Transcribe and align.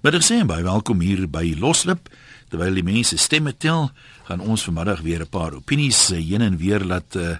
Ek 0.00 0.24
sê 0.24 0.38
baie 0.48 0.64
welkom 0.64 1.02
hier 1.04 1.26
by 1.28 1.50
Loslip. 1.60 2.06
Terwyl 2.48 2.78
die 2.78 2.84
mense 2.86 3.18
stemme 3.20 3.52
tel, 3.52 3.90
gaan 4.24 4.40
ons 4.40 4.62
vanmiddag 4.64 5.02
weer 5.04 5.20
'n 5.20 5.28
paar 5.28 5.52
opinies 5.52 6.10
eh, 6.10 6.24
heen 6.24 6.40
en 6.40 6.56
weer 6.56 6.80
laat 6.80 7.16
uh 7.16 7.36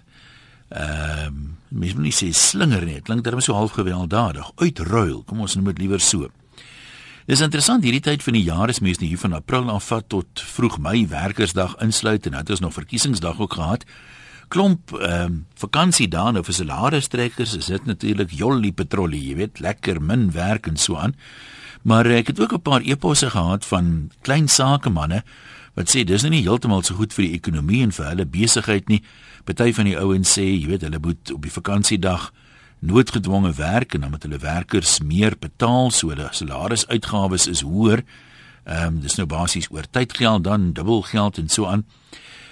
ehm 0.69 1.27
uh, 1.27 1.31
mens 1.71 1.95
moet 1.95 2.03
nie 2.03 2.13
sê 2.13 2.29
slinger 2.35 2.85
nie. 2.85 2.95
Dit 2.95 3.05
klink 3.05 3.25
darem 3.25 3.41
so 3.41 3.55
half 3.55 3.73
gewelddadig. 3.73 4.53
Uitruil. 4.57 5.23
Kom 5.25 5.41
ons 5.41 5.55
noem 5.55 5.73
dit 5.73 5.79
liewer 5.79 6.01
so. 6.01 6.29
Dis 7.27 7.41
interessant 7.41 7.83
hierdie 7.83 8.01
tyd 8.01 8.23
van 8.23 8.35
die 8.35 8.45
jaar 8.45 8.69
is 8.69 8.81
mense 8.81 9.05
hier 9.05 9.19
van 9.19 9.33
April 9.33 9.71
af 9.71 9.87
vat 9.87 10.09
tot 10.09 10.29
vroeg 10.41 10.79
Mei 10.79 11.07
werkersdag 11.07 11.81
insluit 11.81 12.27
en 12.27 12.33
dit 12.33 12.51
is 12.51 12.61
nog 12.61 12.75
verkiesingsdag 12.75 13.41
ook 13.41 13.55
gehad. 13.55 13.85
Klomp 14.49 14.93
ehm 14.93 15.25
um, 15.25 15.47
vakansiedae 15.55 16.33
nou 16.33 16.45
vir 16.45 16.55
salarisstrekkers 16.55 17.57
is 17.57 17.67
dit 17.67 17.87
natuurlik 17.87 18.31
jolly 18.31 18.73
patrollie, 18.73 19.29
jy 19.29 19.37
weet, 19.37 19.61
lekker 19.61 20.01
min 20.01 20.31
werk 20.33 20.67
en 20.67 20.77
so 20.77 20.97
aan. 20.97 21.17
Maar 21.83 22.07
ek 22.07 22.27
het 22.27 22.41
ook 22.41 22.53
'n 22.53 22.63
paar 22.63 22.81
eposse 22.81 23.31
gehad 23.31 23.67
van 23.67 24.11
klein 24.21 24.49
sakemanne 24.49 25.23
wat 25.75 25.89
sê 25.97 26.05
dis 26.05 26.23
nou 26.23 26.33
nie 26.33 26.43
heeltemal 26.43 26.83
so 26.83 26.95
goed 26.95 27.13
vir 27.13 27.25
die 27.25 27.37
ekonomie 27.39 27.83
en 27.83 27.93
vir 27.93 28.07
hulle 28.07 28.27
besigheid 28.27 28.89
nie. 28.89 29.03
Party 29.45 29.73
van 29.73 29.85
die 29.85 29.99
ouens 29.99 30.39
sê, 30.39 30.43
jy 30.43 30.67
weet, 30.67 30.83
hulle 30.83 30.99
moet 30.99 31.33
op 31.33 31.43
die 31.43 31.53
vakansiedag 31.53 32.33
noodgedwonge 32.81 33.53
werk 33.53 33.95
en 33.95 34.01
dan 34.01 34.11
moet 34.11 34.23
hulle 34.23 34.39
werkers 34.39 35.01
meer 35.01 35.37
betaal 35.39 35.91
so 35.91 36.09
hulle 36.09 36.29
salarisuitgawes 36.33 37.47
is 37.47 37.61
hoër. 37.61 38.05
Ehm 38.65 38.87
um, 38.87 39.01
dis 39.01 39.17
nou 39.17 39.27
basies 39.27 39.71
oor 39.71 39.85
tydgeld 39.91 40.45
dan 40.45 40.73
dubbel 40.73 41.03
geld 41.03 41.39
en 41.39 41.49
so 41.49 41.67
aan. 41.67 41.85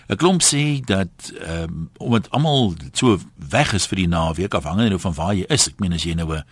'n 0.09 0.17
Klomp 0.17 0.43
sê 0.43 0.81
dat 0.85 1.33
ehm 1.41 1.63
um, 1.63 1.91
omdat 1.99 2.31
almal 2.31 2.75
so 2.93 3.19
weg 3.37 3.73
is 3.73 3.87
vir 3.87 3.97
die 3.97 4.09
naweek 4.09 4.55
afhangende 4.55 4.89
nou 4.89 5.01
van 5.01 5.15
waar 5.15 5.35
jy 5.35 5.45
is. 5.49 5.69
Ek 5.69 5.81
meen 5.81 5.93
as 5.93 6.05
jy 6.05 6.15
nou 6.15 6.35
'n 6.35 6.45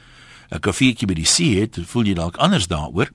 'n 0.50 0.60
koffietjie 0.60 1.06
by 1.06 1.14
die 1.14 1.26
see 1.26 1.60
het, 1.60 1.78
voel 1.86 2.04
jy 2.04 2.14
dalk 2.14 2.36
anders 2.36 2.66
daaroor. 2.66 3.10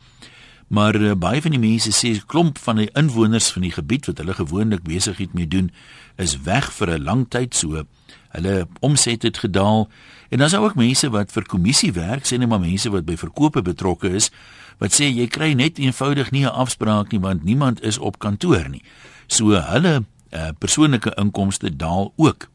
Maar 0.72 0.96
uh, 0.96 1.12
baie 1.20 1.42
van 1.42 1.52
die 1.52 1.60
mense 1.60 1.92
sê 1.92 2.14
klomp 2.26 2.58
van 2.58 2.76
die 2.80 2.90
inwoners 2.96 3.52
van 3.52 3.62
die 3.62 3.74
gebied 3.76 4.06
wat 4.06 4.18
hulle 4.18 4.34
gewoonlik 4.34 4.84
besigheid 4.88 5.34
mee 5.34 5.48
doen, 5.48 5.72
is 6.16 6.42
weg 6.48 6.72
vir 6.72 6.96
'n 6.96 7.04
lang 7.04 7.26
tyd 7.30 7.56
so. 7.56 7.84
Hulle 8.32 8.68
omset 8.80 9.24
het 9.24 9.38
gedaal 9.38 9.90
en 10.30 10.38
dan 10.38 10.48
is 10.48 10.52
daar 10.52 10.64
ook 10.64 10.76
mense 10.76 11.10
wat 11.10 11.32
vir 11.32 11.44
kommissie 11.44 11.92
werk, 11.92 12.24
sê 12.26 12.38
net 12.38 12.48
maar 12.48 12.60
mense 12.60 12.90
wat 12.90 13.06
by 13.06 13.18
verkope 13.18 13.62
betrokke 13.62 14.10
is, 14.10 14.32
wat 14.80 14.92
sê 14.92 15.12
jy 15.12 15.28
kry 15.28 15.54
net 15.54 15.78
eenvoudig 15.78 16.32
nie 16.32 16.46
'n 16.46 16.56
afspraak 16.56 17.12
nie 17.12 17.20
want 17.20 17.44
niemand 17.44 17.84
is 17.84 17.98
op 17.98 18.20
kantoor 18.20 18.70
nie. 18.70 18.84
So 19.28 19.52
hulle 19.60 20.06
uh, 20.32 20.50
persoonlike 20.58 21.14
inkomste 21.18 21.76
daal 21.76 22.14
ook. 22.16 22.50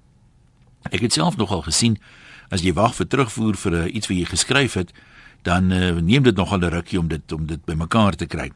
Ek 0.90 1.00
het 1.00 1.12
self 1.12 1.36
nogal 1.36 1.62
gesien 1.62 1.98
as 2.48 2.62
jy 2.62 2.72
wag 2.72 2.94
vir 2.94 3.06
terugvoer 3.06 3.56
vir 3.56 3.72
uh, 3.72 3.94
iets 3.94 4.08
wat 4.08 4.16
jy 4.16 4.24
geskryf 4.24 4.74
het, 4.74 4.92
dan 5.42 5.72
uh, 5.72 6.00
neem 6.00 6.22
dit 6.22 6.36
nogal 6.36 6.58
'n 6.58 6.70
rukkie 6.70 6.98
om 6.98 7.08
dit 7.08 7.32
om 7.32 7.46
dit 7.46 7.64
bymekaar 7.64 8.14
te 8.14 8.26
kry. 8.26 8.50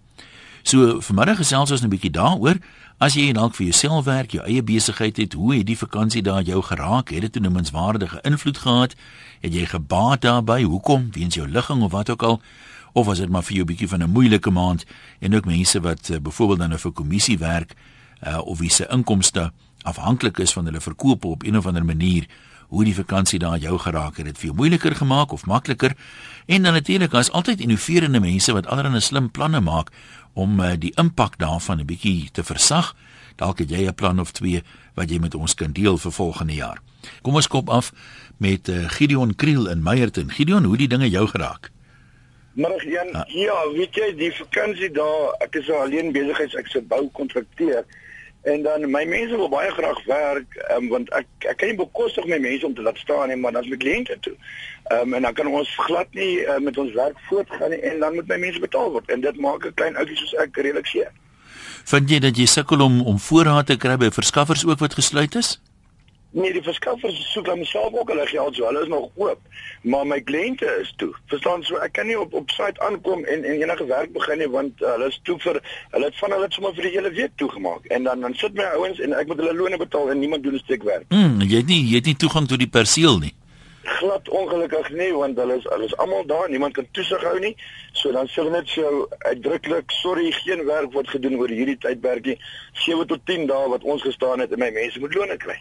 So 0.62 1.00
vanmiddag 1.00 1.36
gesels 1.36 1.70
ons 1.70 1.82
'n 1.82 1.88
bietjie 1.88 2.10
daaroor 2.10 2.58
as 3.00 3.14
jy 3.14 3.32
dalk 3.32 3.55
vir 3.56 3.70
jouself 3.70 4.05
werk, 4.05 4.34
jou 4.36 4.44
eie 4.44 4.62
besigheid 4.62 5.16
het, 5.16 5.32
hoe 5.32 5.55
het 5.55 5.66
die 5.66 5.78
vakansie 5.78 6.22
daar 6.22 6.42
jou 6.42 6.60
geraak? 6.62 7.08
Het 7.08 7.20
dit 7.20 7.36
'n 7.36 7.42
noemenswaardige 7.42 8.20
invloed 8.22 8.58
gehad? 8.58 8.94
Het 9.41 9.55
jy 9.55 9.66
gebaat 9.66 10.20
daarbey? 10.20 10.62
Hoekom? 10.62 11.08
Weens 11.12 11.34
jou 11.34 11.48
ligging 11.48 11.82
of 11.82 11.91
wat 11.91 12.10
ook 12.10 12.22
al? 12.22 12.41
Of 12.92 13.06
was 13.06 13.19
dit 13.19 13.28
maar 13.28 13.42
vir 13.42 13.54
jou 13.54 13.64
'n 13.64 13.66
bietjie 13.66 13.88
van 13.88 14.02
'n 14.02 14.10
moeilike 14.10 14.50
maand 14.50 14.84
en 15.20 15.34
ook 15.34 15.44
mense 15.44 15.80
wat 15.80 16.08
uh, 16.08 16.19
byvoorbeeld 16.19 16.58
dan 16.58 16.72
'n 16.72 16.78
vir 16.78 16.92
kommissie 16.92 17.38
werk 17.38 17.75
uh, 18.27 18.38
of 18.38 18.58
wie 18.58 18.70
se 18.70 18.86
inkomste 18.91 19.52
afhanklik 19.82 20.38
is 20.38 20.52
van 20.52 20.64
hulle 20.64 20.80
verkoop 20.80 21.25
op 21.25 21.42
een 21.42 21.56
of 21.56 21.66
ander 21.66 21.84
manier? 21.84 22.27
Hoe 22.70 22.84
die 22.86 22.94
vakansie 22.94 23.38
daar 23.38 23.58
jou 23.58 23.78
geraak 23.78 24.16
het. 24.16 24.26
Dit 24.30 24.38
vir 24.38 24.50
jou 24.50 24.56
moeiliker 24.56 24.94
gemaak 24.96 25.32
of 25.32 25.46
makliker? 25.46 25.94
En 26.46 26.62
dan 26.62 26.72
natuurlik, 26.72 27.10
daar's 27.10 27.30
altyd 27.30 27.60
innoverende 27.60 28.20
mense 28.20 28.52
wat 28.52 28.66
allerlei 28.66 29.00
slim 29.00 29.30
planne 29.30 29.60
maak 29.60 29.90
om 30.32 30.60
uh, 30.60 30.72
die 30.78 30.92
impak 30.94 31.38
daarvan 31.38 31.80
'n 31.80 31.86
bietjie 31.86 32.30
te 32.32 32.44
versag. 32.44 32.94
Dalk 33.36 33.58
het 33.58 33.70
jy 33.70 33.86
'n 33.86 33.94
plan 33.94 34.20
of 34.20 34.30
twee 34.30 34.62
wat 34.94 35.10
jy 35.10 35.18
met 35.18 35.34
ons 35.34 35.54
kan 35.54 35.72
deel 35.72 35.98
vir 35.98 36.12
volgende 36.12 36.54
jaar. 36.54 36.78
Kom 37.22 37.34
ons 37.34 37.48
kop 37.48 37.69
af 37.69 37.92
met 38.36 38.69
uh, 38.69 38.88
Gideon 38.88 39.34
Kriel 39.34 39.69
in 39.69 39.82
Meyerton. 39.82 40.31
Gideon, 40.31 40.64
hoe 40.64 40.76
die 40.76 40.88
dinge 40.88 41.10
jou 41.10 41.26
geraak? 41.26 41.70
Maar 42.52 42.87
Jan, 42.88 43.12
ah. 43.12 43.28
ja, 43.28 43.70
weet 43.72 43.94
jy, 43.94 44.14
die 44.16 44.32
vakansie 44.34 44.91
daar, 44.91 45.34
ek 45.38 45.54
is 45.54 45.70
alleen 45.70 46.12
besigheids 46.12 46.54
ek 46.54 46.66
se 46.66 46.82
bou 46.82 47.08
kontrakteer. 47.12 47.84
En 48.42 48.62
dan 48.62 48.90
my 48.90 49.04
mense 49.04 49.36
wil 49.36 49.48
baie 49.52 49.70
graag 49.70 50.04
werk 50.04 50.54
um, 50.76 50.88
want 50.88 51.10
ek 51.12 51.26
ek 51.38 51.58
kan 51.60 51.68
nie 51.68 51.76
bekostig 51.76 52.24
my 52.24 52.38
mense 52.40 52.66
om 52.66 52.74
te 52.74 52.82
laat 52.82 52.96
staan 52.98 53.28
nie 53.28 53.36
maar 53.36 53.52
dan 53.52 53.66
is 53.66 53.70
my 53.70 53.76
kliënte 53.76 54.16
toe. 54.20 54.36
Ehm 54.88 55.00
um, 55.00 55.14
en 55.14 55.22
dan 55.28 55.34
kan 55.34 55.46
ons 55.46 55.74
glad 55.86 56.08
nie 56.16 56.40
uh, 56.40 56.56
met 56.58 56.78
ons 56.78 56.92
werk 56.92 57.18
voortgaan 57.28 57.70
nie 57.70 57.80
en 57.90 58.00
dan 58.00 58.14
moet 58.14 58.28
my 58.32 58.38
mense 58.46 58.60
betaal 58.60 58.92
word 58.96 59.10
en 59.10 59.20
dit 59.20 59.40
maak 59.40 59.66
'n 59.66 59.74
klein 59.74 59.96
ouetjie 59.96 60.16
soos 60.16 60.34
ek 60.34 60.56
redelik 60.56 60.86
seer. 60.86 61.12
Vind 61.84 62.10
jy 62.10 62.18
dat 62.18 62.36
jy 62.36 62.46
sukkel 62.46 62.80
om 62.80 63.02
om 63.06 63.18
voorraad 63.18 63.66
te 63.66 63.76
kry 63.76 63.96
by 63.96 64.10
verskaffers 64.10 64.64
ook 64.66 64.78
wat 64.78 64.94
gesluit 64.94 65.34
is? 65.34 65.60
Nee, 66.32 66.52
die 66.54 66.62
verskaffers 66.62 67.16
soek 67.32 67.48
dan 67.48 67.64
self 67.66 67.94
ook 67.98 68.10
hulle 68.12 68.26
geld, 68.26 68.54
so 68.54 68.64
hulle 68.64 68.82
is 68.84 68.88
nog 68.88 69.08
oop, 69.18 69.38
maar 69.82 70.04
my 70.06 70.20
kliënte 70.22 70.68
is 70.80 70.92
toe. 70.96 71.08
Verstaan 71.26 71.64
so, 71.66 71.80
ek 71.82 71.96
kan 71.98 72.06
nie 72.06 72.18
op 72.18 72.36
op 72.38 72.52
site 72.54 72.78
aankom 72.86 73.24
en 73.24 73.42
en 73.44 73.62
enige 73.62 73.86
werk 73.88 74.12
begin 74.14 74.38
nie 74.38 74.46
want 74.52 74.84
uh, 74.84 74.92
hulle 74.92 75.08
is 75.10 75.19
toe 75.26 75.34
vir 75.42 75.58
hulle 75.90 76.06
het 76.06 76.20
van 76.20 76.36
hulle 76.36 76.46
het 76.46 76.54
sommer 76.54 76.76
vir 76.76 76.86
die 76.86 76.92
hele 76.94 77.10
week 77.16 77.34
toegemaak. 77.42 77.88
En 77.96 78.06
dan 78.06 78.22
dan 78.22 78.36
sit 78.38 78.54
my 78.54 78.69
ouens 78.76 79.00
en 79.02 79.16
ek 79.19 79.26
moet 79.26 79.42
hulle 79.42 79.56
loone 79.58 79.80
betaal 79.82 80.12
en 80.14 80.22
niemand 80.22 80.46
doen 80.46 80.54
'n 80.54 80.62
stuk 80.62 80.86
werk. 80.86 81.08
Mm, 81.08 81.42
jy 81.42 81.56
het 81.56 81.66
nie 81.66 81.80
jy 81.88 81.98
het 81.98 82.06
nie 82.12 82.16
toegang 82.16 82.46
tot 82.48 82.62
die 82.62 82.70
perseel 82.78 83.19
nie. 83.19 83.34
Glad 83.82 84.28
ongelukkig 84.28 84.90
nie 84.90 85.10
want 85.12 85.36
hulle 85.38 85.56
is 85.58 85.66
hulle 85.72 85.90
is 85.90 85.96
almal 85.96 86.26
daar, 86.26 86.46
niemand 86.50 86.78
kan 86.78 86.86
toesig 86.92 87.26
hou 87.26 87.38
nie. 87.40 87.56
So 87.92 88.12
dan 88.12 88.30
sê 88.30 88.44
hulle 88.44 88.54
net 88.54 88.69
so 88.69 89.08
uitdruklik, 89.19 89.90
sorry, 89.90 90.30
geen 90.30 90.62
werk 90.64 90.92
word 90.92 91.10
gedoen 91.10 91.42
oor 91.42 91.50
hierdie 91.50 91.78
tydperk 91.78 92.24
nie. 92.24 92.38
7 92.86 93.06
tot 93.06 93.26
10 93.26 93.50
dae 93.50 93.69
wat 93.74 93.82
ons 93.82 94.02
gestaan 94.02 94.38
het 94.38 94.52
en 94.52 94.58
my 94.58 94.70
mense 94.70 95.00
moet 95.00 95.14
loone 95.14 95.36
kry. 95.36 95.58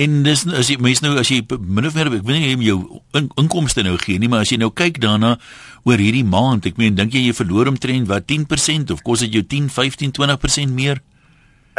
En 0.00 0.22
dis 0.24 0.44
as 0.56 0.70
jy 0.72 0.78
mens 0.80 1.02
nou 1.04 1.12
as 1.20 1.28
jy 1.28 1.42
min 1.60 1.86
of 1.86 1.96
meer 1.96 2.08
ek 2.08 2.24
weet 2.24 2.58
nie 2.58 2.66
jou 2.68 2.78
in, 3.18 3.28
inkomste 3.40 3.84
nou 3.84 3.98
gee 4.00 4.18
nie, 4.18 4.30
maar 4.32 4.46
as 4.46 4.52
jy 4.52 4.60
nou 4.62 4.70
kyk 4.72 5.02
daarna 5.02 5.36
oor 5.84 6.00
hierdie 6.00 6.24
maand, 6.24 6.66
ek 6.70 6.78
meen 6.80 6.96
dink 6.96 7.12
jy 7.12 7.26
jy 7.26 7.36
verloor 7.36 7.68
omtrent 7.72 8.08
wat 8.08 8.28
10% 8.30 8.94
of 8.94 9.02
kos 9.04 9.24
dit 9.26 9.40
jou 9.40 9.42
10, 9.44 9.68
15, 9.72 10.14
20% 10.16 10.76
meer? 10.76 11.02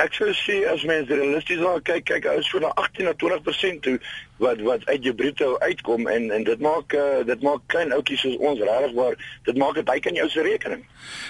Ek 0.01 0.15
sou 0.17 0.31
sê 0.33 0.55
as 0.65 0.81
mens 0.89 1.09
realisties 1.09 1.59
daar 1.61 1.81
kyk, 1.85 2.07
kyk 2.09 2.25
ou 2.31 2.41
so 2.45 2.61
na 2.61 2.71
18 2.81 3.05
na 3.05 3.13
20% 3.21 3.83
toe 3.85 3.99
wat 4.41 4.61
wat 4.65 4.85
uit 4.89 5.05
jou 5.05 5.13
bruto 5.17 5.51
uitkom 5.61 6.07
en 6.09 6.31
en 6.33 6.45
dit 6.47 6.63
maak 6.65 6.95
uh, 6.97 7.21
dit 7.27 7.45
maak 7.45 7.61
klein 7.69 7.93
ouetjies 7.93 8.23
soos 8.25 8.39
ons 8.41 8.61
regtig 8.61 8.95
waar 8.97 9.17
dit 9.45 9.59
maak 9.61 9.77
dit 9.77 9.85
baie 9.85 10.01
kan 10.01 10.17
jou 10.17 10.25
se 10.33 10.45
rekening. 10.45 10.81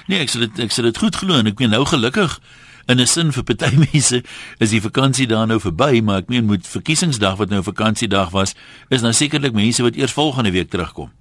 Nee, 0.08 0.24
ek 0.24 0.32
sê 0.32 0.46
dit 0.46 0.64
ek 0.64 0.72
sê 0.72 0.86
dit 0.88 1.02
goed 1.04 1.20
glo 1.20 1.42
en 1.42 1.52
ek 1.52 1.60
meen 1.60 1.76
nou 1.76 1.84
gelukkig 1.92 2.40
in 2.88 3.00
'n 3.00 3.08
sin 3.08 3.32
vir 3.32 3.44
party 3.44 3.76
mense 3.92 4.24
is 4.60 4.70
die 4.70 4.82
vakansie 4.82 5.28
daar 5.28 5.48
nou 5.48 5.60
verby, 5.60 6.02
maar 6.02 6.18
ek 6.18 6.30
meen 6.30 6.46
met 6.46 6.68
verkiesingsdag 6.68 7.38
wat 7.38 7.50
nou 7.50 7.64
vakansiedag 7.64 8.30
was, 8.32 8.56
is 8.90 9.02
dan 9.02 9.14
sekerlik 9.14 9.54
mense 9.54 9.84
wat 9.84 9.96
eers 9.96 10.14
volgende 10.14 10.52
week 10.52 10.70
terugkom. 10.70 11.12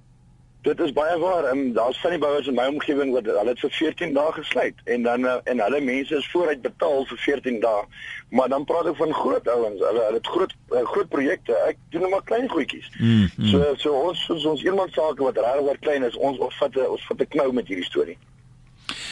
Dit 0.63 0.79
is 0.79 0.93
baie 0.95 1.17
waar. 1.19 1.43
Um, 1.51 1.73
Daar's 1.73 1.99
van 1.99 2.09
die 2.09 2.19
bouers 2.19 2.47
in 2.47 2.55
my 2.55 2.65
omgewing 2.71 3.11
wat 3.11 3.25
hulle 3.27 3.49
het 3.51 3.59
vir 3.59 3.69
14 3.69 4.13
dae 4.15 4.31
gesluit 4.31 4.77
en 4.85 5.03
dan 5.03 5.25
uh, 5.27 5.33
en 5.43 5.59
hulle 5.59 5.81
mense 5.81 6.15
is 6.15 6.29
vooruit 6.31 6.61
betaal 6.61 7.03
vir 7.05 7.17
14 7.17 7.59
dae. 7.59 7.81
Maar 8.29 8.49
dan 8.49 8.63
praat 8.63 8.87
ek 8.87 8.95
van 8.95 9.11
groot 9.13 9.47
ouens. 9.47 9.83
Hulle 9.83 10.05
hulle 10.05 10.21
het 10.21 10.31
groot 10.35 10.55
uh, 10.71 10.85
groot 10.93 11.09
projekte. 11.09 11.59
Ek 11.67 11.77
doen 11.91 12.07
net 12.07 12.15
maar 12.15 12.23
klein 12.23 12.47
goedjies. 12.49 12.87
Mm, 12.95 13.27
mm. 13.35 13.51
So 13.51 13.75
so 13.83 14.07
ons 14.07 14.23
soos 14.23 14.47
ons 14.55 14.63
eendag 14.63 14.95
sake 14.95 15.27
wat 15.27 15.43
regtig 15.43 15.83
klein 15.83 16.07
is, 16.07 16.15
ons 16.15 16.39
ons 16.39 16.59
vat 16.63 16.79
ons 16.87 17.07
vat 17.11 17.27
'n 17.27 17.31
knou 17.35 17.51
met 17.59 17.67
hierdie 17.67 17.91
storie. 17.91 18.17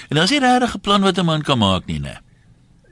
En 0.09 0.23
is 0.23 0.29
dit 0.29 0.43
regtig 0.43 0.75
'n 0.75 0.79
plan 0.79 1.01
wat 1.03 1.19
'n 1.19 1.25
man 1.25 1.41
kan 1.43 1.57
maak 1.57 1.85
nie, 1.85 1.99
né? 1.99 2.15
Nee. 2.15 2.30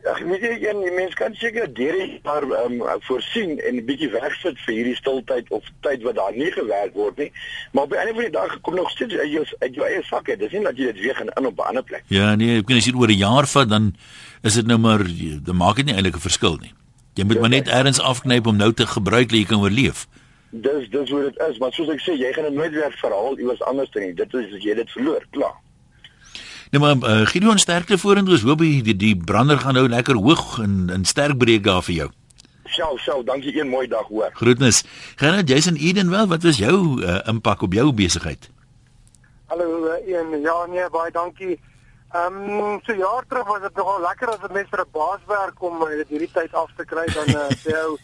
Ja, 0.09 0.25
weet 0.25 0.41
jy, 0.41 0.55
een 0.63 0.79
die 0.81 0.91
mens 0.95 1.13
kan 1.13 1.35
seker 1.37 1.67
deur 1.73 1.97
die 1.99 2.19
paar 2.25 2.45
ehm 2.47 2.79
um, 2.81 3.01
voorsien 3.05 3.59
en 3.59 3.75
'n 3.75 3.85
bietjie 3.85 4.09
wegsit 4.09 4.57
vir 4.65 4.73
hierdie 4.73 4.95
stiltyd 4.95 5.49
of 5.49 5.65
tyd 5.85 6.03
wat 6.03 6.15
daar 6.15 6.33
nie 6.33 6.51
gewerk 6.51 6.93
word 6.93 7.17
nie. 7.17 7.31
Maar 7.71 7.83
op 7.83 7.91
'n 7.91 8.01
einde 8.01 8.13
van 8.13 8.23
die 8.23 8.37
dag 8.37 8.61
kom 8.61 8.75
nog 8.75 8.89
steeds 8.89 9.13
uit 9.13 9.31
jou 9.31 9.45
uit 9.59 9.75
jou 9.75 9.87
eie 9.87 10.03
sak 10.03 10.29
uit. 10.29 10.39
Dis 10.39 10.51
nie 10.51 10.63
dat 10.63 10.77
jy 10.77 10.85
dit 10.85 10.99
weer 10.99 11.15
gaan 11.15 11.29
in 11.35 11.45
op 11.45 11.57
'n 11.59 11.67
ander 11.67 11.83
plek. 11.83 12.03
Ja, 12.07 12.35
nee, 12.35 12.57
ek 12.57 12.65
kan 12.65 12.77
as 12.77 12.85
jy 12.85 12.93
oor 12.95 13.07
'n 13.07 13.17
jaar 13.17 13.47
vat 13.47 13.69
dan 13.69 13.95
is 14.41 14.53
dit 14.53 14.65
nou 14.65 14.79
maar 14.79 15.03
dan 15.43 15.55
maak 15.55 15.75
dit 15.75 15.85
nie 15.85 15.93
eintlik 15.93 16.15
'n 16.15 16.27
verskil 16.29 16.57
nie. 16.57 16.73
Jy 17.13 17.23
moet 17.23 17.33
ja, 17.33 17.39
maar 17.39 17.49
net 17.49 17.67
eers 17.67 17.99
afknyp 17.99 18.47
om 18.47 18.55
nou 18.55 18.73
te 18.73 18.87
gebruik 18.87 19.29
dat 19.29 19.37
jy 19.37 19.45
kan 19.45 19.61
oorleef. 19.61 20.07
Dis 20.49 20.89
dis 20.89 21.09
hoe 21.09 21.21
dit 21.21 21.37
is, 21.49 21.57
maar 21.57 21.71
soos 21.71 21.89
ek 21.89 22.01
sê, 22.01 22.17
jy 22.17 22.33
gaan 22.33 22.43
dit 22.43 22.53
nooit 22.53 22.71
weer 22.71 22.91
verhaal 22.91 23.37
iewers 23.37 23.61
anders 23.61 23.91
doen 23.91 24.03
nie. 24.03 24.13
Dit 24.13 24.33
is 24.33 24.53
as 24.53 24.63
jy 24.63 24.73
dit 24.73 24.91
verloor, 24.91 25.25
klaar. 25.29 25.57
Nee 26.69 26.81
maar 26.81 26.95
uh, 26.95 27.25
Gideon 27.25 27.57
sterkte 27.57 27.97
vorentoe. 27.97 28.33
Ons 28.33 28.43
hoop 28.45 28.59
die, 28.61 28.95
die 28.95 29.15
brander 29.17 29.57
gaan 29.57 29.73
nou 29.73 29.87
lekker 29.89 30.15
hoog 30.21 30.59
en 30.61 30.89
en 30.93 31.05
sterk 31.05 31.37
breek 31.37 31.63
daar 31.65 31.81
vir 31.81 31.95
jou. 31.95 32.09
Sjou, 32.69 32.91
sjou, 33.01 33.23
dankie 33.25 33.55
een 33.57 33.69
mooi 33.69 33.87
dag 33.87 34.05
hoor. 34.07 34.29
Groetnis. 34.37 34.83
Gaan 35.15 35.39
dit 35.41 35.49
Jason 35.49 35.75
Eden 35.75 36.09
wel? 36.09 36.27
Wat 36.27 36.43
was 36.43 36.57
jou 36.61 37.01
uh, 37.01 37.17
impak 37.25 37.61
op 37.65 37.73
jou 37.73 37.93
besigheid? 37.93 38.51
Hallo 39.45 39.87
uh, 39.87 39.97
een 40.05 40.41
ja 40.41 40.65
nee 40.69 40.85
baie 40.93 41.11
dankie. 41.11 41.57
Ehm 42.13 42.37
um, 42.49 42.79
so 42.85 42.93
jaar 42.93 43.25
terug 43.27 43.47
was 43.47 43.61
dit 43.61 43.75
nogal 43.75 44.01
lekker 44.01 44.29
as 44.29 44.45
'n 44.49 44.53
mens 44.53 44.69
vir 44.69 44.85
'n 44.85 44.91
baas 44.91 45.25
werk 45.25 45.63
om 45.63 45.81
uh, 45.81 46.05
hierdie 46.07 46.31
tyd 46.33 46.53
af 46.53 46.69
te 46.77 46.85
kry 46.85 47.05
dan 47.05 47.29
uh, 47.29 47.49
sê 47.65 47.73
ou 47.81 47.97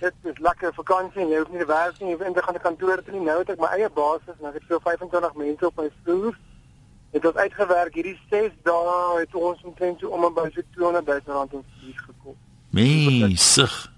dit 0.00 0.14
is 0.24 0.38
lekker 0.38 0.74
vakansie 0.74 1.22
en 1.22 1.28
jy 1.28 1.38
hoef 1.38 1.50
nie 1.50 1.64
te 1.64 1.72
werk 1.72 2.00
nie, 2.00 2.08
jy 2.08 2.16
hoef 2.16 2.26
nie 2.26 2.34
te 2.34 2.42
gaan 2.42 2.54
na 2.54 2.60
kantoor 2.68 3.02
toe 3.02 3.14
nie. 3.14 3.24
Nou 3.24 3.38
het 3.38 3.50
ek 3.50 3.60
my 3.60 3.72
eie 3.76 3.88
baas 3.88 4.20
en 4.28 4.48
ek 4.48 4.60
het 4.60 4.68
so 4.68 4.78
25 4.84 5.34
mense 5.34 5.66
op 5.66 5.76
my 5.76 5.88
vloer 6.04 6.36
het 7.10 7.26
ons 7.26 7.36
uitgewerk 7.36 7.94
hierdie 7.94 8.18
6 8.30 8.50
dae 8.62 8.98
het 9.18 9.34
ons 9.34 9.62
omtrent 9.62 10.00
so 10.00 10.08
om 10.14 10.24
en 10.24 10.34
by 10.34 10.48
so 10.54 10.62
200 10.76 11.06
000 11.06 11.36
rand 11.36 11.52
in 11.52 11.64
fees 11.78 12.02
gekom. 12.06 12.36
Mesig. 12.70 13.92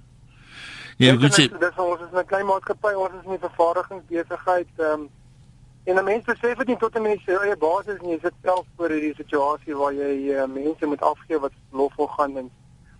Ja, 0.96 1.16
goed 1.16 1.34
sê. 1.34 1.48
Dis 1.48 1.76
ons 1.76 2.00
is 2.00 2.12
'n 2.12 2.24
klein 2.26 2.46
maatskappy, 2.46 2.94
ons 2.94 3.14
is 3.20 3.26
nie 3.26 3.38
vervaardigingsbesigheid 3.38 4.68
ehm 4.76 5.00
um, 5.00 5.10
en 5.84 5.94
dan 5.94 6.04
mense 6.04 6.24
besef 6.24 6.58
dit 6.58 6.66
nie 6.66 6.76
tot 6.76 6.94
'n 6.96 7.02
mens 7.02 7.26
eie 7.26 7.56
basis 7.56 8.00
nie, 8.00 8.12
jy 8.12 8.18
sit 8.22 8.34
self 8.42 8.66
voor 8.76 8.90
hierdie 8.90 9.14
situasie 9.14 9.76
waar 9.76 9.92
jy 9.92 10.12
uh, 10.30 10.46
mense 10.46 10.86
moet 10.86 11.02
afgee 11.02 11.38
wat 11.38 11.52
lof 11.70 11.96
wil 11.96 12.06
gaan 12.06 12.36
en 12.36 12.50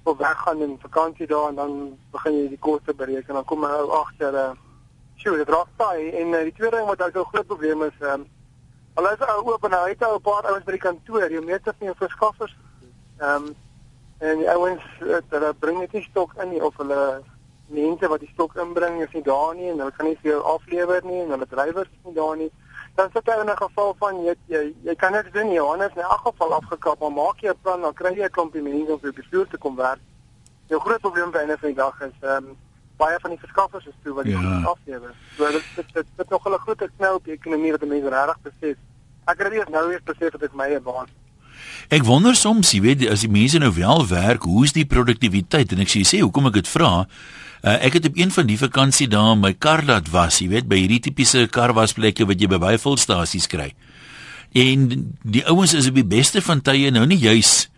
of 0.03 0.19
weggaan 0.19 0.63
in 0.63 0.79
vakansie 0.81 1.27
daar 1.27 1.49
en 1.49 1.55
dan 1.55 1.99
begin 2.11 2.35
jy 2.35 2.49
die 2.49 2.59
koste 2.59 2.95
bereken 2.95 3.29
en 3.29 3.35
dan 3.35 3.45
kom 3.45 3.63
jy 3.63 3.87
agter 4.03 4.35
uh, 4.35 4.51
sjoe, 5.15 5.37
dit 5.37 5.49
raak 5.49 5.69
taai 5.77 6.11
en 6.11 6.27
uh, 6.35 6.43
die 6.43 6.53
tweede 6.53 6.77
ding 6.77 6.89
wat 6.89 7.03
ook 7.03 7.17
'n 7.17 7.31
groot 7.33 7.47
probleem 7.47 7.83
is 7.83 7.99
ehm 8.01 8.21
um, 8.21 8.27
Hulle 8.95 9.13
is 9.13 9.27
ou 9.27 9.53
oop 9.53 9.65
en 9.65 9.73
hy 9.73 9.89
het 9.91 10.03
ou 10.05 10.17
'n 10.17 10.21
paar 10.21 10.45
ouens 10.51 10.65
by 10.65 10.73
die 10.73 10.87
kantoor, 10.87 11.31
jy 11.31 11.41
meet 11.41 11.65
dit 11.65 11.81
nie 11.81 11.95
verskaffers. 11.97 12.57
Ehm 13.21 13.47
um, 13.47 13.55
en 14.19 14.39
die 14.39 14.51
ouens 14.51 14.83
hulle 15.01 15.55
bring 15.59 15.79
net 15.81 15.93
nie 15.93 16.03
stok 16.03 16.35
in 16.43 16.51
nie 16.51 16.63
of 16.63 16.77
hulle 16.77 17.23
mense 17.67 18.09
wat 18.09 18.21
die 18.21 18.31
stok 18.33 18.55
inbring 18.65 19.01
is 19.03 19.15
nie 19.17 19.23
daar 19.27 19.55
nie 19.55 19.71
en 19.71 19.79
hulle 19.79 19.95
kan 19.97 20.07
nie 20.07 20.19
vir 20.23 20.31
jou 20.33 20.43
aflewer 20.55 21.01
nie 21.05 21.23
en 21.23 21.33
hulle 21.35 21.49
drywers 21.51 21.89
is 21.89 22.05
nie 22.05 22.15
daar 22.15 22.37
nie. 22.37 22.51
Dan 22.95 23.11
sit 23.13 23.27
jy 23.27 23.39
in 23.41 23.51
'n 23.51 23.57
geval 23.57 23.95
van 23.99 24.25
jy 24.25 24.35
jy, 24.47 24.75
jy 24.83 24.95
kan 24.95 25.13
net 25.13 25.27
sien 25.33 25.53
Johannes 25.53 25.97
in 25.97 26.03
'n 26.03 26.23
geval 26.27 26.55
afgekap, 26.55 27.01
maar 27.01 27.13
maak 27.13 27.41
jy 27.41 27.51
'n 27.51 27.63
plan 27.63 27.81
dan 27.81 27.95
kry 27.95 28.15
jy 28.15 28.25
'n 28.25 28.37
klompie 28.37 28.63
mense 28.63 28.93
om 28.93 29.01
vir 29.01 29.13
die 29.13 29.21
bestuur 29.21 29.49
te 29.49 29.59
kom 29.59 29.77
werk. 29.77 30.01
Jou 30.69 30.81
groot 30.81 31.01
probleem 31.01 31.31
by 31.31 31.39
'n 31.39 31.59
van 31.59 31.69
die 31.69 31.75
dag 31.75 32.01
is 32.01 32.19
ehm 32.21 32.37
um, 32.37 32.57
baie 33.03 33.19
van 33.25 33.35
die 33.35 33.43
verskaffers 33.43 33.89
is 33.91 33.99
toe 34.05 34.15
wat 34.19 34.29
die 34.29 34.37
ja. 34.37 34.61
aflewer. 34.73 35.15
So 35.39 35.51
dit 35.57 35.75
dit 35.77 35.99
dit 35.99 36.15
dit 36.23 36.31
nog 36.31 36.47
'n 36.47 36.63
groot 36.67 36.87
knel 36.97 37.19
op 37.21 37.25
die 37.25 37.37
ekonomie 37.39 37.75
wat 37.75 37.85
mense 37.95 38.15
regtig 38.15 38.39
besef. 38.49 38.79
Ek 39.31 39.39
het 39.39 39.53
eers 39.53 39.71
nou 39.71 39.89
weer 39.89 40.01
besef 40.05 40.33
dat 40.39 40.49
ek 40.49 40.55
my 40.55 40.81
baan. 40.83 41.11
Ek 41.93 42.05
wonder 42.07 42.35
soms, 42.37 42.73
jy 42.73 42.81
weet, 42.81 43.05
as 43.13 43.25
die 43.25 43.31
mense 43.31 43.59
nou 43.59 43.71
wel 43.75 44.07
werk, 44.09 44.47
hoe 44.49 44.65
is 44.65 44.73
die 44.73 44.87
produktiwiteit? 44.89 45.73
En 45.75 45.83
ek 45.85 45.91
sê, 45.93 46.03
sê 46.07 46.23
hoekom 46.23 46.49
ek 46.51 46.63
dit 46.63 46.69
vra? 46.69 46.93
Uh, 47.63 47.77
ek 47.87 47.99
het 47.99 48.09
op 48.09 48.17
een 48.19 48.33
van 48.35 48.49
die 48.49 48.59
vakansie 48.59 49.09
dae 49.11 49.37
my 49.39 49.53
kar 49.55 49.85
laat 49.87 50.09
was, 50.11 50.41
jy 50.43 50.49
weet, 50.51 50.69
by 50.71 50.81
hierdie 50.81 51.03
tipiese 51.05 51.45
karwasplekke 51.53 52.27
wat 52.27 52.41
jy 52.41 52.49
by 52.51 52.59
baie 52.63 52.81
volstasies 52.81 53.47
kry. 53.47 53.71
En 54.59 54.89
die 55.23 55.45
ouens 55.49 55.75
is 55.77 55.87
op 55.89 55.97
die 55.97 56.07
beste 56.07 56.43
van 56.45 56.61
tye 56.65 56.91
nou 56.93 57.05
nie 57.07 57.21
juis 57.21 57.69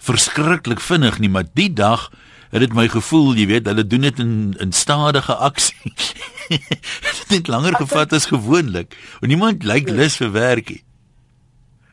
verskriklik 0.00 0.80
vinnig 0.82 1.20
nie, 1.20 1.30
maar 1.32 1.46
die 1.54 1.70
dag 1.72 2.08
het 2.50 2.60
dit 2.60 2.74
my 2.74 2.88
gevoel, 2.90 3.34
jy 3.38 3.46
weet, 3.46 3.66
hulle 3.70 3.86
doen 3.86 4.06
dit 4.08 4.18
in 4.18 4.34
in 4.58 4.72
stadige 4.72 5.34
aksie. 5.34 5.92
dit 7.20 7.34
het 7.36 7.48
langer 7.48 7.76
gevat 7.78 8.12
as 8.12 8.26
gewoonlik. 8.26 8.96
En 9.20 9.28
niemand 9.28 9.62
lyk 9.62 9.86
like 9.86 9.98
lus 9.98 10.16
vir 10.16 10.32
werk 10.34 10.68
nie. 10.74 10.82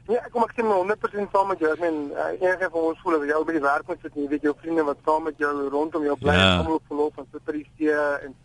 Ja, 0.07 0.21
kom 0.31 0.45
ek 0.45 0.54
stem 0.56 0.69
100% 0.71 1.33
saam 1.36 1.50
met 1.51 1.59
jou. 1.59 1.69
Ek 1.74 1.81
meen, 1.83 1.98
uh, 2.15 2.30
enige 2.39 2.69
van 2.71 2.86
ons 2.89 3.00
voel 3.04 3.18
of 3.19 3.25
jy 3.27 3.39
by 3.50 3.56
die 3.57 3.63
werk 3.65 3.89
moet 3.92 4.06
sit, 4.06 4.15
jy 4.15 4.27
weet 4.31 4.45
jou 4.48 4.54
vriende 4.62 4.86
wat 4.88 5.01
saam 5.06 5.27
met 5.27 5.42
jou 5.44 5.51
rondom 5.74 6.06
jou 6.07 6.15
bly, 6.21 6.36
ja. 6.38 6.54
kom 6.62 6.77
op 6.77 6.92
verlof 6.94 7.19
en 7.19 7.27
sit 7.33 7.44
by 7.50 7.57
die 7.57 7.65
see 7.75 7.98
en 8.27 8.38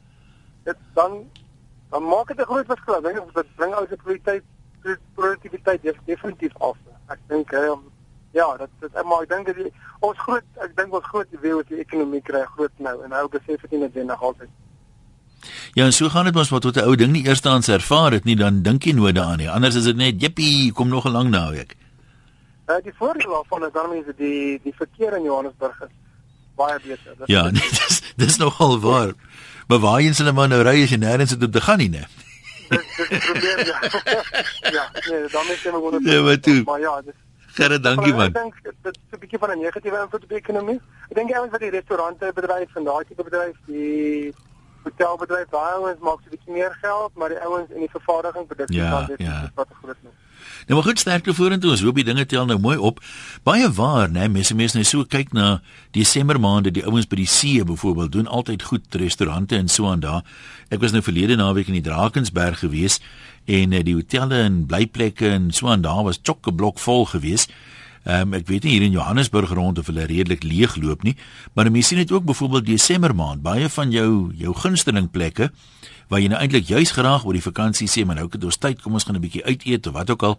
dit 0.66 0.82
dan 0.98 1.22
dan 1.92 2.04
maak 2.08 2.28
dit 2.28 2.40
'n 2.40 2.50
groot 2.50 2.66
verskil. 2.66 2.96
Ek 2.98 3.14
dink 3.14 3.34
dit 3.34 3.56
bring 3.56 3.74
al 3.74 3.86
die 3.86 3.96
kwaliteit 3.96 4.44
produktiwiteit 5.14 5.82
definitief 6.06 6.54
af. 6.58 6.76
Ek 7.08 7.20
dink 7.28 7.52
ehm 7.52 7.72
um, 7.72 7.82
ja, 8.32 8.56
dit 8.56 8.68
dit 8.80 9.04
maar 9.04 9.22
ek 9.22 9.28
dink 9.28 9.46
dat 9.46 9.56
die, 9.56 9.72
ons 10.00 10.18
groot 10.18 10.64
ek 10.64 10.76
dink 10.76 10.94
ons 10.94 11.04
groot 11.12 11.38
wie 11.44 11.54
wat 11.54 11.68
die 11.68 11.80
ekonomie 11.84 12.22
kry 12.22 12.42
groot 12.56 12.72
nou 12.78 12.96
en 13.04 13.10
nou 13.10 13.28
besef 13.28 13.64
nie 13.70 13.78
net 13.84 13.94
nog 13.94 14.22
altyd. 14.22 14.48
Ja, 15.74 15.84
en 15.84 15.92
so 15.92 16.08
gaan 16.08 16.24
dit 16.24 16.34
mos 16.34 16.50
wat 16.54 16.62
tot 16.62 16.76
'n 16.76 16.86
ou 16.86 16.96
ding 16.96 17.12
nie 17.12 17.26
eerstens 17.26 17.68
ervaar 17.68 18.12
het 18.12 18.24
nie, 18.24 18.36
dan 18.36 18.62
dink 18.62 18.84
jy 18.84 18.92
nooit 18.92 19.14
daaraan 19.14 19.38
nie. 19.38 19.50
Anders 19.50 19.74
is 19.74 19.84
dit 19.84 19.96
net 19.96 20.20
jippie, 20.20 20.72
kom 20.72 20.88
nog 20.88 21.04
'n 21.04 21.12
lang 21.12 21.30
naweek. 21.30 21.76
Uh, 22.66 22.76
die 22.82 22.94
voordeel 22.94 23.30
daarvan 23.30 23.64
is 23.64 23.72
dan 23.72 23.88
mense 23.90 24.14
die 24.16 24.60
die 24.62 24.74
verkeer 24.76 25.16
in 25.16 25.22
Johannesburg 25.22 25.80
is 25.80 25.94
baie 26.56 26.78
beter. 26.86 27.14
Dit 27.18 27.26
Ja, 27.26 27.42
nee, 27.50 27.68
dis 27.70 28.02
dis 28.16 28.36
nogal 28.36 28.80
waar. 28.80 29.12
Maar 29.66 29.78
waarheen 29.78 30.14
hulle 30.16 30.32
maar 30.32 30.48
nou 30.48 30.62
ry 30.62 30.82
as 30.82 30.90
jy 30.90 30.98
nêrens 30.98 31.30
het 31.30 31.42
om 31.42 31.50
te 31.50 31.60
gaan 31.60 31.78
nie, 31.78 31.90
né? 31.90 32.04
Dis 32.68 32.86
dis 33.08 33.24
probleem 33.24 33.58
ja. 33.66 33.78
ja, 34.76 34.84
nee, 35.08 35.28
dan 35.32 35.46
moet 35.46 35.62
jy 35.62 35.70
maar 35.70 35.80
wonder. 35.80 36.12
Ja, 36.12 36.22
maar 36.22 36.40
toe. 36.40 36.62
Maar 36.62 36.80
ja, 36.80 37.00
dis 37.02 37.18
Gere, 37.52 37.80
dankie 37.80 38.14
man. 38.14 38.30
Ek 38.30 38.34
dink 38.34 38.54
dit 38.64 38.96
is 38.96 39.12
'n 39.12 39.20
bietjie 39.20 39.38
van 39.38 39.50
'n 39.50 39.60
negatiewe 39.60 39.98
invloed 40.00 40.22
op 40.22 40.28
die 40.28 40.38
ekonomie. 40.38 40.80
Ek 41.10 41.16
dink 41.16 41.32
ouens 41.36 41.50
wat 41.50 41.60
die 41.60 41.70
restaurante 41.70 42.32
bedryf 42.34 42.76
en 42.76 42.84
daai 42.84 43.04
tipe 43.04 43.22
bedryf, 43.22 43.56
die 43.66 44.34
hotelbedryf, 44.84 45.48
daai 45.50 45.72
ouens 45.76 46.00
maak 46.00 46.20
so 46.22 46.28
'n 46.28 46.34
bietjie 46.36 46.52
meer 46.52 46.72
geld, 46.80 47.12
maar 47.14 47.28
die 47.28 47.40
ouens 47.40 47.70
in 47.70 47.80
die 47.84 47.90
vervaardiging 47.90 48.46
produkte 48.46 48.74
ja, 48.74 48.90
dan 48.90 49.06
dit 49.06 49.20
ja. 49.20 49.42
is 49.42 49.50
wat 49.54 49.68
groot 49.82 49.96
ding. 50.02 50.14
Nou 50.66 50.78
maar 50.78 50.88
goed 50.88 50.98
sterkte 50.98 51.34
vorentoe. 51.34 51.70
Ons 51.70 51.82
hoop 51.82 51.98
die 51.98 52.04
dinge 52.04 52.26
tel 52.26 52.46
nou 52.46 52.58
mooi 52.60 52.76
op. 52.76 53.00
Baie 53.42 53.70
waar, 53.72 54.10
né? 54.10 54.28
Mense 54.28 54.54
mense 54.54 54.78
nou 54.78 54.86
so 54.86 55.04
kyk 55.04 55.32
na 55.32 55.60
Desember 55.90 56.40
maande, 56.40 56.70
die 56.70 56.84
ouens 56.86 57.08
by 57.08 57.18
die 57.22 57.28
see 57.28 57.64
byvoorbeeld 57.64 58.12
doen 58.12 58.26
altyd 58.26 58.62
goed 58.62 58.94
restaurante 59.00 59.56
en 59.56 59.68
so 59.68 59.90
aan 59.90 60.00
daar. 60.00 60.22
Ek 60.70 60.80
was 60.80 60.94
nou 60.94 61.02
verlede 61.02 61.36
naweek 61.36 61.68
in 61.72 61.80
die 61.80 61.84
Drakensberg 61.84 62.62
gewees 62.64 63.00
en 63.44 63.72
eh, 63.72 63.84
die 63.84 63.94
hotelle 63.94 64.44
en 64.46 64.64
blyplekke 64.66 65.28
en 65.28 65.50
so 65.52 65.68
aan 65.68 65.82
daar 65.82 66.04
was 66.06 66.20
chock-a-block 66.22 66.78
vol 66.78 67.06
geweest. 67.06 67.52
Ehm 68.02 68.32
um, 68.32 68.34
ek 68.34 68.48
weet 68.50 68.64
nie 68.66 68.72
hier 68.74 68.82
in 68.82 68.96
Johannesburg 68.96 69.52
rond 69.54 69.78
of 69.78 69.86
hulle 69.86 70.08
redelik 70.10 70.42
leeg 70.42 70.74
loop 70.82 71.04
nie, 71.06 71.14
maar 71.54 71.70
mense 71.70 71.92
sien 71.92 72.00
dit 72.02 72.10
ook 72.10 72.24
byvoorbeeld 72.26 72.66
Desember 72.66 73.14
maand, 73.14 73.42
baie 73.42 73.68
van 73.70 73.92
jou 73.94 74.32
jou 74.34 74.54
gunsteling 74.58 75.06
plekke 75.10 75.52
waar 76.12 76.20
jy 76.20 76.28
nou 76.28 76.42
eintlik 76.44 76.68
juis 76.68 76.90
graag 76.92 77.24
oor 77.24 77.32
die 77.38 77.44
vakansie 77.44 77.88
sê, 77.88 78.04
maar 78.04 78.18
nou 78.18 78.26
het 78.28 78.44
ons 78.44 78.60
tyd, 78.60 78.82
kom 78.84 78.92
ons 78.98 79.04
gaan 79.08 79.16
'n 79.16 79.24
bietjie 79.24 79.44
uit 79.44 79.64
eet 79.64 79.86
of 79.86 79.94
wat 79.96 80.10
ook 80.10 80.22
al. 80.22 80.38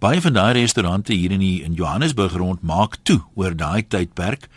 Baie 0.00 0.20
van 0.20 0.32
daai 0.32 0.52
restaurante 0.52 1.12
hier 1.12 1.30
in 1.30 1.40
die 1.40 1.62
in 1.62 1.74
Johannesburg 1.74 2.32
rond 2.32 2.62
maak 2.62 2.96
toe 3.02 3.20
oor 3.34 3.56
daai 3.56 3.84
tydperk. 3.86 4.48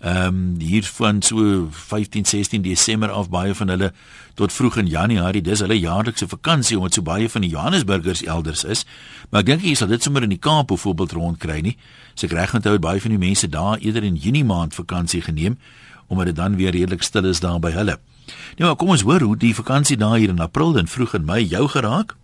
Ehm 0.00 0.26
um, 0.26 0.56
hier 0.58 0.84
van 0.84 1.22
so 1.22 1.68
15 1.70 2.24
16 2.24 2.62
Desember 2.62 3.10
af 3.10 3.28
baie 3.28 3.54
van 3.54 3.68
hulle 3.68 3.92
tot 4.34 4.52
vroeg 4.52 4.76
in 4.76 4.86
Januarie. 4.86 5.42
Dis 5.42 5.60
hulle 5.60 5.78
jaarlikse 5.78 6.28
vakansie 6.28 6.76
omdat 6.76 6.94
so 6.94 7.02
baie 7.02 7.28
van 7.28 7.40
die 7.40 7.50
Johannesburgers 7.50 8.24
elders 8.24 8.64
is. 8.64 8.86
Maar 9.30 9.40
ek 9.40 9.46
dink 9.46 9.62
jy 9.62 9.74
sal 9.74 9.88
dit 9.88 10.02
sommer 10.02 10.22
in 10.22 10.32
die 10.32 10.38
Kaap 10.38 10.66
byvoorbeeld 10.66 11.12
rondkry 11.12 11.60
nie. 11.60 11.76
As 12.14 12.24
ek 12.24 12.32
reg 12.32 12.54
onthou 12.54 12.72
het 12.72 12.80
baie 12.80 13.00
van 13.00 13.10
die 13.10 13.18
mense 13.18 13.48
daar 13.48 13.78
eerder 13.78 14.02
in 14.02 14.16
Junie 14.16 14.44
maand 14.44 14.74
vakansie 14.74 15.20
geneem 15.20 15.58
omdat 16.08 16.26
dit 16.26 16.36
dan 16.36 16.56
weer 16.56 16.70
redelik 16.70 17.02
stil 17.02 17.24
is 17.24 17.40
daar 17.40 17.60
by 17.60 17.70
hulle. 17.70 17.98
Nou 18.56 18.68
maar 18.68 18.76
kom 18.76 18.88
ons 18.88 19.02
hoor 19.02 19.20
hoe 19.20 19.36
die 19.36 19.54
vakansie 19.54 19.96
daar 19.96 20.16
hier 20.16 20.28
in 20.28 20.40
April 20.40 20.78
en 20.78 20.88
vroeg 20.88 21.14
in 21.14 21.24
Mei 21.24 21.44
jou 21.44 21.68
geraak. 21.68 22.16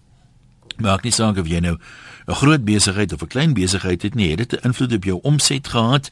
Maak 0.76 1.02
nie 1.02 1.12
saak 1.12 1.38
of 1.38 1.48
jy 1.48 1.60
nou 1.60 1.78
'n 2.26 2.34
groot 2.34 2.64
besigheid 2.64 3.12
of 3.12 3.22
'n 3.22 3.26
klein 3.26 3.54
besigheid 3.54 4.02
het 4.02 4.14
nie, 4.14 4.30
het 4.30 4.38
dit 4.38 4.52
'n 4.52 4.66
invloed 4.66 4.92
op 4.92 5.04
jou 5.04 5.18
omset 5.22 5.68
gehad 5.68 6.10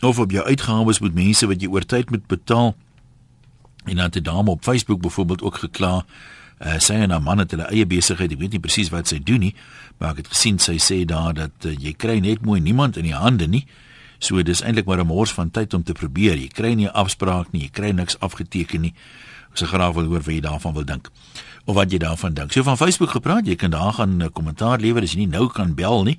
of 0.00 0.18
op 0.18 0.30
jou 0.30 0.46
uitgawes 0.46 0.98
met 0.98 1.14
mense 1.14 1.46
wat 1.46 1.60
jy 1.60 1.68
oor 1.68 1.86
tyd 1.86 2.10
moet 2.10 2.26
betaal. 2.26 2.76
En 3.84 3.96
dan 3.96 4.04
het 4.04 4.16
'n 4.16 4.22
dame 4.22 4.50
op 4.50 4.62
Facebook 4.62 5.00
byvoorbeeld 5.00 5.42
ook 5.42 5.56
gekla. 5.56 6.04
Uh, 6.62 6.78
sy 6.78 6.92
en 6.92 7.10
haar 7.10 7.22
man 7.22 7.38
het 7.38 7.50
hulle 7.50 7.66
eie 7.66 7.86
besigheid. 7.86 8.32
Ek 8.32 8.38
weet 8.38 8.50
nie 8.50 8.60
presies 8.60 8.88
wat 8.88 9.08
sy 9.08 9.18
doen 9.18 9.40
nie, 9.40 9.54
maar 9.98 10.10
ek 10.10 10.16
het 10.16 10.28
gesien 10.28 10.58
sy 10.58 10.76
sê 10.78 11.04
daar 11.04 11.34
dat 11.34 11.66
uh, 11.66 11.74
jy 11.74 11.92
kry 11.92 12.18
net 12.18 12.44
mooi 12.46 12.60
niemand 12.60 12.96
in 12.96 13.02
die 13.02 13.14
hande 13.14 13.48
nie. 13.48 13.66
So 14.22 14.42
dis 14.46 14.62
eintlik 14.62 14.86
maar 14.86 15.00
'n 15.02 15.06
mors 15.06 15.32
van 15.34 15.50
tyd 15.50 15.74
om 15.74 15.82
te 15.82 15.92
probeer. 15.92 16.36
Jy 16.38 16.48
kry 16.48 16.74
nie 16.74 16.86
'n 16.86 16.94
afspraak 16.94 17.52
nie, 17.52 17.62
jy 17.62 17.70
kry 17.70 17.90
niks 17.90 18.18
afgeteken 18.18 18.80
nie. 18.80 18.94
Ek 19.50 19.58
sê 19.58 19.66
graag 19.66 19.94
wil 19.94 20.06
hoor 20.06 20.22
wat 20.22 20.34
jy 20.34 20.40
daarvan 20.40 20.74
wil 20.74 20.84
dink. 20.84 21.10
Of 21.64 21.74
wat 21.74 21.90
jy 21.90 21.98
daarvan 21.98 22.34
dink. 22.34 22.52
So 22.52 22.62
van 22.62 22.76
Facebook 22.76 23.10
gepraat, 23.10 23.46
jy 23.46 23.56
kan 23.56 23.70
daar 23.70 23.92
gaan 23.92 24.22
'n 24.22 24.32
kommentaar 24.32 24.78
lewer 24.78 25.02
as 25.02 25.12
jy 25.12 25.18
nie 25.18 25.38
nou 25.38 25.48
kan 25.48 25.74
bel 25.74 26.04
nie 26.04 26.18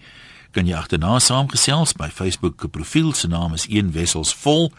kan 0.54 0.70
jy 0.70 0.76
agterna 0.78 1.18
saamgesels 1.22 1.96
by 1.98 2.12
Facebook 2.14 2.62
profiel 2.72 3.14
se 3.18 3.28
naam 3.28 3.56
is 3.58 3.66
een 3.70 3.90
wessels 3.96 4.34
vol 4.44 4.70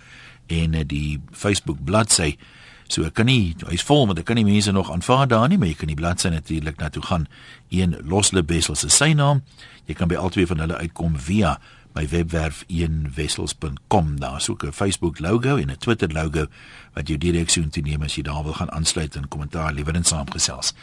en 0.47 0.75
eh, 0.75 0.85
die 0.87 1.19
Facebook 1.35 1.81
bladsy 1.85 2.37
so 2.87 3.03
ek 3.09 3.17
kan 3.19 3.27
nie 3.27 3.57
hy's 3.67 3.83
vol 3.87 4.07
maar 4.07 4.21
ek 4.21 4.29
kan 4.29 4.39
nie 4.39 4.47
mense 4.47 4.71
nog 4.75 4.93
aanvaar 4.95 5.27
daar 5.33 5.49
nie 5.51 5.59
maar 5.59 5.73
jy 5.73 5.79
kan 5.81 5.91
die 5.91 5.99
bladsy 5.99 6.31
natuurlik 6.31 6.79
na 6.79 6.93
toe 6.95 7.03
gaan 7.03 7.27
een 7.75 7.97
losle 8.07 8.45
wessels 8.47 8.85
se 8.85 8.93
sy 8.93 9.11
naam 9.19 9.43
jy 9.89 9.99
kan 9.99 10.11
by 10.11 10.21
albei 10.21 10.47
van 10.47 10.63
hulle 10.63 10.79
uitkom 10.79 11.19
via 11.19 11.57
my 11.95 12.09
webwerf 12.09 12.65
eenwessels.com 12.67 14.21
daar 14.21 14.41
soek 14.41 14.65
'n 14.65 14.73
Facebook 14.73 15.19
logo 15.19 15.57
en 15.57 15.71
'n 15.71 15.79
Twitter 15.79 16.13
logo 16.13 16.47
wat 16.95 17.09
jou 17.09 17.19
direk 17.19 17.51
so 17.51 17.61
intoe 17.61 17.83
neem 17.83 18.03
as 18.03 18.15
jy 18.15 18.23
daar 18.23 18.43
wil 18.43 18.53
gaan 18.53 18.71
aansluit 18.71 19.17
en 19.17 19.29
kommentaar 19.29 19.73
lewer 19.73 19.95
en 19.95 20.05
saamgesels 20.05 20.75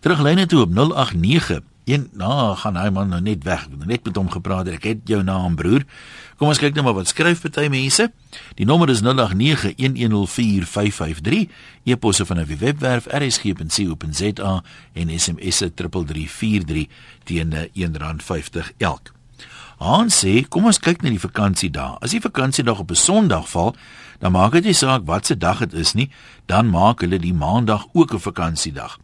teruglyne 0.00 0.46
toe 0.46 0.60
op 0.60 0.70
089 0.70 1.60
Een, 1.90 2.08
nou 2.12 2.56
gaan 2.56 2.76
hy 2.76 2.90
man 2.94 3.08
nou 3.10 3.20
net 3.24 3.44
weg. 3.44 3.68
Net 3.86 4.04
met 4.04 4.16
hom 4.16 4.30
gepraat. 4.30 4.68
Ek 4.70 4.84
het 4.86 4.98
jou 5.10 5.22
naam, 5.26 5.54
broer. 5.58 5.82
Kom 6.38 6.48
ons 6.52 6.58
kyk 6.60 6.74
net 6.76 6.84
maar 6.86 6.94
wat 6.94 7.08
skryf 7.10 7.40
party 7.42 7.66
mense. 7.72 8.12
Die 8.60 8.66
nommer 8.68 8.88
is 8.92 9.02
0891104553. 9.02 9.10
E-posse 11.84 12.26
van 12.26 12.38
'n 12.38 12.46
webwerf 12.46 13.06
rsg.co.za 13.06 14.62
en 14.92 15.18
SMS 15.18 15.58
3343 15.74 16.86
teen 17.24 17.52
R1.50 17.74 18.70
elk. 18.78 19.19
Hans 19.80 20.18
sê, 20.20 20.42
kom 20.44 20.66
ons 20.68 20.76
kyk 20.76 21.00
na 21.00 21.08
die 21.08 21.20
vakansiedag. 21.20 21.94
As 22.04 22.12
die 22.12 22.20
vakansiedag 22.20 22.82
op 22.82 22.90
'n 22.92 23.00
Sondag 23.00 23.48
val, 23.48 23.74
dan 24.20 24.32
maak 24.32 24.52
dit 24.52 24.64
nie 24.64 24.74
saak 24.76 25.06
wat 25.06 25.26
se 25.26 25.36
dag 25.36 25.58
dit 25.58 25.72
is 25.72 25.94
nie, 25.94 26.10
dan 26.46 26.68
maak 26.68 27.00
hulle 27.00 27.18
die 27.18 27.32
Maandag 27.32 27.86
ook 27.92 28.12
'n 28.12 28.20
vakansiedag. 28.20 28.98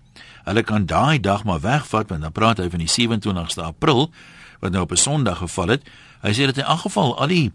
Hulle 0.45 0.63
kan 0.63 0.87
daai 0.87 1.21
dag 1.21 1.45
maar 1.45 1.61
wegvat 1.61 2.09
want 2.09 2.23
dan 2.23 2.33
praat 2.33 2.59
hy 2.59 2.69
van 2.71 2.79
die 2.79 2.89
27ste 2.89 3.63
April 3.63 4.11
wat 4.61 4.73
nou 4.73 4.83
op 4.83 4.93
'n 4.93 4.97
Sondag 4.97 5.39
geval 5.39 5.69
het. 5.69 5.83
Hy 6.21 6.33
sê 6.33 6.45
dat 6.45 6.59
in 6.59 6.65
elk 6.65 6.81
geval 6.81 7.19
al 7.19 7.27
die 7.29 7.53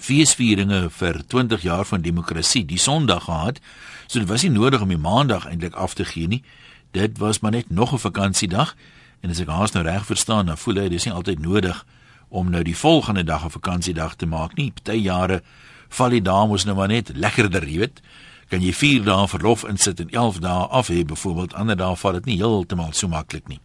feesvieringe 0.00 0.90
vir 0.90 1.26
20 1.26 1.62
jaar 1.62 1.84
van 1.84 2.00
demokrasie 2.00 2.64
die 2.64 2.78
Sondag 2.78 3.24
gehad. 3.24 3.60
So 4.06 4.18
dit 4.18 4.28
was 4.28 4.42
nie 4.42 4.50
nodig 4.50 4.80
om 4.80 4.88
die 4.88 4.98
Maandag 4.98 5.46
eintlik 5.46 5.74
af 5.74 5.94
te 5.94 6.04
gee 6.04 6.26
nie. 6.26 6.42
Dit 6.90 7.18
was 7.18 7.40
maar 7.40 7.52
net 7.52 7.70
nog 7.70 7.92
'n 7.92 7.98
vakansiedag 7.98 8.76
en 9.20 9.30
as 9.30 9.40
ek 9.40 9.48
haas 9.48 9.72
nou 9.72 9.84
reg 9.84 10.06
verstaan, 10.06 10.46
dan 10.46 10.58
voel 10.58 10.74
hy 10.74 10.88
dis 10.88 11.04
nie 11.04 11.14
altyd 11.14 11.38
nodig 11.38 11.84
om 12.28 12.50
nou 12.50 12.62
die 12.62 12.76
volgende 12.76 13.24
dag 13.24 13.44
'n 13.44 13.50
vakansiedag 13.50 14.14
te 14.14 14.26
maak 14.26 14.54
nie. 14.56 14.70
Party 14.70 14.98
jare 14.98 15.42
val 15.88 16.08
die 16.08 16.22
dae 16.22 16.46
mos 16.46 16.64
nou 16.64 16.76
maar 16.76 16.88
net 16.88 17.10
lekkerder, 17.14 17.68
jy 17.68 17.78
weet. 17.78 18.00
Kan 18.48 18.62
jy 18.62 18.72
4 18.72 19.04
dae 19.04 19.28
verlof 19.28 19.64
insit 19.64 20.00
en 20.00 20.10
11 20.10 20.38
dae 20.38 20.66
af 20.68 20.88
hê 20.88 21.04
byvoorbeeld, 21.04 21.54
ander 21.54 21.76
dae 21.76 21.96
val 21.96 22.12
dit 22.12 22.24
nie 22.24 22.36
heeltemal 22.36 22.92
so 22.92 23.08
maklik 23.08 23.48
nie. 23.48 23.60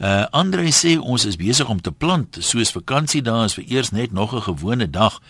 Uh 0.00 0.24
Andre 0.30 0.70
sê 0.72 0.98
ons 0.98 1.24
is 1.24 1.36
besig 1.36 1.68
om 1.68 1.80
te 1.80 1.92
plant, 1.92 2.36
soos 2.40 2.72
vakansiedae 2.72 3.44
is 3.44 3.54
vir 3.54 3.64
eers 3.68 3.90
net 3.90 4.12
nog 4.12 4.34
'n 4.34 4.42
gewone 4.42 4.90
dag. 4.90 5.20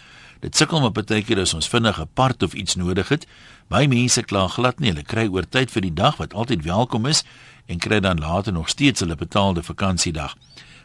Dit 0.41 0.57
sukkel 0.57 0.81
met 0.81 0.95
baie 0.95 1.23
keer 1.23 1.41
as 1.41 1.55
ons 1.55 1.69
vinnig 1.69 1.99
'n 2.01 2.09
part 2.15 2.43
of 2.43 2.55
iets 2.55 2.75
nodig 2.75 3.09
het. 3.09 3.27
Baie 3.69 3.89
mense 3.89 4.23
kla 4.23 4.47
glad 4.47 4.79
nie, 4.79 4.91
hulle 4.91 5.03
kry 5.03 5.27
oor 5.29 5.49
tyd 5.49 5.71
vir 5.71 5.83
die 5.83 5.95
dag 5.95 6.17
wat 6.17 6.35
altyd 6.35 6.65
welkom 6.65 7.07
is 7.07 7.25
en 7.67 7.79
kry 7.79 8.01
dan 8.01 8.19
later 8.19 8.53
nog 8.53 8.69
steeds 8.69 9.01
hulle 9.01 9.17
betaalde 9.17 9.63
vakansiedag. 9.63 10.37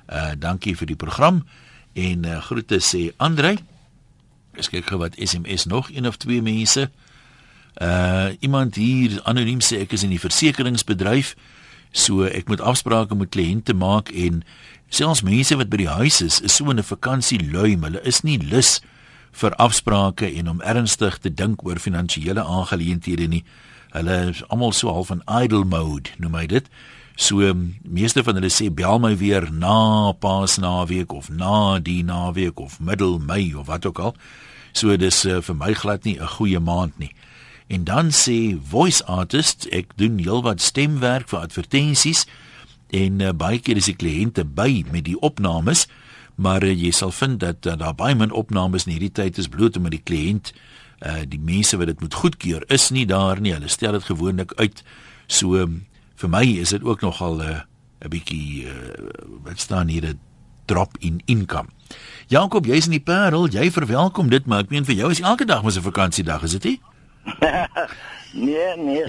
Uh 0.09 0.33
dankie 0.37 0.75
vir 0.77 0.87
die 0.87 0.99
program 0.99 1.43
en 1.93 2.25
uh, 2.25 2.41
groete 2.41 2.79
sê 2.83 3.11
Andre. 3.17 3.55
Ek 4.55 4.69
kyk 4.71 4.91
gou 4.91 4.99
wat 5.01 5.17
SMS 5.19 5.65
nog 5.65 5.89
een 5.91 6.07
of 6.07 6.17
twee 6.17 6.41
mense. 6.41 6.89
Uh 7.81 8.29
iemand 8.39 8.75
hier 8.75 9.19
anoniem 9.23 9.59
sê 9.59 9.81
ek 9.83 9.95
is 9.97 10.03
in 10.03 10.13
die 10.13 10.21
versekeringsbedryf. 10.21 11.35
So 11.91 12.23
ek 12.27 12.47
moet 12.47 12.61
afsprake 12.61 13.15
met 13.15 13.31
kliënte 13.31 13.73
maak 13.73 14.11
en 14.11 14.43
selfs 14.89 15.23
mense 15.23 15.55
wat 15.55 15.69
by 15.71 15.79
die 15.83 15.91
huis 15.91 16.21
is, 16.21 16.41
is 16.41 16.55
so 16.55 16.69
in 16.69 16.79
'n 16.79 16.83
vakansie 16.83 17.39
lui, 17.51 17.75
hulle 17.75 18.01
is 18.03 18.21
nie 18.23 18.37
lus 18.37 18.81
vir 19.31 19.55
afsprake 19.55 20.27
en 20.39 20.49
om 20.49 20.61
ernstig 20.61 21.17
te 21.17 21.33
dink 21.33 21.63
oor 21.65 21.79
finansiële 21.79 22.43
aangeleenthede 22.43 23.27
nie. 23.27 23.43
Hulle 23.91 24.29
is 24.29 24.43
almal 24.47 24.71
so 24.71 24.93
half 24.93 25.11
in 25.11 25.23
idle 25.27 25.63
mode, 25.63 26.09
noem 26.17 26.35
hy 26.35 26.45
dit. 26.45 26.69
So 27.15 27.53
meeste 27.87 28.23
van 28.23 28.35
hulle 28.35 28.51
sê 28.51 28.67
bel 28.73 28.99
my 28.99 29.13
weer 29.17 29.47
na 29.51 30.11
Paasnaweek 30.11 31.13
of 31.15 31.29
na 31.31 31.79
die 31.79 32.03
naweek 32.03 32.59
of 32.59 32.79
middel 32.79 33.19
Mei 33.19 33.53
of 33.55 33.67
wat 33.71 33.85
ook 33.85 33.99
al. 33.99 34.15
So 34.75 34.95
dis 34.99 35.23
uh, 35.25 35.39
vir 35.39 35.55
my 35.55 35.73
glad 35.73 36.03
nie 36.03 36.19
'n 36.19 36.27
goeie 36.27 36.59
maand 36.59 36.99
nie. 36.99 37.13
En 37.67 37.83
dan 37.83 38.11
sê 38.11 38.59
voice 38.59 39.05
artist, 39.05 39.67
ek 39.71 39.95
doen 39.95 40.19
heelwat 40.19 40.61
stemwerk 40.61 41.29
vir 41.29 41.39
advertensies 41.39 42.25
en 42.91 43.21
uh, 43.21 43.31
baie 43.31 43.59
keer 43.59 43.77
is 43.77 43.89
die 43.89 43.95
kliënte 43.95 44.43
by 44.43 44.83
met 44.91 45.05
die 45.05 45.19
opnames, 45.19 45.87
maar 46.35 46.63
uh, 46.63 46.69
jy 46.69 46.91
sal 46.91 47.11
vind 47.11 47.39
dat 47.39 47.65
uh, 47.65 47.77
daar 47.79 47.95
baie 47.95 48.15
min 48.15 48.31
opnames 48.31 48.85
in 48.85 48.91
hierdie 48.91 49.11
tyd 49.11 49.37
is 49.37 49.47
bloot 49.47 49.77
omdat 49.77 49.91
die 49.91 50.03
kliënt 50.03 50.53
uh 51.05 51.23
die 51.27 51.39
mense 51.39 51.77
wat 51.77 51.87
dit 51.87 51.99
moet 51.99 52.13
goedkeur 52.13 52.63
is 52.71 52.89
nie 52.89 53.05
daar 53.05 53.39
nie. 53.41 53.53
Hulle 53.53 53.67
stel 53.67 53.91
dit 53.91 54.03
gewoonlik 54.03 54.53
uit. 54.55 54.83
So 55.27 55.55
um, 55.59 55.85
vir 56.15 56.29
my 56.29 56.43
is 56.61 56.69
dit 56.69 56.83
ook 56.83 57.01
nogal 57.01 57.37
'n 57.37 57.41
uh, 57.41 57.59
'n 58.05 58.09
bietjie 58.09 58.65
uh, 58.65 58.71
wat 59.43 59.59
staan 59.59 59.87
hier 59.87 60.05
'n 60.05 60.19
drop 60.65 60.97
in 60.99 61.21
income. 61.25 61.69
Jakob, 62.27 62.65
jy's 62.65 62.85
in 62.85 62.97
die 62.97 63.03
Parel, 63.03 63.47
jy 63.47 63.71
verwelkom 63.71 64.29
dit, 64.29 64.45
maar 64.45 64.65
ek 64.65 64.69
meen 64.69 64.85
vir 64.85 64.95
jou 64.95 65.11
is 65.11 65.21
elke 65.21 65.45
dag 65.45 65.63
mos 65.63 65.77
'n 65.77 65.81
vakansiedag, 65.81 66.43
is 66.43 66.51
dit 66.57 66.63
nie? 66.63 66.79
nee, 68.47 68.77
nee. 68.77 69.05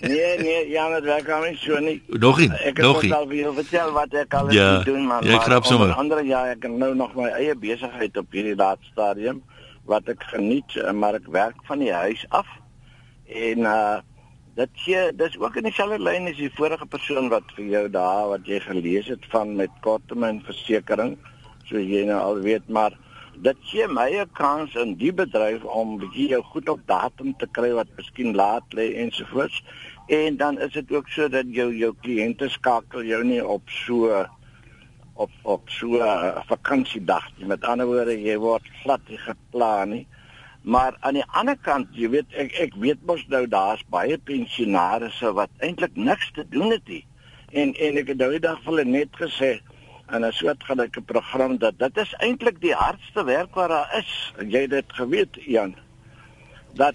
Nee, 0.00 0.38
nee, 0.38 0.68
ja, 0.68 0.88
dat 0.88 1.02
werk 1.02 1.30
aan 1.30 1.40
my 1.40 1.54
so 1.58 1.78
nie. 1.78 2.02
Nog 2.06 2.38
nie. 2.38 2.50
Ek 2.52 2.78
nog 2.78 3.00
het 3.00 3.12
al 3.12 3.26
vir 3.28 3.54
vertel 3.54 3.92
wat 3.92 4.14
ek 4.14 4.34
al 4.34 4.52
ja, 4.52 4.82
doen, 4.82 5.06
maar 5.06 5.24
jy 5.24 5.38
grap 5.38 5.64
sommer. 5.64 5.92
Ander 5.92 6.24
ja, 6.24 6.44
ek 6.54 6.62
het 6.62 6.78
nou 6.78 6.94
nog 6.94 7.14
my 7.14 7.30
eie 7.34 7.54
besigheid 7.54 8.16
op 8.16 8.30
hierdie 8.30 8.56
laaste 8.56 8.86
stadium 8.92 9.42
wat 9.84 10.08
ek 10.08 10.22
geniet, 10.32 10.76
eh, 10.80 10.92
maar 10.92 11.14
ek 11.14 11.26
werk 11.28 11.60
van 11.68 11.78
die 11.78 11.92
huis 11.92 12.24
af. 12.28 12.48
En 13.28 13.58
uh 13.58 14.00
dit 14.54 14.70
gee 14.84 15.12
dis 15.18 15.38
ook 15.38 15.56
in 15.56 15.66
dieselfde 15.66 15.98
lyn 15.98 16.28
as 16.30 16.38
die 16.38 16.50
vorige 16.54 16.86
persoon 16.86 17.30
wat 17.32 17.48
vir 17.56 17.64
jou 17.72 17.86
daar 17.96 18.28
wat 18.34 18.46
jy 18.46 18.60
gelees 18.62 19.08
het 19.10 19.24
van 19.32 19.56
met 19.58 19.72
korttermynversekering, 19.86 21.16
so 21.66 21.80
jy 21.80 22.04
nou 22.06 22.20
al 22.20 22.38
weet, 22.44 22.68
maar 22.68 22.94
dit 23.42 23.56
gee 23.70 23.86
my 23.88 24.10
'n 24.20 24.30
kans 24.32 24.74
in 24.74 24.94
die 24.94 25.12
bedryf 25.12 25.64
om 25.64 25.98
bietjie 25.98 26.28
jou 26.28 26.42
goed 26.42 26.68
op 26.68 26.86
datum 26.86 27.34
te 27.38 27.46
kry 27.46 27.72
wat 27.72 27.90
miskien 27.96 28.34
laat 28.34 28.64
lê 28.70 28.94
ensovoorts. 28.94 29.62
En 30.06 30.36
dan 30.36 30.60
is 30.60 30.72
dit 30.72 30.92
ook 30.92 31.08
so 31.08 31.28
dat 31.28 31.46
jou 31.48 31.74
jou 31.74 31.94
kliënte 32.02 32.48
skakel 32.48 33.02
jou 33.02 33.24
nie 33.24 33.46
op 33.46 33.62
so 33.68 34.26
op 35.14 35.30
op 35.42 35.70
so 35.70 35.86
'n 35.86 36.02
uh, 36.02 36.42
vakansiedag 36.46 37.30
nie. 37.36 37.46
Met 37.46 37.64
ander 37.64 37.86
woorde, 37.86 38.22
jy 38.22 38.38
word 38.38 38.62
glad 38.82 39.00
nie 39.08 39.18
geplan 39.18 39.88
nie. 39.88 40.06
Maar 40.64 40.96
aan 41.00 41.18
die 41.18 41.24
ander 41.36 41.56
kant, 41.60 41.90
jy 41.92 42.08
weet 42.08 42.36
ek 42.40 42.54
ek 42.64 42.76
weet 42.80 43.02
mos 43.04 43.20
nou 43.28 43.42
daar's 43.52 43.82
baie 43.92 44.16
pensionaarsse 44.16 45.34
wat 45.36 45.52
eintlik 45.60 45.96
niks 45.96 46.30
te 46.32 46.44
doen 46.48 46.72
het 46.72 46.88
nie. 46.88 47.02
En 47.52 47.74
en 47.76 47.98
ek 48.00 48.14
het 48.14 48.18
daai 48.22 48.38
dag 48.40 48.62
vir 48.64 48.72
hulle 48.72 48.84
net 48.88 49.12
gesê 49.20 49.58
en 50.08 50.24
'n 50.24 50.32
soortgelyke 50.32 51.00
program 51.00 51.58
dat 51.58 51.78
dit 51.78 51.96
is 51.96 52.14
eintlik 52.18 52.60
die 52.60 52.72
hardste 52.72 53.24
werk 53.24 53.54
wat 53.54 53.68
daar 53.68 53.92
is. 53.98 54.32
Jy 54.40 54.60
het 54.60 54.70
dit 54.70 54.92
geweet, 54.92 55.36
Jan. 55.44 55.76
Dat 56.74 56.94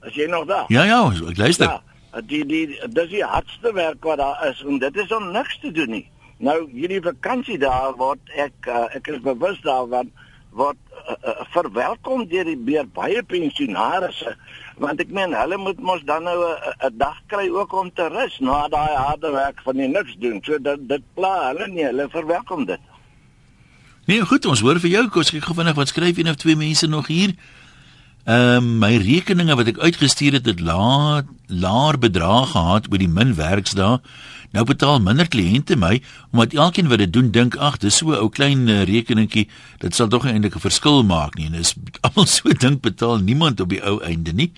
as 0.00 0.14
jy 0.14 0.26
nog 0.26 0.46
daar. 0.46 0.64
Ja 0.68 0.84
ja, 0.84 1.12
ek 1.28 1.36
luister. 1.36 1.66
Ja, 1.66 2.20
die 2.20 2.44
die 2.46 2.88
dis 2.88 3.08
die 3.08 3.24
hardste 3.24 3.72
werk 3.72 4.04
wat 4.04 4.18
daar 4.18 4.48
is 4.50 4.62
en 4.62 4.78
dit 4.78 4.96
is 4.96 5.12
om 5.12 5.32
niks 5.32 5.58
te 5.58 5.72
doen 5.72 5.90
nie. 5.90 6.10
Nou 6.38 6.70
hierdie 6.70 7.02
vakansie 7.02 7.58
daar 7.58 7.96
word 7.96 8.20
ek 8.36 8.68
uh, 8.68 8.84
ek 8.94 9.08
is 9.08 9.20
bewus 9.20 9.60
daarvan 9.60 10.12
word 10.50 10.76
verwelkom 11.52 12.26
deur 12.28 12.44
die 12.44 12.56
beer 12.56 12.86
baie 12.94 13.22
pensionaarsse 13.22 14.36
want 14.78 15.00
ek 15.02 15.10
meen 15.14 15.34
hulle 15.34 15.58
moet 15.58 15.80
mos 15.82 16.02
dan 16.06 16.22
nou 16.28 16.38
'n 16.86 16.98
dag 16.98 17.18
kry 17.26 17.48
ook 17.50 17.72
om 17.72 17.90
te 17.92 18.06
rus 18.08 18.38
na 18.38 18.68
daai 18.68 18.94
harde 18.94 19.30
werk 19.30 19.60
van 19.64 19.76
die 19.76 19.88
niks 19.88 20.14
doen. 20.18 20.40
So 20.42 20.58
dit 20.58 20.88
dit 20.88 21.02
pla 21.14 21.50
hulle 21.50 21.66
nie, 21.68 21.84
hulle 21.84 22.08
verwelkom 22.10 22.64
dit. 22.66 22.80
Nee, 24.06 24.20
goed, 24.20 24.46
ons 24.46 24.60
hoor 24.60 24.80
vir 24.80 24.90
jou 24.90 25.08
kos 25.08 25.34
ek 25.34 25.44
gevindig 25.44 25.74
wat 25.74 25.88
skryf 25.88 26.18
een 26.18 26.28
of 26.28 26.36
twee 26.36 26.56
mense 26.56 26.86
nog 26.86 27.06
hier. 27.06 27.34
Ehm 28.24 28.56
um, 28.56 28.78
my 28.78 28.96
rekeninge 28.96 29.56
wat 29.56 29.66
ek 29.66 29.78
uitgestuur 29.78 30.32
het 30.32 30.46
het 30.46 30.60
laat 30.60 31.26
laer 31.48 31.98
bedrag 31.98 32.52
gehad 32.52 32.88
oor 32.90 32.98
die 32.98 33.08
min 33.08 33.34
werksdae. 33.34 33.98
Nou 34.56 34.64
betaal 34.64 35.00
minder 35.04 35.28
kliënte 35.28 35.76
my 35.76 35.98
omdat 36.32 36.54
elkeen 36.56 36.88
wat 36.88 37.02
dit 37.02 37.12
doen 37.12 37.30
dink 37.30 37.56
ag 37.56 37.78
dis 37.82 37.96
so 37.96 38.12
'n 38.12 38.20
ou 38.22 38.28
klein 38.28 38.68
uh, 38.68 38.84
rekeningkie 38.88 39.48
dit 39.80 39.94
sal 39.94 40.08
tog 40.08 40.24
eintlik 40.24 40.56
'n 40.56 40.60
verskil 40.60 41.02
maak 41.04 41.36
nie 41.36 41.46
en 41.46 41.54
is 41.54 41.74
almal 42.06 42.26
so 42.26 42.48
dink 42.48 42.80
betaal 42.80 43.18
niemand 43.18 43.60
op 43.60 43.68
die 43.68 43.82
ou 43.84 44.00
einde 44.00 44.32
nie. 44.32 44.52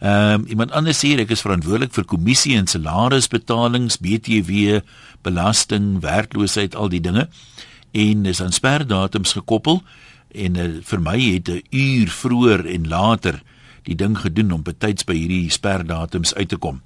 Ehm 0.00 0.40
um, 0.40 0.46
iemand 0.46 0.70
anders 0.70 0.98
sê 0.98 1.18
ek 1.18 1.30
is 1.30 1.40
verantwoordelik 1.40 1.92
vir 1.92 2.04
kommissie 2.04 2.56
en 2.56 2.66
salarisbetalings, 2.66 3.98
BTW, 3.98 4.80
belasting, 5.22 6.00
werkloosheid, 6.00 6.74
al 6.76 6.88
die 6.88 7.00
dinge 7.00 7.28
en 7.92 8.26
is 8.26 8.42
aan 8.42 8.52
sperdatums 8.52 9.32
gekoppel 9.32 9.82
en 10.34 10.56
uh, 10.56 10.68
vir 10.82 11.00
my 11.00 11.18
het 11.18 11.48
'n 11.48 11.62
uur 11.70 12.08
vroeër 12.08 12.66
en 12.66 12.88
later 12.88 13.42
die 13.86 13.96
ding 13.98 14.16
gedoen 14.18 14.52
om 14.58 14.62
betyds 14.66 15.06
by 15.06 15.16
hierdie 15.16 15.50
sperdatums 15.54 16.34
uit 16.34 16.48
te 16.50 16.58
kom. 16.60 16.82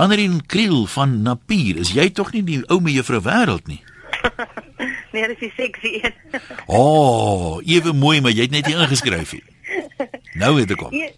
Anderin 0.00 0.40
Kriel 0.48 0.86
van 0.94 1.20
Napier, 1.22 1.78
is 1.82 1.92
jy 1.92 2.08
tog 2.16 2.32
nie 2.32 2.42
die 2.46 2.60
ou 2.72 2.80
me 2.80 2.94
juffrou 2.94 3.20
wêreld 3.24 3.68
nie? 3.68 3.82
nee, 5.12 5.28
dis 5.34 5.56
die 5.82 5.92
een. 6.00 6.14
O, 6.66 6.78
oh, 6.78 7.58
ewe 7.68 7.92
mooi, 7.92 8.20
maar 8.24 8.32
jy 8.32 8.48
het 8.48 8.54
net 8.56 8.70
hier 8.70 8.80
ingeskryf 8.80 9.36
hier. 9.36 9.48
Nou 10.40 10.56
het 10.60 10.72
ek 10.72 10.80
kom. 10.80 10.94
Ja, 10.96 11.10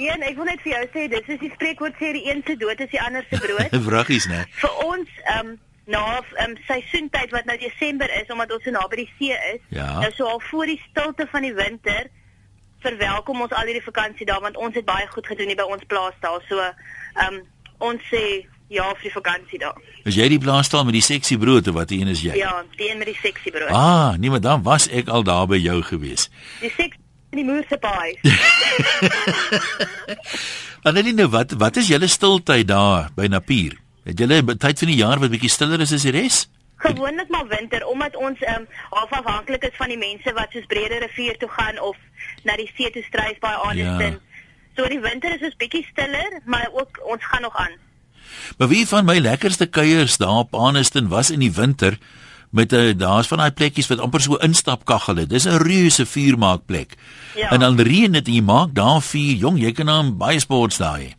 ja, 0.00 0.16
ek 0.16 0.38
wil 0.38 0.48
net 0.48 0.62
vir 0.64 0.72
jou 0.72 0.82
sê, 0.94 1.04
dis 1.12 1.28
is 1.36 1.42
die 1.42 1.52
spreekwoord 1.52 2.00
sê 2.00 2.14
die 2.16 2.24
een 2.30 2.42
se 2.46 2.56
dood 2.58 2.80
is 2.80 2.90
die 2.92 3.02
ander 3.02 3.26
se 3.28 3.40
brood. 3.42 3.76
Vraggies, 3.88 4.26
né? 4.30 4.44
Vir 4.62 4.82
ons, 4.86 5.20
ehm 5.28 5.54
um, 5.54 5.54
na 5.84 6.00
ehm 6.16 6.54
um, 6.54 6.56
seisoentyd 6.64 7.32
wat 7.34 7.44
nou 7.44 7.56
Desember 7.60 8.08
is 8.16 8.30
omdat 8.32 8.52
ons 8.56 8.64
so 8.64 8.72
naby 8.72 9.02
die 9.02 9.10
see 9.18 9.36
is. 9.52 9.60
Ja. 9.68 9.90
Nou 10.00 10.12
so 10.16 10.28
al 10.28 10.40
voor 10.48 10.70
die 10.72 10.80
stilte 10.88 11.26
van 11.30 11.44
die 11.44 11.54
winter 11.54 12.08
verwelkom 12.84 13.44
ons 13.44 13.54
al 13.56 13.68
hierdie 13.68 13.84
vakansie 13.84 14.26
daar 14.28 14.42
want 14.44 14.56
ons 14.60 14.76
het 14.76 14.86
baie 14.88 15.06
goed 15.12 15.26
gedoen 15.26 15.52
hier 15.52 15.60
by 15.60 15.68
ons 15.76 15.84
plaas 15.90 16.16
daar. 16.24 16.42
So 16.48 16.60
ehm 16.60 17.28
um, 17.28 17.40
ons 17.84 18.02
sê 18.10 18.24
ja 18.72 18.86
vir 18.96 19.06
die 19.08 19.12
vakansie 19.14 19.60
daar. 19.60 19.78
Is 20.08 20.16
jy 20.18 20.28
die 20.32 20.40
blaasstal 20.40 20.84
met 20.88 20.96
die 20.96 21.04
seksie 21.04 21.38
brood 21.40 21.68
of 21.68 21.76
wat 21.78 21.92
een 21.94 22.10
is 22.12 22.22
jy? 22.24 22.36
Ja, 22.38 22.62
die 22.78 22.90
een 22.90 23.00
met 23.00 23.10
die 23.10 23.18
seksie 23.20 23.52
brood. 23.52 23.72
Ah, 23.74 24.16
nee, 24.16 24.30
maar 24.30 24.42
dan 24.44 24.62
was 24.66 24.88
ek 24.88 25.08
al 25.08 25.24
daar 25.26 25.46
by 25.50 25.60
jou 25.60 25.80
gewees. 25.82 26.28
Die 26.60 26.72
seks 26.76 27.00
in 27.34 27.42
die 27.42 27.46
moerse 27.48 27.78
paai. 27.82 28.14
Annelien, 30.88 31.24
wat 31.30 31.56
wat 31.60 31.80
is 31.80 31.88
julle 31.92 32.08
stiltyd 32.08 32.68
daar 32.68 33.10
by 33.16 33.26
Napier? 33.32 33.78
Het 34.04 34.20
julle 34.20 34.42
tyd 34.60 34.78
van 34.84 34.90
die 34.92 35.00
jaar 35.00 35.22
wat 35.22 35.32
bietjie 35.32 35.52
stiller 35.52 35.80
is 35.80 35.94
as 35.96 36.04
die 36.04 36.12
res? 36.14 36.44
Gewoonlik 36.84 37.28
maar 37.28 37.46
winter 37.48 37.86
omdat 37.86 38.16
ons 38.16 38.40
ehm 38.40 38.66
um, 38.66 38.66
afhanklik 38.90 39.64
is 39.64 39.76
van 39.80 39.88
die 39.88 39.98
mense 39.98 40.32
wat 40.32 40.52
soos 40.52 40.66
Brede 40.66 40.98
rivier 41.06 41.38
toe 41.38 41.48
gaan 41.48 41.80
of 41.80 41.96
na 42.44 42.56
die 42.60 42.70
see 42.76 42.90
toe 42.90 43.02
stryf 43.02 43.38
by 43.40 43.54
Anderson. 43.68 44.18
Ja. 44.20 44.42
So 44.76 44.88
die 44.90 45.00
winter 45.00 45.34
is 45.34 45.46
ons 45.48 45.56
bietjie 45.56 45.86
stiller, 45.90 46.40
maar 46.44 46.68
ook 46.72 47.00
ons 47.04 47.24
gaan 47.24 47.42
nog 47.42 47.56
aan. 47.56 47.78
Maar 48.58 48.68
wie 48.68 48.86
van 48.88 49.04
my 49.04 49.18
lekkerste 49.18 49.66
kuiers 49.66 50.16
daar 50.16 50.44
op 50.44 50.54
Aniston 50.54 51.08
was 51.08 51.30
in 51.30 51.40
die 51.40 51.52
winter 51.52 51.98
met 52.50 52.72
'n 52.72 52.96
daar's 52.96 53.26
van 53.26 53.38
daai 53.38 53.52
plekkies 53.52 53.86
wat 53.86 53.98
amper 53.98 54.20
so 54.20 54.34
instapkaggel 54.34 55.16
het. 55.16 55.28
Dis 55.28 55.44
'n 55.44 55.62
reuse 55.62 56.06
vuurmaakplek. 56.06 56.94
Ja. 57.34 57.50
En 57.50 57.60
dan 57.60 57.80
reën 57.80 58.12
dit 58.12 58.26
en 58.26 58.34
jy 58.34 58.42
maak 58.42 58.74
daar 58.74 59.02
vuur. 59.02 59.34
Jong, 59.34 59.60
jy 59.60 59.72
kan 59.72 59.86
dan 59.86 60.16
baie 60.16 60.40
sports 60.40 60.76
daar 60.76 60.98
hê. 60.98 61.12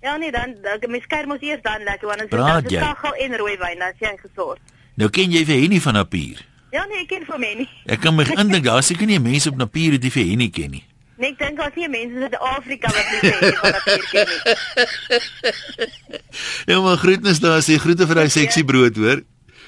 Ja 0.00 0.16
nee, 0.16 0.32
dan 0.32 0.54
dan 0.62 0.90
mens 0.90 1.06
kyk 1.06 1.26
mos 1.26 1.40
eers 1.40 1.62
dan 1.62 1.82
lekker 1.82 2.06
want 2.08 2.20
as 2.20 2.28
jy 2.30 2.36
dan 2.38 2.64
kaggel 2.64 3.14
en 3.14 3.36
rooi 3.36 3.56
wyn, 3.56 3.78
dan 3.78 3.88
is 3.88 3.98
jy 3.98 4.16
gesort. 4.16 4.60
Nou 5.00 5.08
ken 5.08 5.32
jy 5.32 5.46
vir 5.48 5.62
Henny 5.62 5.80
van 5.80 5.96
Napier? 5.96 6.42
Ja 6.74 6.84
nee, 6.90 7.00
ek 7.02 7.08
ken 7.10 7.24
vir 7.26 7.40
Henny. 7.40 7.66
Ek 7.88 8.02
kan 8.04 8.14
my 8.14 8.26
indink 8.36 8.66
daar 8.68 8.84
seker 8.84 9.08
nie 9.08 9.18
mense 9.22 9.48
op 9.48 9.56
Napier 9.58 9.96
wat 9.96 10.04
vir 10.12 10.26
Henny 10.28 10.50
ken 10.52 10.74
nie. 10.76 10.84
Nee, 11.20 11.32
ek 11.32 11.40
dink 11.40 11.58
daar's 11.60 11.76
nie 11.76 11.88
mense 11.92 12.16
in 12.16 12.26
Suid-Afrika 12.26 12.92
wat 12.92 13.08
nie 13.14 13.20
Henny 13.32 13.54
van 13.62 13.74
Napier 13.78 14.04
ken 14.12 14.26
nie. 14.34 14.40
Ja, 16.70 16.76
maar 16.84 17.00
groetnis 17.00 17.40
daar, 17.42 17.62
sê 17.64 17.78
groete 17.80 18.06
vir 18.06 18.20
daai 18.20 18.30
seksie 18.30 18.62
brood, 18.64 18.96
hoor. 19.00 19.22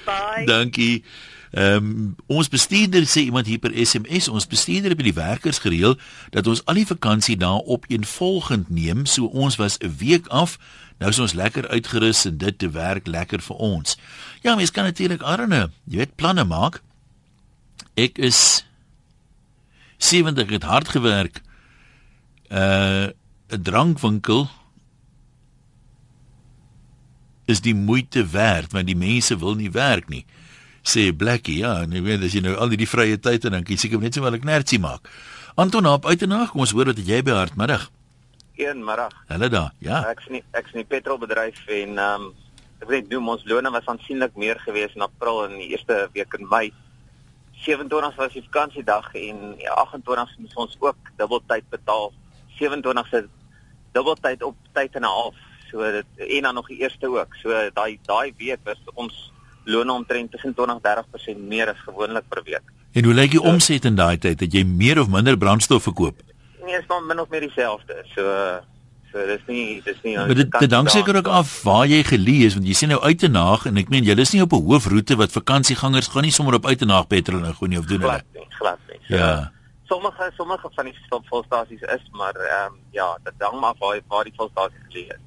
Bye. 0.05 0.45
Dankie. 0.47 1.03
Ehm 1.53 1.75
um, 1.75 2.15
ons 2.25 2.47
bestuurder 2.49 3.03
sê 3.05 3.27
iemand 3.27 3.45
hier 3.45 3.59
per 3.61 3.69
SMS, 3.77 4.25
ons 4.27 4.47
bestuurder 4.49 4.95
by 4.97 5.03
die 5.05 5.13
werkers 5.13 5.59
gereël 5.61 5.93
dat 6.33 6.47
ons 6.49 6.63
al 6.65 6.79
die 6.81 6.87
vakansie 6.89 7.35
daar 7.37 7.61
op 7.75 7.85
een 7.93 8.07
volgend 8.09 8.71
neem, 8.73 9.05
so 9.05 9.29
ons 9.29 9.59
was 9.61 9.77
'n 9.77 9.93
week 9.97 10.27
af. 10.27 10.57
Nou 10.97 11.11
is 11.11 11.19
ons 11.19 11.33
lekker 11.33 11.67
uitgerus 11.67 12.25
en 12.25 12.37
dit 12.37 12.57
te 12.57 12.69
werk 12.69 13.07
lekker 13.07 13.41
vir 13.41 13.55
ons. 13.55 13.97
Ja, 14.41 14.55
mens 14.55 14.71
kan 14.71 14.83
natuurlik 14.83 15.21
arne, 15.21 15.69
jy 15.85 15.97
weet 15.97 16.15
planne 16.15 16.43
maak. 16.43 16.81
Ek 17.93 18.17
is 18.17 18.65
70 19.97 20.49
het 20.49 20.63
hard 20.63 20.87
gewerk. 20.87 21.41
Uh 22.49 23.07
'n 23.49 23.61
drankwinkel 23.61 24.49
is 27.45 27.61
die 27.61 27.75
moeite 27.75 28.27
werd 28.27 28.71
want 28.71 28.87
die 28.87 28.97
mense 28.97 29.37
wil 29.37 29.55
nie 29.55 29.71
werk 29.71 30.09
nie 30.09 30.25
sê 30.83 31.11
Blackie 31.15 31.59
ja 31.63 31.81
en 31.83 31.93
ek 31.93 32.03
weet 32.03 32.23
as 32.23 32.33
jy 32.35 32.43
nou 32.43 32.55
al 32.55 32.69
die 32.69 32.87
vrye 32.87 33.17
tyd 33.17 33.45
en 33.45 33.57
dan 33.57 33.63
kies 33.63 33.85
ek 33.85 33.97
net 33.99 34.13
so 34.13 34.21
wel 34.21 34.35
ek 34.35 34.43
nertsie 34.43 34.79
maak. 34.79 35.09
Anton 35.55 35.85
op 35.85 36.05
uitenaag 36.05 36.51
kom 36.51 36.61
ons 36.65 36.71
hoor 36.71 36.91
wat 36.91 36.99
jy 36.99 37.21
by 37.23 37.31
hartmiddag 37.31 37.89
Goeiemiddag. 38.55 39.13
Hallo 39.27 39.47
daar 39.49 39.71
ja. 39.79 40.03
Ek's 40.11 40.27
nie 40.29 40.43
ek's 40.53 40.73
nie 40.77 40.85
petrolbedryf 40.85 41.63
en 41.73 41.97
ehm 41.97 42.21
um, 42.21 42.33
ek 42.83 42.89
weet 42.91 43.07
doen 43.09 43.29
ons 43.33 43.45
lone 43.49 43.71
was 43.73 43.87
aansienlik 43.89 44.35
meer 44.37 44.59
gewees 44.61 44.93
in 44.93 45.01
April 45.01 45.45
en 45.45 45.55
die 45.57 45.71
eerste 45.71 46.09
week 46.13 46.35
in 46.37 46.45
Mei. 46.51 46.67
27 47.63 48.19
was 48.19 48.35
die 48.35 48.43
vakansiedag 48.43 49.07
en 49.15 49.39
28 49.73 50.35
moet 50.43 50.55
ons 50.65 50.77
ook 50.79 51.09
dubbeltyd 51.17 51.65
betaal. 51.73 52.11
27 52.59 53.09
se 53.09 53.23
dubbeltyd 53.97 54.43
op 54.43 54.57
tyd 54.77 54.95
en 55.01 55.01
'n 55.01 55.13
half. 55.15 55.35
So 55.71 55.91
dit 55.91 56.27
en 56.37 56.41
dan 56.43 56.53
nog 56.53 56.67
die 56.67 56.81
eerste 56.85 57.07
ook. 57.09 57.35
So 57.41 57.49
daai 57.73 57.99
daai 58.05 58.33
week 58.37 58.59
was 58.63 58.81
ons 58.93 59.31
loon 59.65 59.89
omtrent 59.89 60.31
tussen 60.31 60.55
20-30% 60.55 61.47
meer 61.47 61.69
as 61.69 61.79
gewoonlik 61.85 62.27
per 62.29 62.43
week. 62.43 62.63
En 62.93 63.03
hoe 63.03 63.13
lyk 63.13 63.31
die 63.31 63.39
so, 63.39 63.49
omset 63.49 63.85
in 63.85 63.95
daai 63.95 64.17
tyd? 64.17 64.39
Het 64.39 64.53
jy 64.53 64.63
meer 64.63 64.99
of 65.01 65.09
minder 65.09 65.37
brandstof 65.37 65.83
verkoop? 65.83 66.21
Nee, 66.63 66.77
is 66.77 66.85
maar 66.87 67.01
min 67.07 67.19
of 67.19 67.29
meer 67.29 67.47
dieselfde. 67.47 68.03
So 68.15 68.29
so 69.13 69.25
dis 69.29 69.41
nie 69.47 69.81
dis 69.85 69.99
nie 70.01 70.15
Maar 70.17 70.33
dit 70.37 70.55
dit 70.65 70.73
hang 70.73 70.89
seker 70.89 71.19
ook 71.21 71.29
af 71.39 71.49
waar 71.67 71.85
jy 71.89 72.01
gelees 72.07 72.57
want 72.57 72.67
jy 72.67 72.77
sien 72.77 72.89
nou 72.93 73.01
uitenaag 73.01 73.67
en 73.69 73.77
ek 73.81 73.91
meen 73.93 74.07
jy 74.07 74.15
is 74.23 74.33
nie 74.33 74.41
op 74.41 74.53
'n 74.57 74.65
hoofroete 74.69 75.17
wat 75.21 75.31
vakansiegangers 75.31 76.09
gaan 76.13 76.25
nie 76.25 76.33
sommer 76.37 76.55
op 76.57 76.65
uitenaag 76.65 77.07
petrol 77.07 77.39
nou 77.39 77.53
gooi 77.53 77.69
nie 77.69 77.79
of 77.79 77.85
doen 77.85 78.01
hulle. 78.01 78.21
Glad 78.21 78.33
nie, 78.33 78.47
glad 78.57 78.79
nie. 78.89 78.99
So, 79.07 79.15
ja. 79.15 79.51
Sommige 79.85 80.31
sommige 80.37 80.69
van 80.75 80.85
die 80.85 80.97
volstasies 81.29 81.81
is 81.81 82.03
maar 82.11 82.35
ehm 82.35 82.73
um, 82.73 82.79
ja, 82.91 83.17
dit 83.23 83.33
hang 83.37 83.59
maar 83.59 83.75
waar 83.79 84.01
waar 84.07 84.23
die 84.23 84.33
volstasie 84.35 84.81
geleë 84.89 85.13
is. 85.13 85.23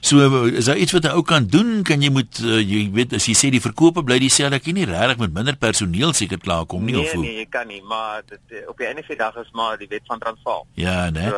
So 0.00 0.44
is 0.44 0.64
daar 0.64 0.76
iets 0.76 0.92
wat 0.92 1.02
'n 1.02 1.10
ou 1.10 1.22
kan 1.22 1.46
doen? 1.46 1.82
Kan 1.82 2.02
jy 2.02 2.10
moet 2.10 2.38
uh, 2.38 2.60
jy 2.60 2.90
weet 2.92 3.12
as 3.12 3.26
jy 3.26 3.34
sê 3.34 3.50
die 3.50 3.60
verkope 3.60 4.02
bly 4.02 4.18
dieselfde, 4.18 4.56
ek 4.56 4.66
nie 4.72 4.84
regtig 4.84 5.18
met 5.18 5.32
minder 5.32 5.56
personeel 5.56 6.12
seker 6.12 6.38
klaar 6.38 6.66
kom 6.66 6.84
nie 6.84 6.94
nee, 6.94 7.02
of 7.04 7.12
hoe? 7.12 7.22
Nee, 7.22 7.36
jy 7.36 7.46
kan 7.48 7.66
nie, 7.66 7.82
maar 7.82 8.22
dit 8.26 8.40
eh, 8.48 8.68
op 8.68 8.76
die 8.78 8.86
einde 8.86 9.02
van 9.02 9.16
die 9.16 9.24
dag 9.24 9.36
is 9.36 9.50
maar 9.52 9.78
die 9.78 9.88
wet 9.88 10.02
van 10.06 10.18
Transvaal. 10.18 10.66
Ja, 10.74 11.10
né? 11.10 11.20
Nee. 11.20 11.30
So, 11.30 11.36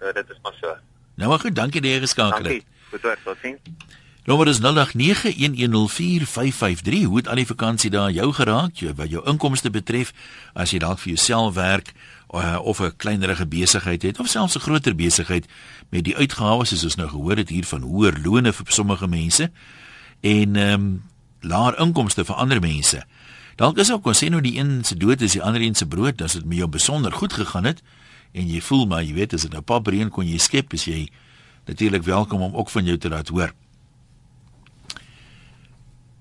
so 0.00 0.12
dit 0.12 0.30
is 0.30 0.38
maar 0.42 0.56
so. 0.60 0.76
Nou 1.14 1.28
maar 1.28 1.38
goed, 1.38 1.54
dankie 1.54 1.80
dat 1.80 1.90
jy 1.90 2.00
geskakel 2.00 2.36
het. 2.36 2.44
Dankie. 2.44 2.64
Goed 2.90 3.00
werk, 3.00 3.18
totsiens. 3.24 3.60
Nommer 4.24 4.48
is 4.48 4.60
0891104553. 4.60 4.64
Hoe 7.04 7.16
het 7.16 7.28
al 7.28 7.34
die 7.34 7.46
vakansie 7.46 7.90
daar 7.90 8.10
jou 8.10 8.32
geraak? 8.32 8.76
Jy 8.76 8.94
wat 8.94 9.10
jou 9.10 9.28
inkomste 9.28 9.70
betref, 9.70 10.12
as 10.52 10.70
jy 10.70 10.78
dalk 10.78 10.98
vir 10.98 11.08
jouself 11.14 11.54
werk 11.54 11.92
uh, 12.34 12.58
of 12.62 12.80
'n 12.80 12.96
kleinerige 12.96 13.46
besigheid 13.46 14.02
het 14.02 14.20
of 14.20 14.28
selfs 14.28 14.56
'n 14.56 14.60
groter 14.60 14.94
besigheid 14.94 15.46
met 15.88 16.04
die 16.04 16.16
uitgawes 16.16 16.68
soos 16.68 16.84
ons 16.84 16.94
nou 16.94 17.08
gehoor 17.08 17.36
het 17.36 17.48
hier 17.48 17.64
van 17.64 17.82
hoër 17.82 18.20
lone 18.22 18.52
vir 18.52 18.66
sommige 18.68 19.06
mense 19.06 19.50
en 20.20 20.56
ehm 20.56 20.72
um, 20.72 21.02
laer 21.40 21.78
inkomste 21.78 22.24
vir 22.24 22.34
ander 22.34 22.60
mense. 22.60 23.04
Dalk 23.56 23.78
is 23.78 23.92
ook 23.92 24.06
ons 24.06 24.24
sê 24.24 24.28
nou 24.28 24.40
die 24.40 24.58
een 24.58 24.84
se 24.84 24.96
dood 24.96 25.20
is 25.20 25.32
die 25.32 25.42
ander 25.42 25.60
een 25.60 25.74
se 25.74 25.86
brood, 25.86 26.18
dan 26.18 26.26
is 26.26 26.32
dit 26.32 26.44
met 26.44 26.56
jou 26.56 26.68
besonder 26.68 27.12
goed 27.12 27.32
gegaan 27.32 27.64
het 27.64 27.82
en 28.32 28.48
jy 28.48 28.60
voel 28.60 28.86
maar 28.86 29.02
jy 29.02 29.14
weet 29.14 29.34
as 29.34 29.42
dit 29.42 29.52
nou 29.52 29.62
papreën 29.62 30.08
kon 30.08 30.26
jy 30.26 30.38
skep, 30.38 30.72
is 30.72 30.84
jy 30.84 31.08
natuurlik 31.66 32.02
welkom 32.02 32.40
om 32.40 32.56
ook 32.56 32.70
van 32.70 32.84
jou 32.84 32.96
te 32.98 33.08
laat 33.08 33.28
hoor. 33.28 33.52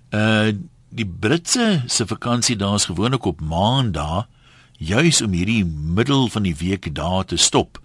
Uh 0.09 0.51
die 0.89 1.05
Britse 1.05 1.83
se 1.85 2.07
vakansie 2.07 2.55
daar 2.55 2.75
is 2.75 2.85
gewoonlik 2.85 3.25
op 3.25 3.41
Maandag 3.41 4.25
juis 4.79 5.21
om 5.21 5.35
hierdie 5.35 5.65
middel 5.65 6.27
van 6.31 6.43
die 6.47 6.55
week 6.55 6.87
daar 6.95 7.25
te 7.25 7.37
stop. 7.37 7.79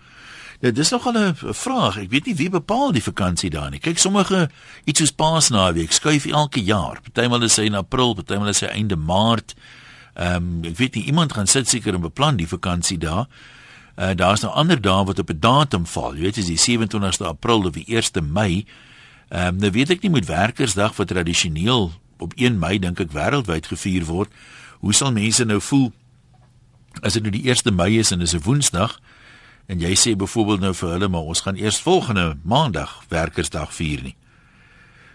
Nou 0.60 0.72
dis 0.72 0.90
nogal 0.90 1.18
'n 1.18 1.34
vraag. 1.36 1.98
Ek 1.98 2.10
weet 2.10 2.26
nie 2.26 2.34
wie 2.34 2.50
bepaal 2.50 2.92
die 2.92 3.02
vakansie 3.02 3.50
daar 3.50 3.70
nie. 3.70 3.80
Kyk, 3.80 3.98
sommige 3.98 4.50
iets 4.84 4.98
soos 4.98 5.12
Paasnaweek 5.12 5.92
skuif 5.92 6.26
elke 6.26 6.62
jaar. 6.64 7.00
Partymal 7.02 7.42
is 7.42 7.56
hy 7.56 7.64
in 7.64 7.74
April, 7.74 8.14
partymal 8.14 8.48
is 8.48 8.60
hy 8.60 8.66
einde 8.66 8.96
Maart. 8.96 9.54
Ehm 10.14 10.36
um, 10.36 10.64
ek 10.64 10.76
weet 10.76 10.94
nie 10.94 11.04
iemand 11.04 11.32
gaan 11.32 11.46
sit 11.46 11.68
seker 11.68 11.94
en 11.94 12.00
beplan 12.00 12.36
die 12.36 12.48
vakansie 12.48 12.98
daar. 12.98 13.26
Uh 13.96 14.14
daar's 14.14 14.40
nou 14.40 14.52
ander 14.52 14.80
dae 14.80 15.04
wat 15.04 15.18
op 15.18 15.30
'n 15.30 15.40
datum 15.40 15.86
val. 15.86 16.14
Jy 16.14 16.20
weet, 16.20 16.36
is 16.36 16.46
die 16.46 16.78
27ste 16.78 17.24
April 17.24 17.64
of 17.64 17.72
die 17.72 17.86
1ste 17.86 18.22
Mei. 18.22 18.64
Ehm 19.28 19.46
um, 19.46 19.56
nou 19.56 19.70
weet 19.70 19.90
ek 19.90 20.02
nie 20.02 20.10
met 20.10 20.26
Werkersdag 20.26 20.96
wat 20.96 21.08
tradisioneel 21.08 21.92
op 22.18 22.32
1 22.36 22.58
Mei 22.58 22.78
dink 22.78 23.00
ek 23.00 23.12
wêreldwyd 23.12 23.66
gevier 23.66 24.04
word. 24.04 24.30
Hoe 24.78 24.94
sal 24.94 25.12
mense 25.12 25.44
nou 25.44 25.60
voel 25.60 25.92
as 27.02 27.12
dit 27.12 27.22
nou 27.22 27.32
die 27.34 27.44
1ste 27.44 27.72
Mei 27.74 27.98
is 27.98 28.10
en 28.10 28.18
dis 28.18 28.34
'n 28.34 28.42
Woensdag 28.44 29.00
en 29.66 29.80
jy 29.80 29.94
sê 29.94 30.16
byvoorbeeld 30.16 30.60
nou 30.60 30.74
vir 30.74 30.90
hulle 30.90 31.08
maar 31.08 31.20
ons 31.32 31.40
gaan 31.40 31.56
eers 31.56 31.80
volgende 31.80 32.36
Maandag 32.44 33.04
Werkersdag 33.08 33.74
vier 33.74 34.02
nie. 34.02 34.16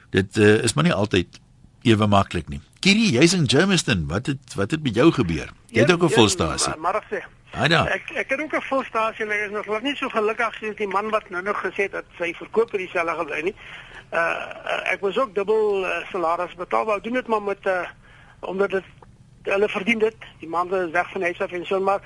Dit 0.10 0.38
uh, 0.38 0.64
is 0.64 0.74
maar 0.74 0.84
nie 0.84 0.94
altyd 0.94 1.40
ewe 1.82 2.08
maklik 2.08 2.50
nie. 2.50 2.62
Kiri, 2.80 3.12
jy's 3.12 3.34
in 3.34 3.50
Germiston. 3.50 4.08
Wat 4.08 4.26
het 4.26 4.56
wat 4.56 4.72
het 4.72 4.84
met 4.84 4.96
jou 4.96 5.12
gebeur? 5.12 5.52
Jy 5.68 5.82
het 5.82 5.92
ook 5.92 6.04
'n 6.04 6.10
volstasie. 6.10 6.74
Maar 6.78 7.04
sê. 7.10 7.24
Ek 7.52 8.12
ek 8.14 8.30
het 8.30 8.42
ook 8.42 8.56
'n 8.56 8.62
volstasie 8.62 9.26
en 9.26 9.32
ek 9.32 9.52
is 9.52 9.66
nog 9.66 9.82
nie 9.82 9.96
so 9.96 10.10
gelukkig 10.10 10.54
soos 10.54 10.76
die 10.76 10.88
man 10.88 11.10
wat 11.10 11.30
nou 11.30 11.44
nog 11.44 11.62
gesê 11.62 11.84
het 11.84 11.92
dat 11.92 12.06
sy 12.18 12.34
verkoop 12.34 12.72
dieselfde 12.72 13.16
gebly 13.16 13.42
nie 13.42 13.56
uh 14.12 14.94
ek 14.94 15.02
was 15.02 15.18
ook 15.18 15.36
dubbel 15.36 15.86
uh, 15.86 15.98
salaris 16.12 16.56
betaal 16.58 16.86
wou 16.86 17.02
doen 17.02 17.14
dit 17.14 17.28
maar 17.28 17.42
met 17.42 17.66
uh 17.66 17.86
omdat 18.40 18.70
dit 18.70 18.84
hulle 19.44 19.70
verdien 19.70 20.00
dit. 20.00 20.16
Die 20.40 20.50
maande 20.50 20.86
is 20.86 20.92
weg 20.92 21.12
van 21.12 21.22
huis 21.22 21.42
af 21.42 21.52
en 21.52 21.66
so 21.66 21.80
maar 21.80 22.02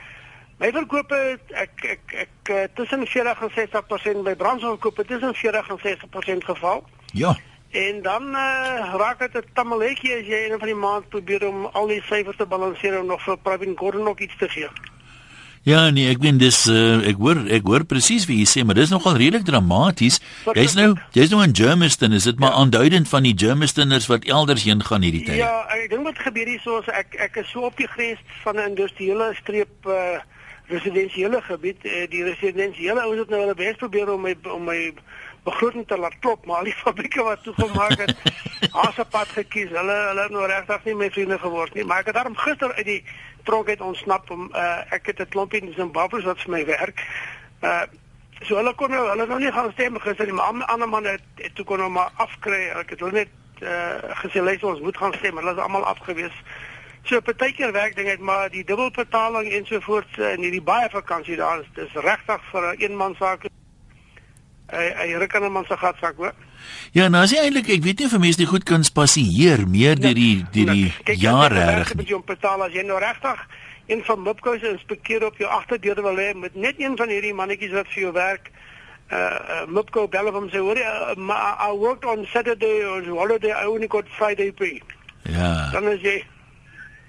my 0.57 0.71
verkope 0.71 1.39
ek 1.49 1.85
ek 1.95 2.13
ek 2.25 2.49
uh, 2.49 2.63
tussen 2.73 3.07
40 3.07 3.41
en 3.41 3.51
60% 3.57 4.23
by 4.23 4.35
brandstofkope 4.35 5.05
tussen 5.05 5.35
40 5.35 5.69
en 5.69 5.79
60% 5.79 6.45
geval. 6.45 6.83
Ja. 7.13 7.35
En 7.71 8.01
dan 8.01 8.23
uh, 8.23 8.93
raak 8.95 9.19
dit 9.19 9.33
'n 9.33 9.53
tamaletjie 9.53 10.13
as 10.13 10.25
jy 10.25 10.49
een 10.49 10.59
van 10.59 10.67
die 10.67 10.81
maand 10.87 11.09
probeer 11.09 11.47
om 11.47 11.65
al 11.65 11.87
die 11.87 12.01
syfers 12.01 12.37
te 12.37 12.45
balanseer 12.45 12.99
en 12.99 13.05
nog 13.05 13.23
vir 13.23 13.37
Pravin 13.37 13.77
Gordhan 13.77 14.07
ook 14.07 14.19
iets 14.19 14.37
te 14.37 14.49
gee 14.49 14.69
Ja 15.63 15.85
nee, 15.95 16.09
ek 16.11 16.19
weet 16.19 16.41
dis 16.41 16.57
uh, 16.67 16.99
ek 17.07 17.21
hoor 17.23 17.39
ek 17.55 17.63
hoor 17.63 17.85
presies 17.87 18.25
wie 18.27 18.41
jy 18.41 18.47
sê, 18.51 18.63
maar 18.67 18.75
dis 18.75 18.91
nogal 18.91 19.15
redelik 19.15 19.45
dramaties. 19.47 20.19
Jy's 20.57 20.75
nou 20.75 20.89
jy's 21.15 21.31
nou 21.31 21.39
in 21.45 21.55
Germiston, 21.55 22.15
is 22.17 22.27
dit 22.27 22.39
maar 22.39 22.51
ja. 22.51 22.65
aanduidend 22.65 23.07
van 23.07 23.23
die 23.23 23.31
Germistoners 23.31 24.09
wat 24.11 24.27
elders 24.27 24.65
heen 24.67 24.83
gaan 24.83 25.07
hierdie 25.07 25.23
tyd? 25.23 25.39
Ja, 25.39 25.63
ek 25.71 25.87
dink 25.93 26.03
wat 26.09 26.19
gebeur 26.19 26.51
hier 26.51 26.59
so 26.65 26.81
is 26.83 26.91
ek 26.91 27.15
ek 27.29 27.39
is 27.45 27.47
so 27.55 27.63
op 27.69 27.79
die 27.79 27.87
grens 27.87 28.19
van 28.43 28.59
'n 28.59 28.73
industriële 28.75 29.31
streep 29.39 29.87
uh 29.87 30.19
residensiële 30.67 31.41
gebied. 31.41 31.79
Uh, 31.83 32.07
die 32.11 32.23
residensiële 32.23 33.01
ouens 33.01 33.19
het 33.19 33.29
nou 33.29 33.39
hulle 33.41 33.55
bes 33.55 33.79
probeer 33.79 34.11
om 34.11 34.21
my 34.21 34.35
om 34.51 34.63
my 34.67 34.91
begroting 35.43 35.87
te 35.87 35.97
laat 35.97 36.19
klop, 36.19 36.45
maar 36.45 36.57
al 36.57 36.69
die 36.71 36.81
fabrieke 36.85 37.23
wat 37.23 37.43
toegemaak 37.43 37.97
het, 37.97 38.15
hasepad 38.71 39.27
gekies. 39.27 39.69
Hulle 39.69 39.97
hulle 40.09 40.21
het 40.21 40.31
nou 40.31 40.45
regtig 40.47 40.83
nie 40.83 40.95
my 40.95 41.09
vriende 41.11 41.39
geword 41.39 41.73
nie, 41.73 41.85
maar 41.85 42.03
ek 42.03 42.11
het 42.11 42.19
daarom 42.19 42.37
gister 42.37 42.73
uit 42.73 42.85
die 42.85 43.03
tronk 43.43 43.67
het 43.67 43.81
ontsnap 43.81 44.29
om 44.31 44.49
uh, 44.55 44.79
ek 44.95 45.11
het 45.11 45.19
'n 45.19 45.29
klompie 45.29 45.61
in 45.61 45.73
Zimbabwe 45.75 46.21
wat 46.23 46.41
vir 46.41 46.51
my 46.51 46.65
werk. 46.65 47.03
Uh 47.61 47.83
so 48.43 48.55
hulle 48.55 48.73
kon 48.75 48.89
nou 48.91 49.07
hulle 49.07 49.25
nou 49.27 49.39
nie 49.39 49.51
gaan 49.51 49.71
stem 49.71 49.99
gister 49.99 50.25
nie, 50.25 50.33
maar 50.33 50.65
ander 50.65 50.89
manne 50.89 51.09
het, 51.09 51.23
het 51.35 51.55
toe 51.55 51.65
kon 51.65 51.77
nou 51.79 51.89
maar 51.89 52.11
afkry. 52.15 52.69
Ek 52.75 52.89
het 52.89 52.99
hulle 52.99 53.11
net 53.11 53.29
uh 53.61 54.15
gesê 54.23 54.43
lei 54.43 54.57
ons 54.61 54.79
moet 54.79 54.97
gaan 54.97 55.13
stem, 55.13 55.37
hulle 55.37 55.51
is 55.51 55.63
almal 55.63 55.85
afgewees. 55.85 56.35
So 57.03 57.19
partykeer 57.21 57.71
werk 57.71 57.95
dinge, 57.95 58.17
maar 58.19 58.49
die 58.49 58.63
dubbelbetaling 58.63 59.51
ensovoorts 59.51 60.17
en 60.17 60.39
hierdie 60.39 60.61
baie 60.63 60.89
vakansie 60.89 61.35
daar 61.35 61.59
is 61.59 61.67
dis 61.75 61.93
regtig 61.93 62.41
vir 62.51 62.61
'n 62.61 62.81
een 62.83 62.95
man 62.95 63.15
saak. 63.15 63.43
Hy 64.71 64.85
hy 64.95 65.17
ruk 65.19 65.35
aan 65.35 65.43
'n 65.43 65.51
man 65.51 65.65
se 65.65 65.77
gat 65.77 65.95
sak, 65.99 66.15
hoor. 66.17 66.33
Ja, 66.91 67.07
nou 67.09 67.23
as 67.23 67.31
jy 67.31 67.41
eintlik 67.43 67.69
ek 67.69 67.83
weet 67.83 67.99
nie 67.99 68.09
vir 68.09 68.19
mense 68.19 68.37
die 68.37 68.47
goed 68.47 68.63
kan 68.63 68.83
spasieer 68.83 69.67
meer 69.67 69.99
deur 69.99 70.13
die 70.13 70.45
deur 70.51 70.73
die 70.73 70.93
Kyk, 71.03 71.19
jare 71.19 71.55
jy 71.55 71.75
reg. 71.75 71.95
moet 71.95 72.09
jy 72.09 72.21
betaal 72.25 72.63
as 72.63 72.73
jy 72.73 72.83
nou 72.83 72.99
regtig 72.99 73.39
een 73.87 74.03
van 74.03 74.21
Mupco 74.21 74.57
se 74.57 74.69
inspekteer 74.69 75.25
op 75.25 75.37
jou 75.37 75.49
agterdeur 75.49 76.01
wil 76.01 76.17
hê 76.17 76.33
met 76.33 76.55
net 76.55 76.75
een 76.79 76.97
van 76.97 77.09
hierdie 77.09 77.33
mannetjies 77.33 77.71
wat 77.71 77.87
vir 77.87 78.01
jou 78.01 78.13
werk. 78.13 78.51
Uh, 79.11 79.17
uh 79.17 79.65
Mupco 79.67 80.07
bel 80.07 80.31
hom 80.31 80.47
sê 80.49 80.57
hoor 80.57 80.77
uh, 80.77 81.67
I 81.67 81.71
worked 81.75 82.05
on 82.05 82.25
Saturday 82.31 82.85
or 82.85 83.03
holiday 83.03 83.51
I 83.51 83.67
only 83.67 83.87
got 83.87 84.07
Friday 84.17 84.51
pay. 84.51 84.81
Ja. 85.23 85.69
Dan 85.71 85.87
is 85.87 86.01
jy 86.01 86.23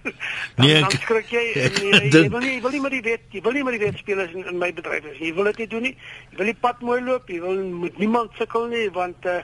dan, 0.05 0.13
Nee, 0.67 0.81
dan 0.81 0.91
ek- 0.93 1.01
skrik 1.03 1.29
jy 1.33 1.45
en 1.55 1.63
ek 1.65 1.79
jy, 1.83 1.91
jy, 2.05 2.11
dink- 2.11 2.31
wil 2.33 2.41
nie 2.41 2.55
jy 2.55 2.61
wil 2.63 2.71
nie 2.77 2.81
met 2.81 2.91
die 2.97 3.03
wet 3.11 3.21
jy 3.33 3.41
wil 3.43 3.53
nie 3.53 3.65
met 3.65 3.73
die 3.79 3.85
wet 3.87 3.99
speel 3.99 4.21
as 4.21 4.31
in, 4.37 4.45
in 4.47 4.59
my 4.59 4.73
bedryf 4.73 5.05
is. 5.13 5.19
Jy 5.19 5.35
wil 5.35 5.45
dit 5.45 5.59
nie 5.59 5.67
doen 5.67 5.83
nie. 5.83 5.97
Jy 6.31 6.37
wil 6.37 6.47
die 6.53 6.61
pad 6.61 6.81
mooi 6.81 7.01
loop. 7.03 7.29
Jy 7.29 7.41
wil 7.41 7.63
met 7.85 7.99
niemand 7.99 8.31
sukkel 8.39 8.67
nie 8.69 8.91
want 8.91 9.25
uh 9.27 9.41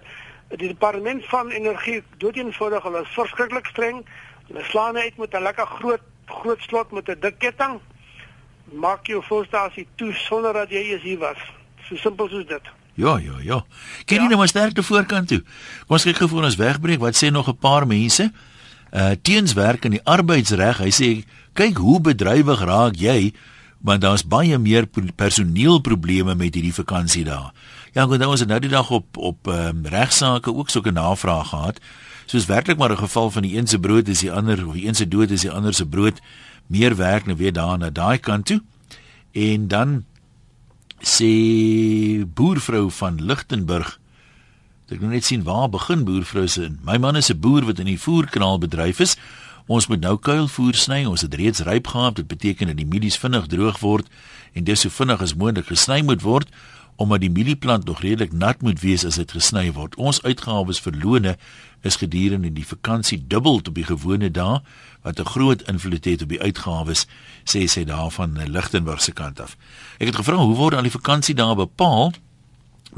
die 0.50 0.66
departement 0.68 1.22
van 1.30 1.50
energie 1.54 2.02
doeteenvoudig 2.18 2.82
hulle 2.82 3.02
is 3.02 3.12
verskriklik 3.14 3.66
streng. 3.70 4.00
Hulle 4.48 4.64
slaan 4.66 4.96
uit 4.98 5.16
met 5.16 5.32
'n 5.34 5.42
lekker 5.42 5.66
groot 5.66 6.02
groot 6.26 6.60
slot 6.66 6.90
met 6.92 7.08
'n 7.08 7.20
dik 7.20 7.38
ketting. 7.38 7.78
Maak 8.72 9.06
jou 9.06 9.22
volstasie 9.22 9.86
toe 9.96 10.12
sonder 10.14 10.52
dat 10.52 10.70
jy 10.70 10.82
eens 10.92 11.02
hier 11.02 11.18
was. 11.18 11.38
So 11.88 11.96
simpel 11.96 12.28
soos 12.28 12.46
dit. 12.46 12.62
Ja, 12.94 13.16
ja, 13.18 13.38
ja. 13.42 13.64
Ken 14.04 14.20
jy 14.22 14.26
nou 14.28 14.36
maar 14.36 14.48
sterk 14.48 14.74
te 14.74 14.82
voorkant 14.82 15.28
toe. 15.28 15.40
Kom 15.86 15.96
ons 15.96 16.04
kyk 16.04 16.16
gou 16.16 16.28
voor 16.28 16.44
ons 16.44 16.56
wegbreek. 16.56 16.98
Wat 17.00 17.14
sê 17.24 17.30
nog 17.30 17.48
'n 17.48 17.56
paar 17.58 17.86
mense? 17.86 18.32
Uh 18.90 19.14
teenswerk 19.22 19.84
in 19.84 19.90
die 19.90 20.04
arbeidsreg. 20.04 20.78
Hy 20.82 20.90
sê 20.90 21.24
kyk 21.54 21.78
hoe 21.78 22.00
bedrywig 22.00 22.60
raak 22.66 22.96
jy 22.98 23.32
want 23.80 24.02
daar's 24.04 24.26
baie 24.26 24.58
meer 24.58 24.84
personeelprobleme 25.16 26.34
met 26.34 26.54
hierdie 26.54 26.74
vakansie 26.74 27.24
daar. 27.24 27.54
Ja, 27.94 28.04
goed, 28.04 28.20
nou 28.20 28.30
ons 28.34 28.42
het 28.44 28.48
nou 28.48 28.60
die 28.60 28.70
dag 28.70 28.90
op 28.90 29.16
op 29.16 29.48
um, 29.48 29.86
regsaake 29.86 30.52
ook 30.54 30.70
sulke 30.70 30.92
navrae 30.92 31.44
gehad. 31.44 31.80
Soos 32.26 32.46
werklik 32.46 32.78
maar 32.78 32.92
'n 32.92 33.06
geval 33.06 33.30
van 33.30 33.42
die 33.42 33.56
een 33.56 33.66
se 33.66 33.78
brood 33.78 34.08
is 34.08 34.20
die 34.20 34.32
ander 34.32 34.66
of 34.66 34.74
die 34.74 34.86
een 34.86 34.94
se 34.94 35.08
dood 35.08 35.30
is 35.30 35.40
die 35.40 35.50
ander 35.50 35.74
se 35.74 35.86
brood. 35.86 36.20
Meer 36.66 36.96
werk 36.96 37.26
nou 37.26 37.36
weer 37.36 37.52
daar 37.52 37.78
na 37.78 37.90
daai 37.90 38.18
kant 38.18 38.46
toe. 38.46 38.62
En 39.32 39.68
dan 39.68 40.04
sê 41.00 42.24
boervrou 42.34 42.90
van 42.90 43.24
Lichtenburg 43.24 43.99
Ek 44.90 44.98
wil 44.98 45.12
net 45.12 45.22
sien 45.24 45.44
waar 45.46 45.68
begin 45.70 46.00
boervrou 46.02 46.48
se 46.50 46.64
in. 46.66 46.80
My 46.82 46.96
man 46.98 47.16
is 47.16 47.30
'n 47.30 47.38
boer 47.38 47.64
wat 47.64 47.78
in 47.78 47.86
die 47.86 48.00
voerkanaalbedryf 48.00 48.98
is. 49.00 49.16
Ons 49.66 49.86
moet 49.86 50.00
nou 50.00 50.16
kuilvoer 50.18 50.74
sny. 50.74 51.04
Ons 51.04 51.20
het 51.20 51.34
reeds 51.34 51.60
ryp 51.60 51.86
gehad. 51.86 52.16
Dit 52.16 52.26
beteken 52.26 52.66
dat 52.66 52.76
die 52.76 52.86
mielies 52.86 53.18
vinnig 53.18 53.46
droog 53.46 53.78
word 53.78 54.06
en 54.52 54.64
dis 54.64 54.80
so 54.80 54.88
vinnig 54.88 55.20
as 55.20 55.34
moontlik 55.34 55.66
gesny 55.66 56.02
moet 56.02 56.22
word 56.22 56.48
omdat 56.96 57.20
die 57.20 57.30
mielieplant 57.30 57.84
nog 57.84 58.00
redelik 58.00 58.32
nat 58.32 58.60
moet 58.62 58.80
wees 58.80 59.04
as 59.04 59.14
dit 59.16 59.32
gesny 59.32 59.72
word. 59.72 59.94
Ons 59.96 60.22
uitgawes 60.22 60.80
vir 60.80 60.92
lone 60.92 61.36
is 61.82 61.96
gedurende 61.96 62.52
die 62.52 62.66
vakansie 62.66 63.24
dubbel 63.26 63.54
op 63.54 63.74
die 63.74 63.86
gewone 63.88 64.30
dae 64.30 64.60
wat 65.02 65.20
'n 65.20 65.24
groot 65.24 65.62
invloed 65.62 66.04
het 66.04 66.22
op 66.22 66.28
die 66.28 66.40
uitgawes, 66.40 67.06
sê 67.44 67.64
sy 67.66 67.84
daar 67.84 68.10
van 68.10 68.36
Lichtenburg 68.46 69.00
se 69.00 69.12
kant 69.12 69.40
af. 69.40 69.56
Ek 69.98 70.06
het 70.06 70.16
gevra 70.16 70.36
hoe 70.36 70.56
word 70.56 70.74
al 70.74 70.82
die 70.82 70.98
vakansie 70.98 71.34
daar 71.34 71.56
bepaal? 71.56 72.12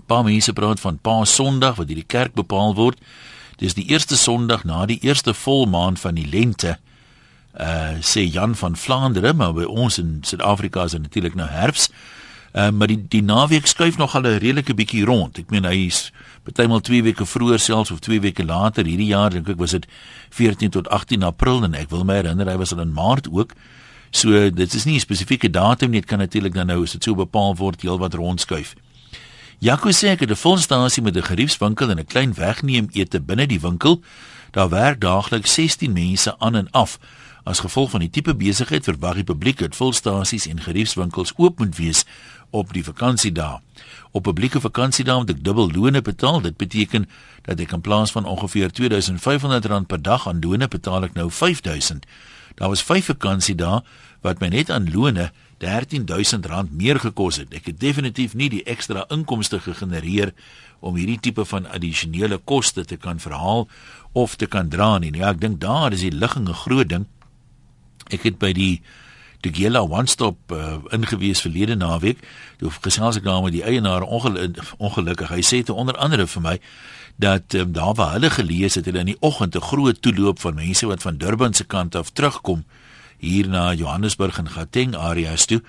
Paar 0.06 0.24
mense 0.24 0.52
praat 0.52 0.80
van 0.80 0.98
Paas 0.98 1.34
Sondag 1.34 1.76
wat 1.76 1.86
deur 1.86 2.00
die 2.00 2.06
kerk 2.06 2.34
bepaal 2.34 2.74
word. 2.74 2.98
Dis 3.56 3.74
die 3.74 3.86
eerste 3.90 4.16
Sondag 4.16 4.64
na 4.64 4.86
die 4.86 4.98
eerste 5.02 5.34
volmaan 5.34 5.96
van 5.96 6.14
die 6.14 6.28
lente. 6.28 6.78
Uh 7.52 8.00
sê 8.00 8.24
Jan 8.24 8.54
van 8.54 8.76
Vlaandere, 8.76 9.32
maar 9.32 9.52
by 9.52 9.64
ons 9.68 9.98
in 9.98 10.18
Suid-Afrika 10.24 10.84
is 10.84 10.96
dit 10.96 11.02
natuurlik 11.02 11.34
nou 11.34 11.48
herfs. 11.48 11.90
Uh 12.52 12.70
maar 12.70 12.88
die 12.88 13.00
die 13.08 13.22
naweek 13.22 13.66
skuif 13.66 13.96
nog 13.96 14.14
al 14.14 14.22
'n 14.22 14.38
redelike 14.38 14.74
bietjie 14.74 15.04
rond. 15.04 15.38
Ek 15.38 15.50
meen 15.50 15.64
hy 15.64 15.86
is 15.86 16.12
partymal 16.42 16.80
2 16.80 17.02
weke 17.02 17.26
vroeër 17.26 17.58
selfs 17.58 17.90
of 17.90 17.98
2 17.98 18.20
weke 18.20 18.44
later 18.44 18.84
hierdie 18.84 19.12
jaar 19.12 19.30
dink 19.30 19.48
ek 19.48 19.58
was 19.58 19.70
dit 19.70 19.86
14 20.30 20.70
tot 20.70 20.88
18 20.88 21.22
April 21.22 21.64
en 21.64 21.74
ek 21.74 21.90
wil 21.90 22.04
my 22.04 22.14
herinner 22.14 22.48
hy 22.48 22.56
was 22.56 22.72
al 22.72 22.80
in 22.80 22.92
Maart 22.92 23.28
ook. 23.30 23.52
So 24.10 24.50
dit 24.50 24.74
is 24.74 24.84
nie 24.84 24.94
'n 24.94 25.00
spesifieke 25.00 25.50
datum 25.50 25.90
nie, 25.90 26.00
dit 26.00 26.08
kan 26.08 26.18
natuurlik 26.18 26.54
dan 26.54 26.66
nou 26.66 26.82
as 26.82 26.92
dit 26.92 27.04
so 27.04 27.14
bepaal 27.14 27.56
word 27.56 27.82
heelwat 27.82 28.14
rondskuif. 28.14 28.74
Jaco 29.62 29.92
sê 29.94 30.08
ek 30.10 30.26
het 30.26 30.30
'n 30.30 30.34
volstasie 30.34 31.02
met 31.02 31.16
'n 31.16 31.22
geriefswinkel 31.22 31.90
en 31.90 31.98
'n 31.98 32.04
klein 32.04 32.34
wegneem 32.34 32.88
ete 32.92 33.20
binne 33.20 33.46
die 33.46 33.60
winkel. 33.60 34.02
Daar 34.50 34.68
werk 34.68 35.00
daagliks 35.00 35.54
16 35.54 35.92
mense 35.92 36.38
aan 36.38 36.54
en 36.54 36.70
af. 36.70 36.98
As 37.44 37.60
gevolg 37.60 37.90
van 37.90 38.00
die 38.00 38.10
tipe 38.10 38.34
besigheid 38.34 38.84
verwag 38.84 39.14
die 39.14 39.24
publiek 39.24 39.58
dat 39.58 39.76
volstasies 39.76 40.46
en 40.46 40.60
geriefswinkels 40.60 41.32
oop 41.36 41.58
moet 41.58 41.76
wees 41.76 42.04
op 42.50 42.72
die 42.72 42.84
vakansiedae. 42.84 43.60
Op 44.10 44.22
publieke 44.22 44.60
vakansiedae 44.60 45.16
moet 45.16 45.30
ek 45.30 45.44
dubbel 45.44 45.70
loone 45.70 46.02
betaal. 46.02 46.40
Dit 46.40 46.56
beteken 46.56 47.08
dat 47.42 47.60
ek 47.60 47.72
in 47.72 47.80
plaas 47.80 48.10
van 48.10 48.24
ongeveer 48.24 48.70
R2500 48.70 49.86
per 49.86 50.02
dag 50.02 50.28
aan 50.28 50.40
loone 50.40 50.68
betaal 50.68 51.04
ek 51.04 51.14
nou 51.14 51.30
R5000. 51.30 51.98
Daar 52.54 52.68
was 52.68 52.82
5 52.82 53.04
vakansiedae 53.04 53.82
wat 54.20 54.40
my 54.40 54.48
net 54.48 54.70
aan 54.70 54.90
loone 55.62 56.06
R13000 56.06 56.70
meer 56.70 56.98
gekos 57.00 57.36
het. 57.36 57.52
Ek 57.54 57.66
het 57.70 57.80
definitief 57.80 58.34
nie 58.34 58.48
die 58.50 58.62
ekstra 58.64 59.06
inkomste 59.10 59.60
gegenereer 59.62 60.32
om 60.80 60.96
hierdie 60.98 61.20
tipe 61.20 61.44
van 61.44 61.66
addisionele 61.70 62.38
koste 62.38 62.84
te 62.84 62.96
kan 62.96 63.20
verhaal 63.22 63.68
of 64.12 64.36
te 64.36 64.46
kan 64.46 64.68
dra 64.68 64.98
nie. 64.98 65.12
Ja, 65.14 65.30
ek 65.30 65.40
dink 65.40 65.60
daar 65.60 65.92
is 65.92 66.02
die 66.02 66.12
ligging 66.12 66.48
'n 66.48 66.54
groot 66.54 66.88
ding. 66.88 67.06
Ek 68.10 68.22
het 68.22 68.38
by 68.38 68.52
die 68.52 68.82
Tugela 69.40 69.82
One 69.82 70.06
Stop 70.06 70.36
uh, 70.52 70.78
ingewees 70.90 71.40
verlede 71.40 71.74
naweek. 71.74 72.18
Toe 72.58 72.70
gesels 72.70 73.16
ek 73.16 73.24
daar 73.24 73.42
met 73.42 73.52
die 73.52 73.64
eienaar 73.64 74.02
ongel 74.02 74.54
ongelukkig. 74.78 75.30
Hy 75.30 75.42
sê 75.42 75.62
te 75.62 75.72
onder 75.72 75.96
andere 75.96 76.26
vir 76.26 76.42
my 76.42 76.60
dat 77.16 77.54
um, 77.54 77.72
daar 77.72 77.94
waar 77.94 78.12
hulle 78.12 78.30
gelees 78.30 78.74
het, 78.74 78.84
hulle 78.84 78.98
in 78.98 79.14
die 79.14 79.20
oggend 79.20 79.54
'n 79.54 79.60
groot 79.60 80.02
toeloop 80.02 80.40
van 80.40 80.54
mense 80.54 80.86
wat 80.86 81.02
van 81.02 81.16
Durban 81.16 81.54
se 81.54 81.64
kant 81.64 81.94
af 81.94 82.10
terugkom 82.10 82.64
hier 83.22 83.48
na 83.48 83.70
Johannesburg 83.78 84.38
en 84.42 84.50
Gauteng 84.50 84.96
areas 84.98 85.46
toe. 85.46 85.62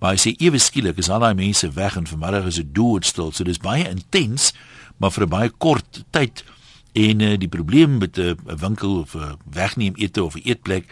Maar 0.00 0.16
hy 0.16 0.20
sê 0.22 0.32
ewe 0.40 0.58
skielik 0.62 1.00
is 1.02 1.10
al 1.10 1.20
daai 1.20 1.34
mense 1.36 1.68
weg 1.76 1.98
en 1.98 2.06
vanmiddag 2.08 2.48
is 2.48 2.60
dit 2.62 2.70
doodstil. 2.74 3.34
So 3.34 3.44
dis 3.44 3.60
baie 3.60 3.84
intens, 3.88 4.52
maar 4.96 5.12
vir 5.12 5.26
'n 5.26 5.28
baie 5.28 5.50
kort 5.50 6.04
tyd. 6.10 6.44
En 6.92 7.20
uh, 7.20 7.38
die 7.38 7.48
probleem 7.48 7.98
met 7.98 8.18
'n 8.18 8.20
uh, 8.20 8.54
winkel 8.56 9.00
of 9.00 9.14
'n 9.14 9.18
uh, 9.18 9.32
wegneem 9.50 9.94
ete 9.96 10.22
of 10.24 10.34
'n 10.34 10.42
eetplek 10.44 10.86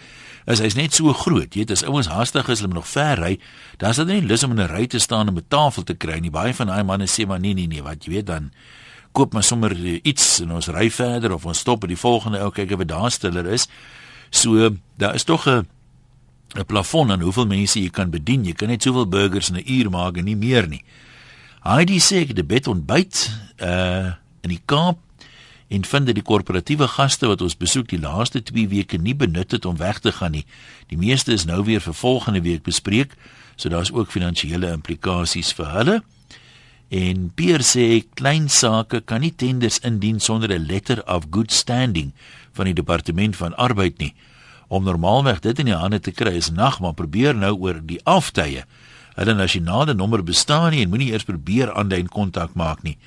is 0.47 0.59
hy's 0.59 0.75
net 0.75 0.95
so 0.95 1.13
groot. 1.13 1.55
Jy 1.55 1.61
weet 1.61 1.71
as 1.71 1.85
ouens 1.85 2.09
haastig 2.09 2.49
is, 2.49 2.61
hulle 2.61 2.73
moet 2.73 2.83
nog 2.83 2.89
ver 2.89 3.19
ry, 3.19 3.39
dan 3.77 3.91
is 3.91 3.97
dit 3.97 4.07
nie 4.07 4.23
lus 4.23 4.43
om 4.43 4.51
in 4.51 4.61
'n 4.61 4.71
ry 4.71 4.87
te 4.87 4.99
staan 4.99 5.29
om 5.29 5.37
'n 5.37 5.45
tafel 5.49 5.83
te 5.83 5.95
kry 5.95 6.19
nie. 6.19 6.31
Baie 6.31 6.55
van 6.55 6.67
daai 6.67 6.83
manne 6.83 7.07
sê 7.07 7.27
maar 7.27 7.41
nee 7.41 7.55
nee 7.55 7.67
nee, 7.67 7.83
wat 7.83 8.05
jy 8.05 8.13
weet 8.13 8.27
dan 8.27 8.53
koop 9.13 9.33
maar 9.33 9.43
sommer 9.43 9.73
uh, 9.73 10.01
iets 10.03 10.41
en 10.41 10.53
ons 10.53 10.69
ry 10.69 10.91
verder 10.91 11.33
of 11.33 11.47
ons 11.47 11.59
stop 11.59 11.81
by 11.81 11.87
die 11.87 11.97
volgende 11.97 12.41
ou 12.41 12.51
kyk 12.51 12.73
of 12.73 12.85
daar 12.85 13.11
stiller 13.11 13.47
is. 13.47 13.69
So 14.31 14.77
daar 14.97 15.15
is 15.15 15.25
tog 15.25 15.47
'n 15.47 15.67
'n 16.55 16.65
plafon 16.67 17.11
aan 17.11 17.21
hoeveel 17.21 17.47
mense 17.47 17.81
jy 17.81 17.91
kan 17.91 18.11
bedien. 18.11 18.45
Jy 18.45 18.53
kan 18.53 18.69
net 18.69 18.83
soveel 18.83 19.09
burgers 19.09 19.51
in 19.51 19.57
'n 19.57 19.65
uur 19.67 19.91
maak 19.91 20.17
en 20.17 20.25
nie 20.25 20.37
meer 20.37 20.69
nie. 20.69 20.83
Heidi 21.61 21.99
sê 22.01 22.23
ek 22.23 22.29
het 22.29 22.39
'n 22.39 22.47
bed 22.47 22.67
ontbyt 22.67 23.31
uh 23.61 24.13
in 24.41 24.51
die 24.51 24.63
Kaap 24.65 24.99
en 25.69 25.85
vind 25.85 26.07
dat 26.07 26.15
die 26.15 26.25
korporatiewe 26.25 26.89
gaste 26.89 27.27
wat 27.27 27.43
ons 27.45 27.57
besoek 27.57 27.89
die 27.89 28.01
laaste 28.01 28.43
2 28.43 28.69
weke 28.69 28.97
nie 28.97 29.15
benut 29.15 29.51
het 29.51 29.65
om 29.65 29.77
weg 29.77 29.99
te 29.99 30.13
gaan 30.13 30.31
nie. 30.33 30.47
Die 30.89 30.97
meeste 30.97 31.33
is 31.33 31.45
nou 31.45 31.65
weer 31.65 31.81
vir 31.81 31.95
volgende 31.95 32.41
week 32.41 32.63
bespreek, 32.63 33.13
so 33.57 33.69
daar's 33.69 33.93
ook 33.93 34.11
finansiële 34.11 34.71
implikasies 34.73 35.53
vir 35.53 35.71
hulle. 35.73 36.03
En 36.89 37.31
Pierre 37.35 37.63
sê 37.63 38.05
klein 38.15 38.49
sake 38.49 39.03
kan 39.05 39.21
nie 39.21 39.35
tenders 39.37 39.79
indien 39.85 40.21
sonder 40.21 40.53
'n 40.53 40.67
letter 40.67 41.03
of 41.07 41.27
good 41.31 41.53
standing 41.53 42.13
van 42.53 42.65
die 42.65 42.75
departement 42.75 43.37
van 43.37 43.57
arbeid 43.57 43.99
nie. 43.99 44.15
Om 44.69 44.85
normaalweg 44.85 45.41
dit 45.41 45.59
in 45.59 45.65
die 45.71 45.77
hande 45.77 46.01
te 46.01 46.13
kry 46.13 46.35
is 46.37 46.51
nag, 46.53 46.81
maar 46.81 46.95
probeer 46.95 47.35
nou 47.35 47.55
oor 47.57 47.81
die 47.81 48.01
aftye. 48.05 48.65
Hulle 49.17 49.35
nasionale 49.35 49.95
nommer 49.95 50.23
bestaan 50.25 50.71
nie 50.71 50.83
en 50.85 50.91
moenie 50.93 51.13
eers 51.13 51.25
probeer 51.27 51.73
aanlyn 51.73 52.09
kontak 52.13 52.55
maak 52.55 52.83
nie. 52.85 52.99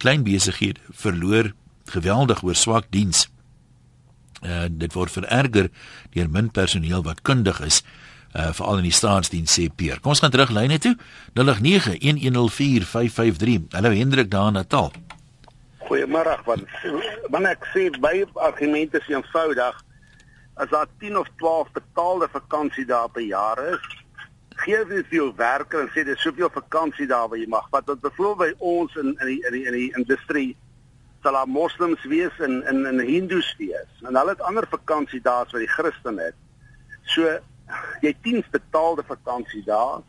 Klein 0.00 0.24
besighede 0.24 0.80
verloor 0.90 1.52
geweldig 1.92 2.42
oor 2.42 2.54
swak 2.56 2.86
diens. 2.90 3.28
Uh 4.40 4.66
dit 4.70 4.92
word 4.96 5.12
vererger 5.12 5.68
deur 6.14 6.28
min 6.32 6.50
personeel 6.50 7.02
wat 7.04 7.22
kundig 7.22 7.60
is 7.66 7.84
uh 8.32 8.52
veral 8.56 8.78
in 8.80 8.88
die 8.88 8.94
staatsdiens 8.94 9.52
sê 9.58 9.68
Peer. 9.68 10.00
Kom 10.00 10.10
ons 10.14 10.20
gaan 10.24 10.32
terug 10.32 10.50
lyne 10.56 10.78
toe. 10.80 10.96
0891104553. 11.36 11.44
Hallo 13.76 13.90
Hendrik 13.92 14.30
daar 14.30 14.48
in 14.48 14.54
Natal. 14.56 14.92
Goeiemôre 15.84 16.38
want 16.48 16.64
wanneer 17.28 17.52
ek 17.58 17.64
sê 17.74 17.90
baie 18.00 18.24
argumente 18.34 18.96
is 19.02 19.08
eenvoudig 19.12 19.76
as 20.54 20.68
daar 20.68 20.86
10 20.98 21.18
of 21.18 21.28
12 21.36 21.72
betaalde 21.72 22.28
vakansiedae 22.28 23.08
per 23.08 23.22
jaar 23.22 23.58
is 23.72 23.84
gee 24.60 24.80
jy 24.88 25.04
jou 25.10 25.28
werker 25.36 25.84
en 25.84 25.92
sê 25.94 26.04
dis 26.04 26.20
soveel 26.20 26.50
vakansiedae 26.52 27.28
wat 27.32 27.40
jy 27.40 27.46
mag. 27.48 27.68
Wat 27.72 27.86
wat 27.88 28.02
byvoorbeeld 28.04 28.58
by 28.58 28.64
ons 28.72 28.96
in 29.00 29.14
in 29.20 29.26
die 29.26 29.40
in 29.46 29.56
die, 29.56 29.64
in 29.70 29.76
die 29.78 29.92
industrie 29.96 30.50
sal 31.22 31.36
daar 31.36 31.48
moslems 31.48 32.04
wees 32.08 32.36
en 32.44 32.60
in 32.68 32.84
in 32.86 33.00
hindoes 33.00 33.54
wees. 33.58 33.90
En 34.04 34.16
hulle 34.16 34.34
het 34.34 34.44
ander 34.44 34.66
vakansiedae 34.68 35.48
wat 35.52 35.64
die 35.64 35.74
Christen 35.76 36.20
het. 36.20 36.36
So 37.14 37.38
jy 38.04 38.14
10 38.22 38.44
betaalde 38.50 39.04
vakansiedae 39.08 40.02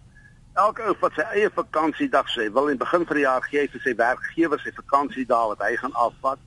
elke 0.59 0.83
ou 0.83 0.95
wat 0.99 1.15
sy 1.15 1.25
eie 1.31 1.49
vakansiedag 1.55 2.27
sê, 2.33 2.49
wil 2.51 2.67
in 2.67 2.75
die 2.75 2.83
begin 2.83 3.05
van 3.07 3.17
die 3.17 3.23
jaar 3.23 3.45
gee 3.47 3.67
vir 3.71 3.83
sy 3.85 3.93
werkgewer 3.95 4.59
sy 4.59 4.73
vakansiedag 4.75 5.53
wat 5.53 5.61
hy 5.63 5.75
gaan 5.79 5.95
afvat. 5.95 6.41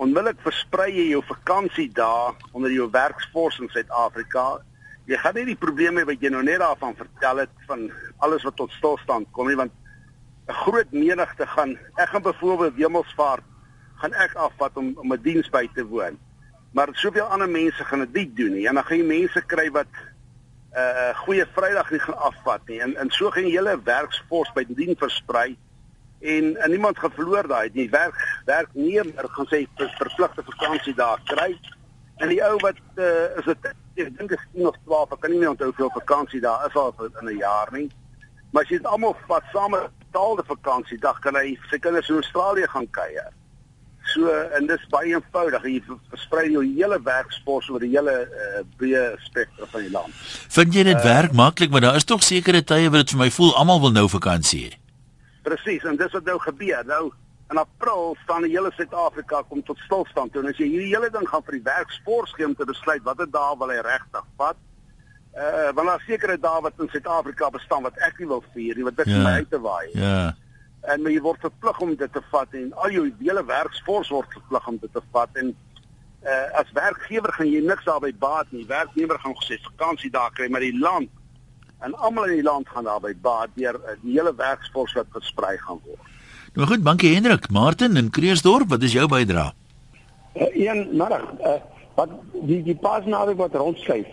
Onmiddellik 0.00 0.38
versprei 0.40 0.94
jy 0.94 1.10
jou 1.10 1.20
vakansiedag 1.28 2.38
onder 2.56 2.72
jou 2.72 2.86
werksfors 2.88 3.58
in 3.60 3.68
Suid-Afrika. 3.68 4.62
Jy 5.04 5.18
gaan 5.20 5.36
nie 5.36 5.50
die 5.50 5.58
probleme 5.60 6.06
wat 6.08 6.22
jy 6.24 6.30
nou 6.32 6.40
net 6.46 6.62
daarvan 6.62 6.96
vertel 6.96 7.42
het 7.42 7.52
van 7.68 7.82
alles 8.24 8.46
wat 8.48 8.56
tot 8.56 8.72
stilstand 8.78 9.28
kom 9.36 9.50
nie 9.50 9.58
want 9.60 9.74
'n 10.48 10.56
groot 10.64 10.92
menigte 10.92 11.46
gaan 11.46 11.76
ek 11.96 12.08
gaan 12.14 12.22
byvoorbeeld 12.22 12.80
Hemelsvaart 12.80 13.44
gaan 14.00 14.12
ek 14.12 14.34
afvat 14.34 14.76
om 14.76 14.94
om 14.96 15.12
'n 15.12 15.22
diens 15.22 15.50
by 15.50 15.68
te 15.74 15.84
woon. 15.84 16.16
Maar 16.72 16.88
soveel 16.92 17.28
ander 17.28 17.48
mense 17.48 17.84
gaan 17.84 18.00
dit 18.00 18.12
nie 18.12 18.32
doen 18.34 18.52
nie. 18.52 18.66
En 18.68 18.74
dan 18.74 18.84
gaan 18.84 18.98
jy 18.98 19.06
mense 19.06 19.40
kry 19.46 19.70
wat 19.70 19.92
'n 19.92 20.78
uh, 20.80 21.14
goeie 21.14 21.46
Vrydag 21.52 21.90
nie 21.90 22.00
gaan 22.00 22.18
afvat 22.18 22.68
nie. 22.68 22.80
En 22.80 22.96
en 22.96 23.10
so 23.10 23.30
gaan 23.30 23.44
jy 23.44 23.50
hele 23.50 23.80
werksfors 23.84 24.52
by 24.52 24.64
dien 24.68 24.96
versprei 24.96 25.56
en 26.20 26.56
en 26.56 26.70
niemand 26.70 26.98
gaan 26.98 27.12
verloor 27.16 27.48
daai 27.48 27.72
die 27.72 27.88
werk 27.90 28.16
werknemer 28.44 29.28
gaan 29.36 29.48
sê 29.52 29.64
vir 29.76 29.94
verpligte 29.98 30.44
vakansie 30.44 30.94
daar 30.94 31.20
kry. 31.24 31.54
En 32.20 32.28
die 32.28 32.42
ou 32.44 32.56
wat 32.60 32.80
uh, 32.96 33.38
is 33.40 33.48
dit 33.48 33.70
ek 34.00 34.16
dink 34.18 34.30
is 34.36 34.44
10 34.52 34.68
of 34.68 34.76
12, 34.84 35.12
ek 35.16 35.20
kan 35.20 35.32
nie 35.32 35.40
meer 35.40 35.52
onthou 35.52 35.70
hoeveel 35.70 35.92
vakansie 35.96 36.40
daar 36.40 36.66
is 36.68 36.76
al 36.76 36.94
in 37.08 37.28
'n 37.28 37.36
jaar 37.36 37.68
nie. 37.72 37.88
Maar 38.52 38.62
as 38.62 38.70
jy 38.70 38.76
dit 38.76 38.86
almal 38.86 39.16
vat 39.28 39.44
saam 39.52 39.70
met 39.70 39.90
betaalde 39.98 40.44
vakansiedag 40.46 41.18
kan 41.20 41.36
hy 41.36 41.58
sy 41.70 41.78
kinders 41.78 42.08
in 42.08 42.14
Australië 42.22 42.66
gaan 42.66 42.90
kuier. 42.90 43.30
So 44.14 44.32
en 44.56 44.66
dis 44.66 44.86
baie 44.90 45.14
eenvoudig. 45.14 45.62
Jy 45.62 45.82
versprei 46.10 46.50
jou 46.50 46.64
hele 46.64 46.98
werkspos 47.06 47.68
oor 47.70 47.80
die 47.80 47.92
hele 47.92 48.16
uh, 48.26 48.64
breë 48.80 49.04
spektrum 49.28 49.70
van 49.70 49.86
die 49.86 49.92
land. 49.94 50.14
Vind 50.56 50.74
jy 50.74 50.82
dit 50.90 50.98
uh, 50.98 51.04
werk 51.04 51.32
maklik, 51.32 51.70
maar 51.70 51.80
daar 51.80 52.00
is 52.00 52.08
tog 52.08 52.24
sekere 52.26 52.64
tye 52.64 52.90
wat 52.90 53.04
dit 53.04 53.14
vir 53.14 53.24
my 53.24 53.30
voel 53.30 53.54
almal 53.56 53.80
wil 53.80 53.94
nou 53.94 54.08
vakansie 54.10 54.66
hê. 54.66 54.79
Presies, 55.42 55.84
en 55.88 55.98
dis 56.00 56.16
wat 56.16 56.24
nou 56.28 56.38
gebeur. 56.38 56.86
Nou 56.86 57.04
in 57.50 57.58
April 57.58 58.16
staan 58.22 58.44
die 58.46 58.52
hele 58.52 58.70
Suid-Afrika 58.76 59.42
kom 59.48 59.62
tot 59.66 59.78
stilstand. 59.86 60.36
En 60.38 60.46
as 60.46 60.58
jy 60.60 60.68
hierdie 60.70 60.92
hele 60.92 61.10
ding 61.10 61.26
gaan 61.28 61.42
vir 61.48 61.58
die 61.58 61.66
werkspors 61.66 62.34
gee 62.36 62.46
om 62.46 62.54
te 62.54 62.68
besluit 62.68 63.02
watter 63.06 63.26
dae 63.30 63.56
wil 63.58 63.72
hy 63.74 63.80
regtig 63.86 64.28
vat, 64.38 64.60
uh 65.38 65.70
want 65.74 65.88
daar 65.90 66.04
sekere 66.06 66.36
dae 66.38 66.60
wat 66.62 66.78
in 66.82 66.92
Suid-Afrika 66.92 67.50
bestaan 67.50 67.82
wat 67.86 67.98
ek 68.06 68.22
nie 68.22 68.30
wil 68.30 68.44
vier 68.54 68.78
nie, 68.78 68.86
wat 68.86 68.96
dit 69.02 69.10
vir 69.10 69.18
ja, 69.18 69.26
my 69.26 69.34
uit 69.42 69.50
te 69.50 69.60
waai. 69.66 69.88
Ja 69.94 70.30
en 70.88 71.04
jy 71.04 71.20
word 71.20 71.42
verplig 71.44 71.80
om 71.84 71.92
dit 71.96 72.12
te 72.12 72.22
vat 72.32 72.54
en 72.56 72.70
al 72.84 72.94
jou 72.94 73.04
hele 73.20 73.42
werksfors 73.48 74.10
word 74.12 74.32
verplig 74.36 74.68
om 74.70 74.78
dit 74.80 74.92
te 74.94 75.02
vat 75.12 75.40
en 75.42 75.52
uh, 75.52 76.46
as 76.60 76.72
werkgewer 76.76 77.32
gaan 77.36 77.50
jy 77.50 77.60
niks 77.66 77.86
daarby 77.88 78.12
baat 78.22 78.48
nie 78.54 78.64
werknemer 78.68 79.20
gaan 79.20 79.36
gesê 79.42 79.60
vakansie 79.66 80.12
daar 80.14 80.32
kry 80.36 80.48
maar 80.48 80.64
die 80.64 80.76
land 80.78 81.12
en 81.80 81.96
almal 81.98 82.30
in 82.30 82.40
die 82.40 82.46
land 82.46 82.68
gaan 82.68 82.84
daarby 82.84 83.14
baat 83.22 83.52
deur 83.54 83.78
uh, 83.80 83.96
die 84.02 84.16
hele 84.18 84.34
werksfors 84.36 84.94
wat 84.98 85.10
versprei 85.16 85.56
gaan 85.58 85.80
word. 85.84 86.08
Nou 86.54 86.66
goed, 86.66 86.84
dankie 86.84 87.14
Hendrik. 87.14 87.50
Martin 87.50 87.96
in 87.96 88.10
Kreersdorp, 88.10 88.68
wat 88.68 88.82
is 88.82 88.96
jou 88.96 89.06
bydrae? 89.08 89.52
Uh, 90.34 90.48
een 90.54 90.88
middag, 90.92 91.26
uh, 91.40 91.58
wat 91.98 92.16
die 92.46 92.62
die 92.66 92.76
pasnaweek 92.76 93.38
wat 93.40 93.54
rondskuif. 93.54 94.10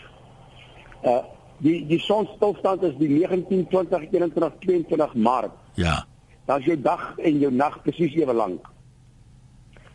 Uh 1.04 1.24
die 1.58 1.80
die 1.90 1.98
sonstilstand 1.98 2.84
is 2.86 2.94
die 3.00 3.08
19 3.10 3.64
20 3.72 4.12
21 4.12 4.60
22 4.62 5.16
Maart. 5.18 5.56
Ja 5.74 6.06
dan 6.48 6.60
is 6.60 6.66
jou 6.66 6.78
dag 6.82 7.18
en 7.18 7.40
jou 7.40 7.52
nag 7.52 7.82
presies 7.84 8.14
ewe 8.16 8.34
lank. 8.34 8.68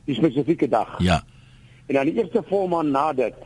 Die 0.05 0.15
spesifieke 0.15 0.69
dag. 0.69 0.99
Ja. 1.01 1.23
En 1.87 1.95
dan 1.95 2.11
die 2.11 2.19
eerste 2.21 2.43
volmaan 2.49 2.91
na 2.93 3.13
dit 3.17 3.39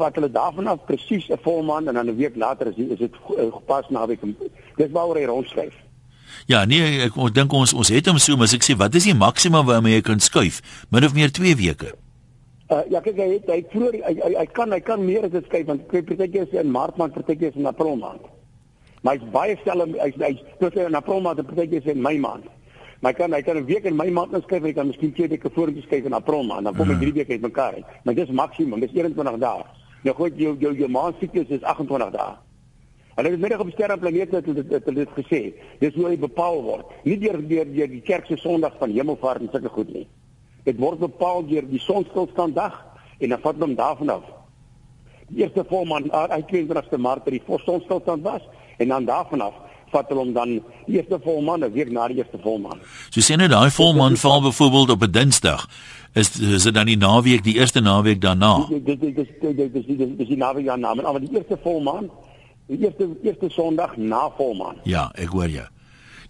vat 0.00 0.16
hulle 0.18 0.30
daarvan 0.32 0.72
af 0.72 0.84
presies 0.88 1.28
'n 1.28 1.38
volmaan 1.44 1.88
en 1.88 1.94
dan 1.94 2.08
'n 2.08 2.16
week 2.16 2.36
later 2.36 2.66
is 2.66 2.76
is 2.76 2.98
dit 2.98 3.14
eh, 3.36 3.52
gepas 3.52 3.88
na 3.90 4.06
week. 4.06 4.20
Dis 4.76 4.90
waaroor 4.90 5.16
hy 5.16 5.24
rondskryf. 5.24 5.74
Ja, 6.46 6.64
nee, 6.64 7.02
ek 7.06 7.16
ek 7.16 7.34
dink 7.34 7.52
ons 7.52 7.74
ons 7.74 7.88
het 7.88 8.06
hom 8.06 8.18
so, 8.18 8.36
maar 8.36 8.48
as 8.48 8.54
ek 8.54 8.64
sê 8.64 8.76
wat 8.76 8.94
is 8.94 9.04
die 9.04 9.14
maksimum 9.14 9.66
waarmee 9.66 9.94
jy 9.98 10.00
kan 10.00 10.20
skuif? 10.20 10.60
Min 10.90 11.04
of 11.04 11.14
meer 11.14 11.30
2 11.30 11.56
weke. 11.56 11.94
Uh, 12.70 12.82
ja, 12.90 13.00
kyk 13.00 13.16
hy 13.18 13.28
het 13.34 13.48
hy 13.50 13.64
vroeër 13.72 13.94
hy, 14.06 14.14
hy, 14.22 14.34
hy 14.38 14.46
kan 14.54 14.72
hy 14.72 14.80
kan 14.80 15.04
meer 15.04 15.24
as 15.26 15.32
dit 15.34 15.44
skuif 15.44 15.66
want 15.66 15.88
kyk 15.90 16.06
partykeer 16.06 16.46
is 16.46 16.54
in 16.54 16.70
Maart 16.70 16.96
maand, 16.96 17.12
partykeer 17.12 17.50
is 17.50 17.58
in 17.58 17.66
April 17.66 17.96
maand. 17.96 18.22
Maar 19.02 19.16
hy's 19.16 19.30
baie 19.32 19.56
stel 19.62 19.84
hy's 19.98 20.18
hy's 20.22 20.42
tot 20.60 20.76
in 20.78 20.94
April 20.94 21.20
maand 21.20 21.38
en 21.38 21.48
partykeer 21.48 21.82
is 21.82 21.90
in 21.90 22.02
Mei 22.02 22.18
maand. 22.22 22.46
Maar 23.00 23.14
kan 23.14 23.32
hy 23.32 23.42
kan 23.42 23.56
'n 23.56 23.64
week 23.64 23.84
in 23.84 23.96
Mei 23.96 24.10
maand 24.10 24.34
inskryf, 24.34 24.62
hy 24.62 24.72
kan 24.72 24.86
miskien 24.86 25.12
twee 25.12 25.28
weke 25.28 25.50
vorentoe 25.50 25.82
skryf 25.82 26.04
in 26.04 26.12
April 26.12 26.44
maand, 26.44 26.64
dan 26.64 26.76
kom 26.76 26.88
hy 26.88 26.94
3 26.94 27.06
mhm. 27.06 27.18
weke 27.18 27.32
uitmekaar 27.32 27.74
uit. 27.74 27.86
Maar 28.04 28.14
dis 28.14 28.30
maksimum, 28.30 28.80
dis 28.80 28.92
21 28.92 29.38
dae. 29.38 29.64
Nou 30.02 30.14
goed, 30.16 30.36
jou 30.36 30.56
jou 30.58 30.72
jou 30.76 30.88
maand 30.88 31.18
siklus 31.20 31.48
is 31.48 31.62
28 31.62 32.12
dae. 32.14 32.36
Hulle 33.18 33.30
het 33.30 33.40
middag 33.40 33.60
op 33.60 33.70
sterreplanete 33.74 34.36
het 34.36 34.46
dit 34.54 34.72
het 34.72 34.94
dit 34.94 35.14
gesê. 35.16 35.40
Dis 35.80 35.94
hoe 35.94 36.06
hy 36.08 36.16
bepaal 36.18 36.62
word. 36.64 36.92
Nie 37.04 37.18
deur 37.20 37.40
deur 37.48 37.68
deur 37.68 37.90
die 37.90 38.00
kerk 38.00 38.26
se 38.26 38.38
Sondag 38.40 38.78
van 38.78 38.94
Hemelvaart 38.94 39.44
en 39.44 39.50
sulke 39.52 39.72
goed 39.74 39.92
nie. 39.92 40.06
Dit 40.64 40.78
word 40.80 41.02
bepaal 41.02 41.44
deur 41.48 41.66
die 41.68 41.80
sonstilstanddag 41.84 42.78
en 43.20 43.34
dan 43.34 43.42
vat 43.44 43.60
hom 43.60 43.74
daarvan 43.76 44.14
af. 44.16 44.24
Die 45.28 45.44
eerste 45.44 45.64
volmaan 45.68 46.08
uit 46.12 46.48
22ste 46.52 46.98
Maart 46.98 47.26
by 47.26 47.36
die 47.36 47.42
sonstilstand 47.66 48.24
was 48.24 48.46
en 48.78 48.88
dan 48.88 49.04
daarvan 49.04 49.44
af 49.50 49.58
vat 49.90 50.10
hulle 50.10 50.24
hom 50.24 50.32
dan 50.34 50.56
die 50.86 50.98
eerste 50.98 51.18
volmaan 51.24 51.64
of 51.66 51.72
weer 51.74 51.90
na 51.92 52.06
die 52.10 52.20
eerste 52.22 52.38
volmaan. 52.42 52.80
So 53.10 53.22
sien 53.24 53.42
jy 53.42 53.48
daai 53.50 53.70
volmaan 53.74 54.18
val 54.22 54.42
byvoorbeeld 54.46 54.90
op 54.96 55.02
'n 55.02 55.10
Dinsdag. 55.10 55.66
Is 56.12 56.30
is 56.40 56.62
dit 56.62 56.74
dan 56.74 56.86
die 56.86 56.98
naweek, 56.98 57.44
die 57.44 57.54
eerste 57.54 57.80
naweek 57.80 58.20
daarna? 58.20 58.66
Dit 58.68 58.86
dit 58.86 59.00
dit 59.00 59.16
dis 59.16 59.86
dis 59.86 60.16
dis 60.16 60.28
die 60.28 60.36
naweek 60.36 60.66
daarna, 60.66 60.94
maar 60.94 61.20
die 61.20 61.30
eerste 61.32 61.58
volmaan, 61.62 62.10
die 62.66 62.80
eerste 62.82 63.08
eerste 63.22 63.48
Sondag 63.48 63.96
na 63.96 64.30
volmaan. 64.36 64.76
Ja, 64.84 65.10
ek 65.14 65.28
hoor 65.28 65.48
jou. 65.48 65.66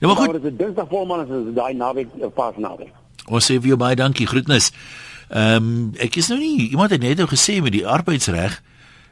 Ja, 0.00 0.06
maar 0.06 0.16
goed. 0.16 0.32
Dit 0.32 0.52
is 0.52 0.56
Dinsdag 0.56 0.88
volmaan 0.88 1.26
is 1.28 1.54
daai 1.54 1.74
naweek 1.74 2.08
pas 2.34 2.56
naweek. 2.56 2.92
Ons 3.28 3.50
sê 3.50 3.56
vir 3.60 3.74
jou 3.74 3.76
baie 3.80 3.96
dankie, 3.96 4.26
groetnis. 4.26 4.70
Ehm 5.28 5.56
um, 5.56 5.90
ek 6.00 6.16
is 6.16 6.28
nou 6.28 6.38
nie 6.40 6.70
iemand 6.70 6.90
het 6.90 7.00
net 7.00 7.20
nou 7.20 7.28
gesê 7.28 7.60
met 7.62 7.72
die 7.72 7.86
arbeidsreg 7.86 8.56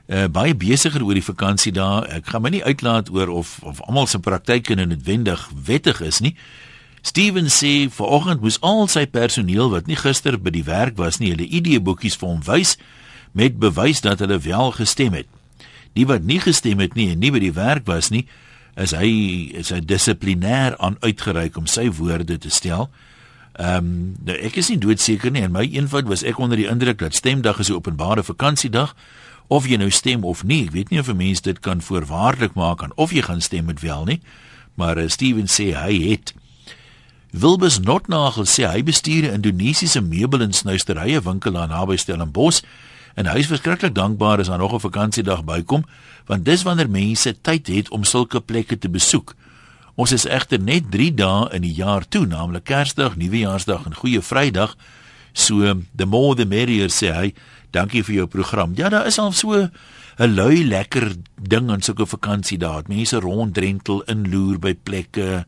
uh, 0.08 0.24
baie 0.32 0.56
besigger 0.56 1.04
oor 1.04 1.14
die 1.14 1.24
vakansie 1.24 1.72
daar. 1.72 2.08
Ek 2.12 2.32
gaan 2.32 2.42
my 2.42 2.52
nie 2.56 2.64
uitlaat 2.64 3.12
oor 3.12 3.28
of 3.28 3.58
of 3.62 3.82
almal 3.84 4.08
se 4.08 4.18
praktyke 4.18 4.74
noodwendig 4.74 5.48
wettig 5.64 6.00
is 6.00 6.20
nie. 6.24 6.34
Steven 7.08 7.48
sê 7.48 7.88
vanoggend 7.88 8.42
moes 8.44 8.58
al 8.60 8.84
sy 8.92 9.06
personeel 9.08 9.70
wat 9.72 9.86
nie 9.88 9.96
gister 9.96 10.36
by 10.36 10.52
die 10.52 10.66
werk 10.66 10.98
was 11.00 11.16
nie, 11.22 11.30
hulle 11.32 11.46
ID-boekies 11.46 12.18
vir 12.20 12.28
hom 12.28 12.40
wys 12.44 12.74
met 13.38 13.56
bewys 13.60 14.02
dat 14.04 14.20
hulle 14.20 14.36
wel 14.44 14.74
gestem 14.76 15.14
het. 15.16 15.28
Die 15.96 16.04
wat 16.08 16.26
nie 16.28 16.40
gestem 16.42 16.82
het 16.84 16.98
nie 16.98 17.08
en 17.14 17.22
nie 17.22 17.30
by 17.32 17.40
die 17.40 17.54
werk 17.56 17.86
was 17.88 18.10
nie, 18.12 18.26
is 18.78 18.92
hy 18.94 19.08
is 19.58 19.72
hy 19.72 19.80
dissiplinêr 19.80 20.76
aan 20.84 20.98
uitgereik 21.00 21.56
om 21.58 21.68
sy 21.70 21.86
woorde 21.98 22.36
te 22.38 22.52
stel. 22.52 22.90
Ehm 23.58 23.88
um, 24.26 24.34
ek 24.36 24.58
is 24.60 24.68
nie 24.70 24.80
doodseker 24.82 25.32
nie 25.32 25.46
en 25.46 25.54
my 25.54 25.64
eenvoud 25.64 26.10
was 26.10 26.26
ek 26.28 26.38
onder 26.38 26.60
die 26.60 26.68
indruk 26.70 27.00
dat 27.00 27.16
stemdag 27.16 27.62
is 27.64 27.70
'n 27.70 27.78
openbare 27.80 28.22
vakansiedag 28.22 28.94
of 29.48 29.66
jy 29.66 29.78
nou 29.80 29.90
stem 29.90 30.24
of 30.24 30.44
nie. 30.44 30.64
Ek 30.68 30.76
weet 30.76 30.90
nie 30.90 31.00
of 31.00 31.08
'n 31.08 31.16
mens 31.16 31.40
dit 31.40 31.58
kan 31.58 31.80
voorwaardelik 31.80 32.54
maak 32.54 32.82
aan 32.82 32.92
of 32.96 33.12
jy 33.12 33.22
gaan 33.22 33.40
stem 33.40 33.64
met 33.64 33.80
wel 33.80 34.04
nie. 34.04 34.20
Maar 34.74 34.98
uh, 34.98 35.08
Steven 35.08 35.48
sê 35.48 35.72
hy 35.74 36.10
het 36.10 36.34
Wilbus 37.30 37.76
Notnagel 37.84 38.46
sê 38.48 38.64
hy 38.64 38.80
bestuur 38.82 39.28
'n 39.28 39.34
Indonesiese 39.36 40.00
meubel 40.00 40.40
en 40.40 40.52
snuisterye 40.52 41.20
winkel 41.20 41.58
aan 41.60 41.68
naby 41.68 41.96
Stellenbosch 41.96 42.62
en 43.14 43.26
hy 43.26 43.38
is 43.38 43.50
verskriklik 43.52 43.94
dankbaar 43.94 44.40
as 44.40 44.48
daar 44.48 44.58
nog 44.58 44.72
'n 44.72 44.80
vakansiedag 44.80 45.44
bykom 45.44 45.84
want 46.26 46.44
dis 46.44 46.62
wanneer 46.62 46.88
mense 46.90 47.40
tyd 47.40 47.66
het 47.66 47.90
om 47.90 48.04
sulke 48.04 48.40
plekke 48.40 48.78
te 48.78 48.88
besoek. 48.88 49.34
Ons 49.94 50.12
is 50.12 50.24
egter 50.24 50.60
net 50.60 50.90
3 50.90 51.14
dae 51.14 51.52
in 51.52 51.62
die 51.62 51.74
jaar 51.74 52.08
toe, 52.08 52.26
naamlik 52.26 52.64
Kersdag, 52.64 53.16
Nuwejaarsdag 53.16 53.86
en 53.86 53.94
Goeie 53.94 54.22
Vrydag. 54.22 54.76
So 55.32 55.82
the 55.96 56.06
more 56.06 56.34
the 56.34 56.46
merrier 56.46 56.88
sê 56.88 57.12
hy. 57.12 57.34
Dankie 57.70 58.04
vir 58.04 58.14
jou 58.14 58.26
program. 58.26 58.72
Ja, 58.76 58.88
daar 58.88 59.06
is 59.06 59.18
al 59.18 59.32
so 59.32 59.68
'n 60.18 60.34
lui 60.34 60.64
lekker 60.64 61.16
ding 61.36 61.70
aan 61.70 61.82
sulke 61.82 62.06
vakansie 62.06 62.58
daar. 62.58 62.82
Mense 62.86 63.20
ronddrentel 63.20 64.02
inloer 64.02 64.58
by 64.58 64.74
plekke. 64.74 65.44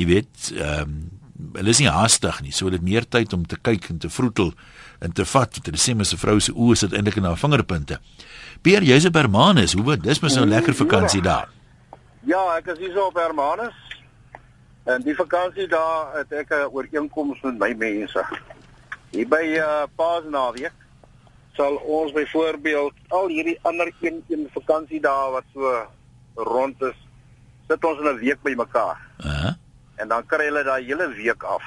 Jy 0.00 0.06
weet, 0.08 0.52
ehm 0.56 0.80
um, 0.82 1.00
hulle 1.56 1.72
is 1.72 1.80
nie 1.80 1.88
haastig 1.88 2.40
nie. 2.44 2.52
So 2.52 2.66
hulle 2.66 2.76
het 2.76 2.84
meer 2.84 3.06
tyd 3.08 3.32
om 3.32 3.46
te 3.48 3.56
kyk 3.56 3.88
en 3.92 3.98
te 3.98 4.10
vroetel 4.12 4.52
en 5.00 5.12
te 5.12 5.24
vat. 5.24 5.54
Want 5.56 5.70
hulle 5.70 5.80
sê 5.80 5.94
mens 5.96 6.12
se 6.12 6.18
vrou 6.20 6.36
se 6.40 6.52
oë 6.52 6.76
sit 6.76 6.96
eintlik 6.96 7.16
in 7.20 7.28
haar 7.28 7.40
vingerpunte. 7.40 7.96
Peer, 8.64 8.84
jy's 8.84 9.06
op 9.08 9.16
Hermanus. 9.16 9.72
Hoe 9.76 9.84
wat? 9.86 10.02
Dis 10.04 10.20
mos 10.20 10.36
nou 10.36 10.46
lekker 10.48 10.76
vakansie 10.76 11.22
daar. 11.24 11.48
Ja, 12.28 12.42
ek 12.58 12.68
is 12.74 12.82
hier 12.84 12.92
so 12.92 13.06
op 13.08 13.16
Hermanus. 13.16 13.76
En 14.88 15.04
die 15.04 15.16
vakansie 15.16 15.68
daar 15.68 16.18
het 16.18 16.32
ek 16.32 16.52
'n 16.52 16.68
ooreenkoms 16.72 17.40
met 17.42 17.58
my 17.58 17.72
mense. 17.72 18.24
Hier 19.10 19.28
by 19.28 19.44
uh, 19.56 19.84
Paasnaweek 19.96 20.76
sal 21.56 21.76
ons 21.76 22.12
byvoorbeeld 22.12 22.94
al 23.08 23.28
hierdie 23.28 23.58
ander 23.62 23.92
een 24.00 24.22
een 24.28 24.48
vakansiedae 24.52 25.30
wat 25.30 25.44
so 25.54 25.86
rond 26.34 26.82
is, 26.82 26.98
sit 27.68 27.84
ons 27.84 27.98
in 27.98 28.06
'n 28.06 28.18
week 28.18 28.42
by 28.42 28.54
mekaar. 28.56 28.98
Uh 29.18 29.42
-huh. 29.42 29.54
En 30.00 30.08
dan 30.08 30.26
kry 30.26 30.46
hulle 30.48 30.64
daai 30.64 30.84
hele 30.84 31.08
week 31.14 31.42
af. 31.42 31.64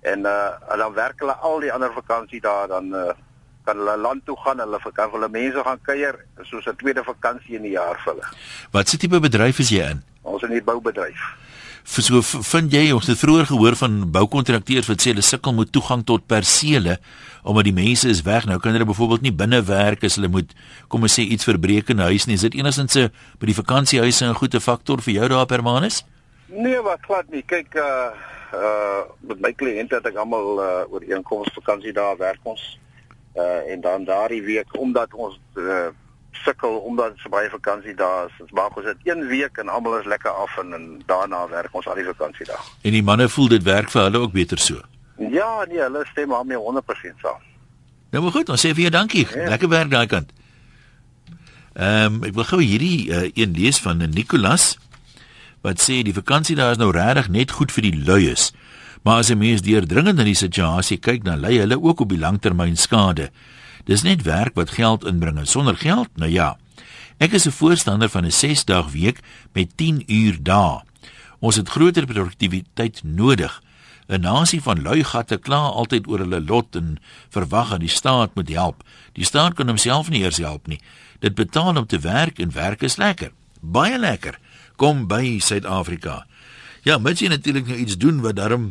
En 0.00 0.26
uh 0.26 0.72
en 0.72 0.78
dan 0.78 0.92
werk 0.94 1.20
hulle 1.20 1.34
al 1.34 1.60
die 1.60 1.72
ander 1.72 1.92
vakansiedae 1.92 2.68
dan 2.68 2.94
uh 2.94 3.16
kan 3.68 3.76
hulle 3.76 3.96
land 4.00 4.24
toe 4.24 4.36
gaan, 4.44 4.62
hulle 4.64 4.78
kan 4.96 5.10
hulle 5.12 5.28
mense 5.28 5.64
gaan 5.64 5.80
kuier, 5.82 6.16
soos 6.50 6.66
'n 6.66 6.76
tweede 6.76 7.04
vakansie 7.04 7.56
in 7.56 7.62
die 7.62 7.76
jaar 7.76 8.00
vir 8.04 8.12
hulle. 8.12 8.26
Wat 8.70 8.88
se 8.88 8.96
tipe 8.96 9.20
bedryf 9.20 9.58
is 9.58 9.68
jy 9.68 9.84
in? 9.90 10.02
Ons 10.22 10.42
in 10.42 10.54
die 10.56 10.62
boubedryf. 10.62 11.20
So 11.88 12.20
vind 12.22 12.72
jy 12.72 12.90
ons 12.92 13.06
het 13.08 13.16
vroeër 13.16 13.46
gehoor 13.48 13.76
van 13.80 14.10
boukontrakteurs 14.12 14.88
wat 14.90 15.00
sê 15.00 15.12
hulle 15.12 15.24
sukkel 15.24 15.54
met 15.56 15.72
toegang 15.72 16.04
tot 16.04 16.26
persele 16.28 16.98
omdat 17.42 17.64
die 17.64 17.72
mense 17.72 18.08
is 18.08 18.22
weg. 18.22 18.44
Nou 18.44 18.58
kan 18.60 18.76
hulle 18.76 18.84
byvoorbeeld 18.84 19.24
nie 19.24 19.32
binne 19.32 19.62
werk 19.64 20.04
as 20.04 20.18
hulle 20.20 20.28
moet 20.28 20.52
kom 20.88 21.02
ons 21.02 21.16
sê 21.16 21.24
iets 21.24 21.48
verbreek 21.48 21.88
in 21.88 22.04
huis 22.04 22.26
nie. 22.26 22.36
Is 22.36 22.44
dit 22.44 22.54
enigstens 22.54 22.96
'n 22.96 23.10
by 23.40 23.46
die 23.46 23.60
vakansiehuise 23.60 24.24
'n 24.24 24.34
goeie 24.34 24.60
faktor 24.60 25.00
vir 25.00 25.14
jou 25.14 25.28
daar 25.28 25.46
per 25.46 25.62
maand? 25.62 26.04
Nee, 26.48 26.80
wat 26.80 26.98
glad 27.00 27.30
nie. 27.30 27.42
Kyk 27.46 27.74
uh 27.74 28.10
uh 28.56 29.04
met 29.20 29.40
my 29.44 29.52
kliënte 29.52 29.98
het 29.98 30.06
ek 30.08 30.16
almal 30.16 30.60
uh 30.64 30.92
ooreenkomste 30.92 31.60
vakansie 31.60 31.92
daar 31.92 32.16
werk 32.16 32.40
ons. 32.42 32.62
Uh 33.36 33.72
en 33.72 33.80
dan 33.84 34.04
daardie 34.08 34.42
week 34.42 34.78
omdat 34.78 35.14
ons 35.14 35.36
uh 35.60 35.88
sukkel 36.32 36.78
omdat 36.88 37.16
so 37.16 37.28
baie 37.28 37.50
vakansie 37.50 37.94
daar 37.94 38.30
is. 38.30 38.40
Ons 38.40 38.54
maak 38.56 38.76
ons 38.76 38.86
dit 38.86 39.10
een 39.10 39.26
week 39.28 39.60
en 39.60 39.68
almal 39.68 39.98
is 39.98 40.08
lekker 40.08 40.30
af 40.30 40.56
en, 40.58 40.72
en 40.72 40.86
daarna 41.06 41.44
werk 41.48 41.74
ons 41.74 41.86
al 41.86 42.00
die 42.00 42.08
vakansiedag. 42.08 42.64
En 42.82 42.96
die 42.96 43.02
manne 43.02 43.28
voel 43.28 43.52
dit 43.56 43.62
werk 43.68 43.92
vir 43.92 44.02
hulle 44.06 44.24
ook 44.24 44.32
beter 44.32 44.58
so. 44.58 44.80
Ja, 45.18 45.64
nee, 45.68 45.80
hulle 45.82 46.06
stem 46.10 46.28
maar 46.32 46.46
mee 46.46 46.56
100% 46.56 47.20
saam. 47.20 47.44
Nou 48.10 48.22
maar 48.22 48.32
goed, 48.32 48.48
ons 48.48 48.64
sê 48.64 48.72
vir 48.72 48.86
jou 48.88 48.94
dankie. 48.94 49.26
Ja. 49.34 49.48
Lekker 49.52 49.68
werk 49.68 49.90
daai 49.92 50.06
kant. 50.06 50.32
Ehm 51.78 52.18
um, 52.18 52.22
ek 52.26 52.34
wil 52.34 52.46
gou 52.48 52.62
hierdie 52.62 53.10
uh, 53.10 53.26
een 53.34 53.52
lees 53.54 53.78
van 53.82 54.00
Nicolas 54.10 54.78
wat 55.62 55.80
sê 55.80 56.02
die 56.02 56.14
vakansie 56.14 56.56
daar 56.56 56.70
is 56.76 56.78
nou 56.78 56.90
regtig 56.92 57.28
net 57.28 57.50
goed 57.50 57.72
vir 57.72 57.82
die 57.82 58.04
luies. 58.04 58.52
Maar 59.02 59.18
as 59.18 59.30
'n 59.30 59.38
mens 59.38 59.62
deurdringend 59.62 60.16
na 60.16 60.24
die 60.24 60.34
situasie 60.34 60.98
kyk, 60.98 61.24
dan 61.24 61.40
lei 61.40 61.58
hulle 61.58 61.82
ook 61.82 62.00
op 62.00 62.08
die 62.08 62.18
langtermyn 62.18 62.76
skade. 62.76 63.30
Dis 63.84 64.02
net 64.02 64.22
werk 64.22 64.54
wat 64.54 64.70
geld 64.70 65.04
inbring 65.04 65.38
en 65.38 65.46
sonder 65.46 65.76
geld, 65.76 66.08
nou 66.16 66.30
ja. 66.30 66.58
Ek 67.18 67.32
is 67.32 67.46
'n 67.46 67.50
voorstander 67.50 68.08
van 68.08 68.24
'n 68.24 68.30
6-dag 68.30 68.92
week 68.92 69.20
met 69.52 69.76
10 69.76 70.02
uur 70.06 70.38
dae. 70.42 70.82
Ons 71.40 71.56
het 71.56 71.68
groter 71.68 72.06
produktiwiteit 72.06 73.00
nodig. 73.04 73.62
'n 74.08 74.20
Nasie 74.20 74.62
van 74.62 74.82
lui 74.82 75.04
gatte 75.04 75.36
kla 75.36 75.68
altyd 75.68 76.06
oor 76.08 76.18
hulle 76.18 76.40
lot 76.40 76.76
en 76.76 76.98
verwag 77.28 77.70
dat 77.70 77.80
die 77.80 77.88
staat 77.88 78.34
moet 78.34 78.48
help. 78.48 78.82
Die 79.12 79.24
staat 79.24 79.54
kan 79.54 79.68
homself 79.68 80.08
nie 80.08 80.22
eers 80.22 80.36
help 80.36 80.66
nie. 80.66 80.80
Dit 81.20 81.34
betaal 81.34 81.76
om 81.76 81.86
te 81.86 81.98
werk 81.98 82.38
en 82.38 82.52
werk 82.52 82.82
is 82.82 82.96
lekker. 82.96 83.32
Baie 83.60 83.98
lekker. 83.98 84.38
Kom 84.78 85.08
by 85.10 85.38
Suid-Afrika. 85.42 86.22
Ja, 86.86 86.98
moet 87.02 87.18
jy 87.18 87.32
natuurlik 87.32 87.66
nou 87.66 87.78
iets 87.82 87.98
doen 87.98 88.20
wat 88.22 88.38
daarom 88.38 88.70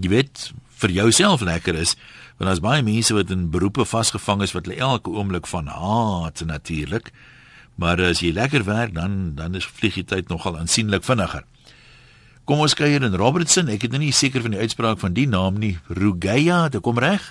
jy 0.00 0.10
weet 0.10 0.50
vir 0.82 0.94
jouself 0.96 1.44
lekker 1.46 1.78
is. 1.78 1.94
Want 2.40 2.50
as 2.50 2.62
baie 2.64 2.82
mense 2.82 3.14
wat 3.14 3.30
in 3.30 3.50
beroepe 3.52 3.84
vasgevang 3.86 4.42
is 4.42 4.54
wat 4.56 4.66
hulle 4.66 4.80
elke 4.80 5.12
oomblik 5.12 5.46
van 5.46 5.70
haat 5.70 6.42
natuurlik. 6.44 7.12
Maar 7.80 8.02
as 8.10 8.24
jy 8.24 8.32
lekker 8.34 8.64
werk 8.66 8.94
dan 8.96 9.34
dan 9.38 9.54
is 9.54 9.68
vlieg 9.68 10.00
die 10.00 10.08
tyd 10.08 10.28
nogal 10.28 10.58
aansienlik 10.58 11.06
vinniger. 11.06 11.44
Kom 12.48 12.64
ons 12.64 12.74
kyk 12.74 12.96
hier 12.96 13.04
in 13.06 13.14
Robertson. 13.14 13.70
Ek 13.70 13.84
het 13.86 13.92
nou 13.94 14.00
nie 14.02 14.14
seker 14.16 14.42
van 14.42 14.56
die 14.56 14.62
uitspraak 14.64 14.98
van 14.98 15.14
die 15.14 15.28
naam 15.30 15.60
nie. 15.62 15.76
Rugaya, 15.86 16.64
dit 16.72 16.82
kom 16.82 16.98
reg? 16.98 17.22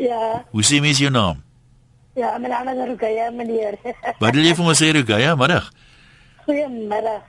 Ja. 0.00 0.46
Hoe 0.52 0.64
sê 0.64 0.80
mens 0.80 1.02
jou 1.02 1.10
naam? 1.12 1.42
Ja, 2.16 2.38
my 2.40 2.48
naam 2.48 2.70
is 2.72 2.80
Rugaya, 2.88 3.28
meneer. 3.30 3.76
Wat 4.22 4.32
wil 4.32 4.46
jy 4.46 4.54
vir 4.56 4.70
ons 4.72 4.80
sê 4.80 4.94
Rugaya? 4.96 5.34
Middag. 5.36 5.68
Goeiemiddag. 6.46 7.24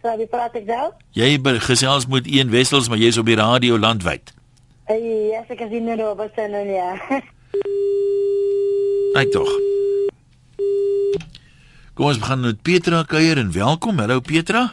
Sou 0.00 0.14
jy 0.16 0.26
praat 0.32 0.54
ek 0.56 0.64
nou? 0.64 0.86
Jy 1.12 1.36
gesels 1.60 2.06
met 2.08 2.24
een 2.24 2.48
wessels, 2.50 2.88
maar 2.88 2.98
jy's 2.98 3.18
op 3.20 3.28
die 3.28 3.36
radio 3.36 3.76
landwyd. 3.78 4.32
Ja, 4.88 5.42
ek 5.44 5.60
is 5.60 5.74
in 5.76 5.92
Robertson 6.00 6.56
en 6.56 6.70
ja. 6.72 6.96
Ai 9.18 9.26
tog. 9.28 9.50
Kom 11.92 12.08
ons 12.08 12.18
begin 12.22 12.40
met 12.40 12.62
Petra 12.64 13.02
kuier 13.04 13.36
en 13.36 13.52
welkom. 13.52 14.00
Hallo 14.00 14.24
Petra. 14.24 14.70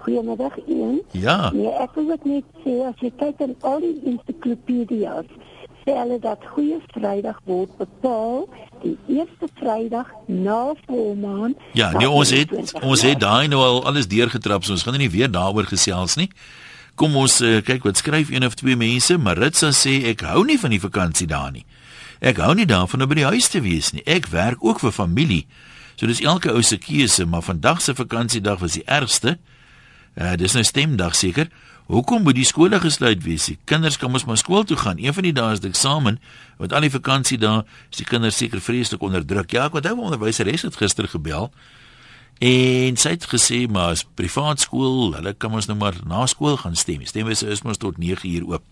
Goeiemiddag 0.00 0.56
Ian. 0.64 1.02
Ja. 1.12 1.50
Nee, 1.52 1.74
ek 1.76 1.92
wil 1.98 2.08
net 2.24 2.48
sê 2.64 2.78
as 2.88 3.04
jy 3.04 3.12
kyk 3.20 3.44
in 3.44 3.52
al 3.60 3.84
die 3.84 3.98
ensiklopedias, 4.14 5.28
sê 5.84 5.92
hulle 5.92 6.16
dat 6.24 6.40
Goeie 6.54 6.80
Vrydag 6.94 7.44
word 7.44 7.76
bepaal 7.76 8.46
die 8.82 8.96
eerste 9.08 9.48
Vrydag 9.58 10.10
na 10.26 10.74
volmaan. 10.86 11.56
Ja, 11.72 11.90
nee, 11.96 12.08
ons 12.08 12.30
het 12.30 12.52
ons 12.82 13.02
het 13.02 13.20
daai 13.20 13.48
nou 13.48 13.60
al 13.62 13.82
alles 13.86 14.08
deurgetrap, 14.08 14.64
so 14.64 14.72
ons 14.76 14.82
gaan 14.86 14.98
nie 14.98 15.10
weer 15.10 15.30
daaroor 15.30 15.68
gesels 15.70 16.16
nie. 16.16 16.30
Kom 16.96 17.16
ons 17.16 17.40
uh, 17.44 17.58
kyk 17.64 17.84
wat 17.84 18.00
skryf 18.00 18.30
een 18.32 18.44
of 18.46 18.54
twee 18.56 18.76
mense, 18.76 19.18
Maritsa 19.20 19.72
sê 19.76 19.98
ek 20.12 20.24
hou 20.24 20.44
nie 20.48 20.58
van 20.60 20.72
die 20.72 20.80
vakansie 20.80 21.28
daar 21.28 21.52
nie. 21.52 21.66
Ek 22.24 22.40
hou 22.40 22.54
nie 22.56 22.64
daarvan 22.68 23.04
om 23.04 23.10
by 23.10 23.18
die 23.20 23.28
huis 23.28 23.50
te 23.52 23.60
wees 23.60 23.92
nie. 23.92 24.04
Ek 24.08 24.30
werk 24.32 24.64
ook 24.64 24.80
vir 24.80 24.94
familie. 24.96 25.44
So 25.96 26.08
dis 26.08 26.22
elke 26.24 26.52
ou 26.52 26.62
se 26.64 26.78
keuse, 26.80 27.26
maar 27.28 27.44
vandag 27.44 27.82
se 27.84 27.94
vakansiedag 27.96 28.60
was 28.64 28.78
die 28.78 28.84
ergste. 28.84 29.36
Uh 30.16 30.32
dis 30.40 30.56
nou 30.56 30.64
stemdag 30.64 31.16
seker. 31.16 31.52
Hoekom 31.86 32.24
moet 32.26 32.34
die 32.34 32.46
skole 32.46 32.80
gesluit 32.82 33.22
wees? 33.22 33.46
Die 33.46 33.58
kinders 33.64 33.94
kan 33.96 34.10
mos 34.10 34.24
maar 34.26 34.38
skool 34.40 34.64
toe 34.66 34.76
gaan. 34.76 34.98
Een 34.98 35.14
van 35.14 35.22
die 35.22 35.34
dae 35.34 35.52
is 35.54 35.62
die 35.62 35.70
eksamen, 35.70 36.18
want 36.58 36.72
al 36.74 36.82
die 36.82 36.90
vakansie 36.90 37.38
dae 37.38 37.62
is 37.92 38.00
die 38.00 38.06
kinders 38.08 38.38
seker 38.40 38.60
vreeslik 38.60 39.02
onder 39.06 39.22
druk. 39.22 39.54
Ja, 39.54 39.68
ek 39.70 39.78
onthou 39.78 39.94
'n 39.94 40.06
onderwyseres 40.10 40.62
het 40.62 40.76
gister 40.76 41.08
gebel 41.08 41.52
en 42.38 42.96
sy 42.96 43.10
het 43.10 43.24
gesê 43.24 43.68
maar 43.68 43.90
as 43.90 44.04
privaat 44.04 44.60
skool, 44.60 45.14
hulle 45.14 45.32
kan 45.32 45.50
mos 45.50 45.66
nou 45.66 45.78
maar 45.78 45.94
na 46.04 46.26
skool 46.26 46.56
gaan 46.56 46.76
stem. 46.76 47.06
Stem 47.06 47.28
is 47.28 47.42
is 47.42 47.62
mos 47.62 47.76
tot 47.76 47.98
9 47.98 48.28
uur 48.28 48.44
oop. 48.46 48.62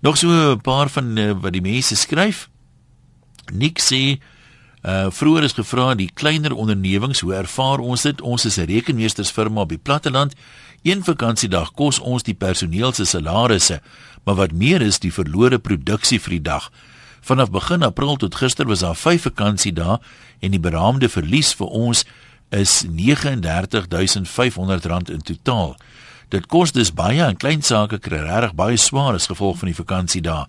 Nog 0.00 0.16
so 0.16 0.28
'n 0.28 0.60
paar 0.60 0.88
van 0.88 1.16
uh, 1.18 1.32
wat 1.40 1.52
die 1.52 1.62
mense 1.62 1.96
skryf. 1.96 2.48
Nik 3.52 3.78
sê 3.78 4.18
Uh 4.86 5.10
vroeër 5.10 5.42
is 5.42 5.52
gevra 5.52 5.94
die 5.98 6.10
kleiner 6.14 6.54
ondernemings, 6.54 7.20
hoe 7.20 7.34
ervaar 7.34 7.82
ons 7.82 8.02
dit? 8.02 8.20
Ons 8.20 8.44
is 8.44 8.58
'n 8.58 8.70
rekenmeestersfirma 8.70 9.60
op 9.60 9.68
die 9.68 9.78
platteland. 9.78 10.34
Een 10.88 11.02
vakansiedag 11.04 11.74
kos 11.76 11.98
ons 12.00 12.24
die 12.24 12.32
personeel 12.34 12.92
se 12.96 13.04
salarisse, 13.04 13.82
maar 14.24 14.38
wat 14.38 14.52
meer 14.56 14.80
is 14.80 14.98
die 15.04 15.12
verlore 15.12 15.58
produksie 15.60 16.16
vir 16.24 16.32
die 16.38 16.46
dag. 16.46 16.72
Vanaf 17.20 17.50
begin 17.52 17.84
April 17.84 18.16
tot 18.16 18.40
gister 18.40 18.64
was 18.70 18.80
daar 18.80 18.96
5 18.96 19.22
vakansiedae 19.28 19.98
en 20.40 20.50
die 20.54 20.60
beraamde 20.60 21.08
verlies 21.12 21.52
vir 21.58 21.66
ons 21.66 22.04
is 22.56 22.84
R39500 22.88 25.12
in 25.12 25.20
totaal. 25.32 25.76
Dit 26.32 26.46
kos 26.46 26.72
dus 26.72 26.94
baie 26.96 27.22
en 27.26 27.36
klein 27.36 27.62
sake 27.62 27.98
kry 27.98 28.18
regtig 28.24 28.54
baie 28.56 28.76
swaar 28.80 29.14
as 29.20 29.28
gevolg 29.28 29.60
van 29.60 29.68
die 29.68 29.80
vakansiedae. 29.82 30.46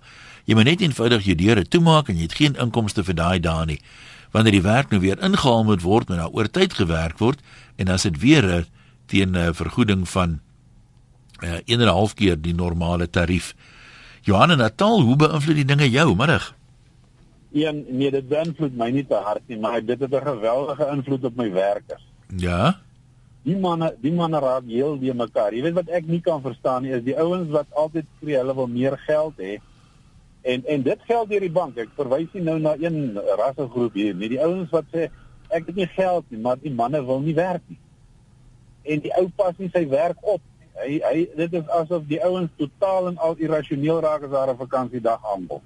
Jy 0.48 0.54
moet 0.56 0.68
net 0.72 0.80
eenvoudig 0.80 1.28
jou 1.28 1.36
deure 1.36 1.68
toemaak 1.68 2.08
en 2.08 2.16
jy 2.16 2.24
het 2.30 2.40
geen 2.40 2.56
inkomste 2.56 3.04
vir 3.04 3.20
daai 3.20 3.40
dae 3.44 3.66
nie 3.66 3.82
wanneer 4.30 4.54
die 4.54 4.62
werk 4.62 4.90
nou 4.90 5.00
weer 5.02 5.18
ingehaal 5.26 5.64
moet 5.66 5.82
word, 5.82 6.08
moet 6.08 6.22
daar 6.22 6.30
oor 6.30 6.46
tyd 6.46 6.70
gewerk 6.78 7.18
word 7.18 7.42
en 7.82 7.90
is 7.90 8.06
dit 8.06 8.14
weer 8.22 8.46
'n 8.46 8.62
teen 9.10 9.36
'n 9.36 9.54
vergoeding 9.54 10.08
van 10.08 10.40
uh, 11.42 11.58
1.5 11.66 12.14
keer 12.14 12.36
die 12.40 12.54
normale 12.54 13.10
tarief. 13.10 13.54
Johan 14.22 14.50
en 14.50 14.58
Natal, 14.58 15.00
hoe 15.00 15.16
beïnvloed 15.16 15.62
die 15.62 15.64
dinge 15.64 15.88
jou 15.90 16.14
middag? 16.16 16.52
Een 17.52 17.84
nee, 17.88 18.10
dit 18.10 18.28
beïnvloed 18.28 18.76
my 18.76 18.90
nie 18.94 19.06
te 19.06 19.18
hard 19.18 19.42
nie, 19.46 19.58
maar 19.58 19.80
dit 19.84 20.00
het 20.00 20.12
'n 20.12 20.26
geweldige 20.26 20.86
invloed 20.92 21.24
op 21.24 21.36
my 21.36 21.50
werkers. 21.52 22.04
Ja. 22.36 22.78
Die 23.42 23.56
manne, 23.56 23.96
die 24.00 24.12
manne 24.12 24.38
raak 24.38 24.68
heel 24.68 24.98
die 24.98 25.14
mekaar. 25.14 25.54
Jy 25.54 25.62
weet 25.62 25.74
wat 25.74 25.88
ek 25.88 26.06
nie 26.06 26.20
kan 26.20 26.42
verstaan 26.42 26.82
nie, 26.82 26.92
is 26.92 27.02
die 27.02 27.18
ouens 27.18 27.48
wat 27.50 27.66
altyd 27.72 28.04
sê 28.20 28.36
hulle 28.36 28.54
wil 28.54 28.66
meer 28.66 28.98
geld 29.06 29.34
hê. 29.36 29.58
En 30.42 30.64
en 30.66 30.82
dit 30.82 30.98
geld 31.06 31.28
deur 31.28 31.40
die 31.40 31.50
bank. 31.50 31.76
Ek 31.76 31.88
verwys 31.96 32.28
nie 32.32 32.42
nou 32.42 32.58
na 32.58 32.76
een 32.78 33.18
rassegroep 33.36 33.94
hier 33.94 34.14
nie. 34.14 34.28
Die 34.28 34.42
ouens 34.44 34.70
wat 34.70 34.84
sê 34.92 35.08
ek 35.48 35.66
het 35.66 35.74
nie 35.74 35.86
geld 35.86 36.24
nie, 36.28 36.40
maar 36.40 36.56
die 36.60 36.74
manne 36.74 37.04
wil 37.04 37.20
nie 37.20 37.34
werk 37.34 37.62
nie. 37.66 37.78
En 38.90 39.02
die 39.04 39.12
ou 39.20 39.26
pas 39.36 39.56
nie 39.58 39.70
sy 39.72 39.84
werk 39.90 40.18
op. 40.34 40.42
Hy 40.80 40.96
hy 41.04 41.26
dit 41.36 41.58
is 41.60 41.74
asof 41.76 42.06
die 42.08 42.20
ouens 42.24 42.50
totaal 42.60 43.10
en 43.10 43.18
al 43.26 43.36
irrasioneel 43.42 44.00
raak 44.04 44.24
as 44.26 44.32
daar 44.32 44.52
'n 44.52 44.62
vakansiedag 44.62 45.20
aankom. 45.34 45.62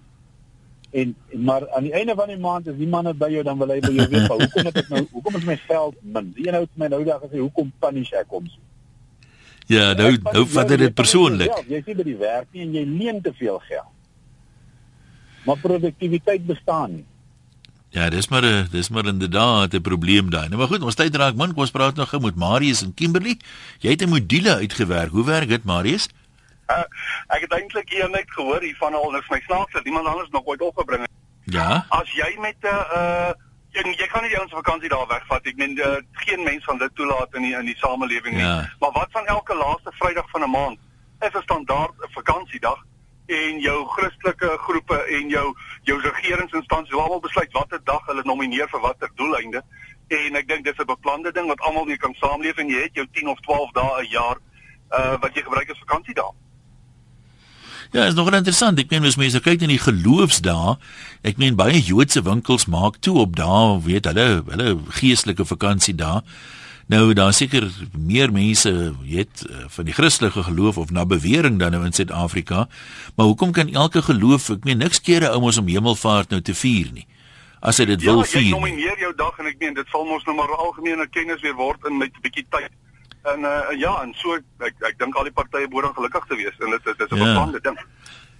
En 0.90 1.14
maar 1.32 1.70
aan 1.70 1.82
die 1.88 1.92
einde 1.92 2.14
van 2.14 2.28
die 2.28 2.38
maand 2.38 2.66
is 2.66 2.76
die 2.76 2.88
manne 2.88 3.14
by 3.14 3.30
jou 3.30 3.42
dan 3.42 3.58
wil 3.58 3.68
hy 3.68 3.80
by 3.80 3.92
jou 3.92 4.08
weet, 4.08 4.28
hoekom 4.28 4.64
het 4.64 4.76
ek 4.76 4.88
nou 4.88 5.06
hoekom 5.12 5.36
is 5.36 5.44
my 5.44 5.56
geld 5.56 5.94
min? 6.02 6.32
Die 6.36 6.46
een 6.48 6.54
ou 6.54 6.60
het 6.60 6.76
my 6.76 6.86
nou 6.86 7.04
daag 7.04 7.20
gesê 7.20 7.38
hoekom 7.38 7.72
punish 7.78 8.12
ek 8.12 8.28
hom? 8.28 8.46
Ja, 9.66 9.94
nou 9.94 10.16
nou 10.32 10.46
vat 10.46 10.68
dit 10.68 10.94
persoonlik. 10.94 11.64
Jy 11.68 11.82
sien 11.84 11.96
by 11.96 12.02
die 12.02 12.16
werk 12.16 12.46
nie 12.52 12.62
en 12.62 12.72
jy 12.74 12.84
leen 12.84 13.20
te 13.22 13.32
veel 13.32 13.58
geld 13.58 13.94
maar 15.44 15.58
produktiwiteit 15.58 16.46
bestaan 16.46 16.94
nie. 16.94 17.04
Ja, 17.94 18.08
dis 18.10 18.28
maar 18.28 18.42
'n 18.42 18.68
dis 18.70 18.88
maar 18.88 19.06
inderdaad 19.06 19.72
'n 19.72 19.80
probleem 19.80 20.30
daai. 20.30 20.48
Nou 20.48 20.58
maar 20.58 20.66
goed, 20.66 20.82
ons 20.82 20.94
tyd 20.94 21.16
raak 21.16 21.34
min. 21.34 21.52
Kom 21.52 21.62
ons 21.62 21.70
praat 21.70 21.94
nog 21.94 22.08
gou 22.08 22.22
met 22.22 22.34
Marius 22.34 22.82
en 22.82 22.94
Kimberley. 22.94 23.38
Jy 23.78 23.90
het 23.90 24.02
'n 24.02 24.08
module 24.08 24.54
uitgewerk. 24.54 25.10
Hoe 25.10 25.24
werk 25.24 25.48
dit, 25.48 25.64
Marius? 25.64 26.08
Uh, 26.66 26.78
ek 27.26 27.40
het 27.40 27.52
eintlik 27.52 27.90
hier 27.90 28.10
net 28.10 28.24
gehoor 28.26 28.60
hiervan 28.60 28.94
al 28.94 29.10
niks 29.10 29.28
my 29.28 29.40
snaaks 29.40 29.72
dat 29.72 29.84
iemand 29.84 30.06
anders 30.06 30.28
nog 30.30 30.44
ooit 30.44 30.60
opgebring 30.60 31.00
het. 31.00 31.10
Ja. 31.44 31.86
As 31.88 32.10
jy 32.12 32.36
met 32.40 32.56
'n 32.60 32.66
uh, 32.66 32.96
uh 32.96 33.32
jy, 33.70 34.06
kan 34.06 34.22
nie 34.22 34.30
jou 34.30 34.48
vakansie 34.48 34.88
daar 34.88 35.06
wegvat. 35.06 35.46
Ek 35.46 35.56
meen 35.56 35.76
uh, 35.76 35.96
geen 36.12 36.42
mens 36.42 36.64
van 36.64 36.78
dit 36.78 36.90
toelaat 36.94 37.34
in 37.34 37.42
die 37.42 37.54
in 37.54 37.64
die 37.64 37.76
samelewing 37.76 38.34
nie. 38.34 38.44
Ja. 38.44 38.70
Maar 38.78 38.92
wat 38.92 39.08
van 39.10 39.26
elke 39.26 39.54
laaste 39.54 39.92
Vrydag 39.98 40.30
van 40.30 40.42
'n 40.42 40.50
maand? 40.50 40.78
Is 41.20 41.32
'n 41.32 41.42
standaard 41.42 41.92
vakansiedag 41.98 42.84
en 43.26 43.60
jou 43.60 43.78
Christelike 43.96 44.50
groepe 44.66 44.98
en 45.18 45.28
jou 45.28 45.46
jou 45.88 46.00
regeringsinstansies 46.00 46.98
almal 46.98 47.20
besluit 47.20 47.52
watter 47.52 47.80
dag 47.84 48.06
hulle 48.06 48.22
nomineer 48.24 48.68
vir 48.68 48.80
watter 48.80 49.10
doeleinde 49.16 49.62
en 50.08 50.36
ek 50.36 50.48
dink 50.48 50.64
dis 50.64 50.78
'n 50.78 50.86
beplande 50.86 51.32
ding 51.32 51.46
wat 51.48 51.60
almal 51.60 51.84
mee 51.84 51.96
kan 51.96 52.14
saamleef 52.20 52.56
en 52.56 52.68
jy 52.68 52.82
het 52.82 52.94
jou 52.94 53.06
10 53.12 53.28
of 53.28 53.40
12 53.40 53.72
dae 53.72 54.02
'n 54.02 54.10
jaar 54.10 54.36
uh 54.92 55.16
wat 55.20 55.34
jy 55.34 55.42
gebruik 55.42 55.70
as 55.70 55.78
vakansiedae. 55.78 56.32
Ja, 57.92 58.06
is 58.06 58.14
nog 58.14 58.32
interessant. 58.32 58.78
Ek 58.78 58.90
meen 58.90 59.04
as 59.04 59.16
mense 59.16 59.40
kyk 59.40 59.60
na 59.60 59.66
die 59.66 59.78
geloofsdae, 59.78 60.76
ek 61.22 61.36
meen 61.36 61.54
baie 61.54 61.78
Joodse 61.78 62.22
winkels 62.22 62.66
maak 62.66 62.96
toe 62.98 63.18
op 63.22 63.36
dae, 63.36 63.80
weet 63.84 64.04
hulle, 64.10 64.42
hulle 64.48 64.78
geestelike 64.88 65.44
vakansiedae. 65.44 66.22
Nou 66.86 67.12
daar 67.12 67.32
seker 67.32 67.70
meer 67.96 68.32
mense 68.32 68.70
weet 69.00 69.46
eh, 69.48 69.64
van 69.72 69.84
die 69.84 69.94
Christelike 69.94 70.42
geloof 70.42 70.78
of 70.78 70.90
na 70.90 71.06
bewering 71.06 71.58
dan 71.58 71.72
nou 71.72 71.84
in 71.84 71.92
Suid-Afrika. 71.92 72.68
Maar 73.16 73.26
hoekom 73.26 73.52
kan 73.52 73.72
elke 73.72 74.02
geloof, 74.02 74.50
ek 74.50 74.64
meen 74.64 74.78
niks 74.78 75.00
keer 75.00 75.24
'n 75.24 75.32
ou 75.32 75.40
mos 75.40 75.58
om 75.58 75.68
hemelvaart 75.68 76.30
nou 76.30 76.40
te 76.40 76.54
vier 76.54 76.92
nie. 76.92 77.06
As 77.60 77.78
hy 77.78 77.84
dit 77.84 78.00
ja, 78.00 78.12
wil 78.12 78.24
vier. 78.24 78.40
Ja, 78.40 78.46
jy 78.46 78.52
nomineer 78.52 78.98
jou 78.98 79.12
dag 79.16 79.38
en 79.38 79.46
ek 79.46 79.58
meen 79.58 79.74
dit 79.74 79.88
sal 79.88 80.04
mos 80.04 80.24
nou 80.24 80.36
maar 80.36 80.56
algemene 80.56 81.08
kennis 81.08 81.40
weer 81.40 81.54
word 81.54 81.86
in 81.88 81.96
met 81.96 82.12
'n 82.12 82.20
bietjie 82.20 82.46
tyd. 82.48 82.70
En 83.22 83.40
uh, 83.40 83.72
ja, 83.78 84.02
en 84.02 84.12
so 84.16 84.36
ek 84.58 84.74
ek 84.80 84.98
dink 84.98 85.14
al 85.14 85.24
die 85.24 85.32
partye 85.32 85.68
behoort 85.68 85.96
gelukkig 85.96 86.24
te 86.28 86.36
wees 86.36 86.56
en 86.60 86.70
dit 86.70 86.86
is 86.86 86.96
dit 86.96 87.06
is 87.06 87.16
'n 87.16 87.16
ja. 87.16 87.24
beplande 87.24 87.60
ding. 87.60 87.78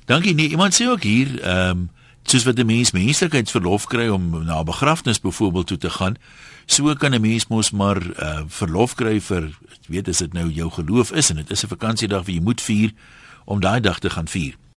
Dankie 0.05 0.35
nie. 0.35 0.49
Iemand 0.49 0.75
sê 0.75 0.87
ook 0.87 1.03
hier, 1.03 1.41
ehm 1.41 1.71
um, 1.71 1.91
soos 2.23 2.45
wat 2.45 2.59
'n 2.59 2.67
mens 2.67 2.93
menslikheidsverlof 2.93 3.87
kry 3.87 4.09
om 4.09 4.45
na 4.45 4.61
'n 4.61 4.65
begrafnis 4.65 5.21
byvoorbeeld 5.21 5.67
toe 5.67 5.79
te 5.79 5.91
gaan, 5.91 6.17
so 6.67 6.95
kan 6.95 7.15
'n 7.15 7.21
mens 7.21 7.47
mos 7.47 7.71
maar 7.71 8.03
uh, 8.03 8.43
verlof 8.47 8.95
kry 8.95 9.21
vir 9.21 9.51
weet 9.89 10.09
as 10.09 10.19
dit 10.19 10.33
nou 10.33 10.51
jou 10.51 10.71
geloof 10.71 11.13
is 11.13 11.31
en 11.31 11.37
dit 11.37 11.51
is 11.51 11.65
'n 11.65 11.69
vakansiedag 11.69 12.25
wat 12.25 12.35
jy 12.35 12.41
moet 12.41 12.61
vier 12.61 12.93
om 13.45 13.61
daai 13.61 13.81
dag 13.81 13.99
te 13.99 14.11
gaan 14.11 14.29
vier. 14.29 14.57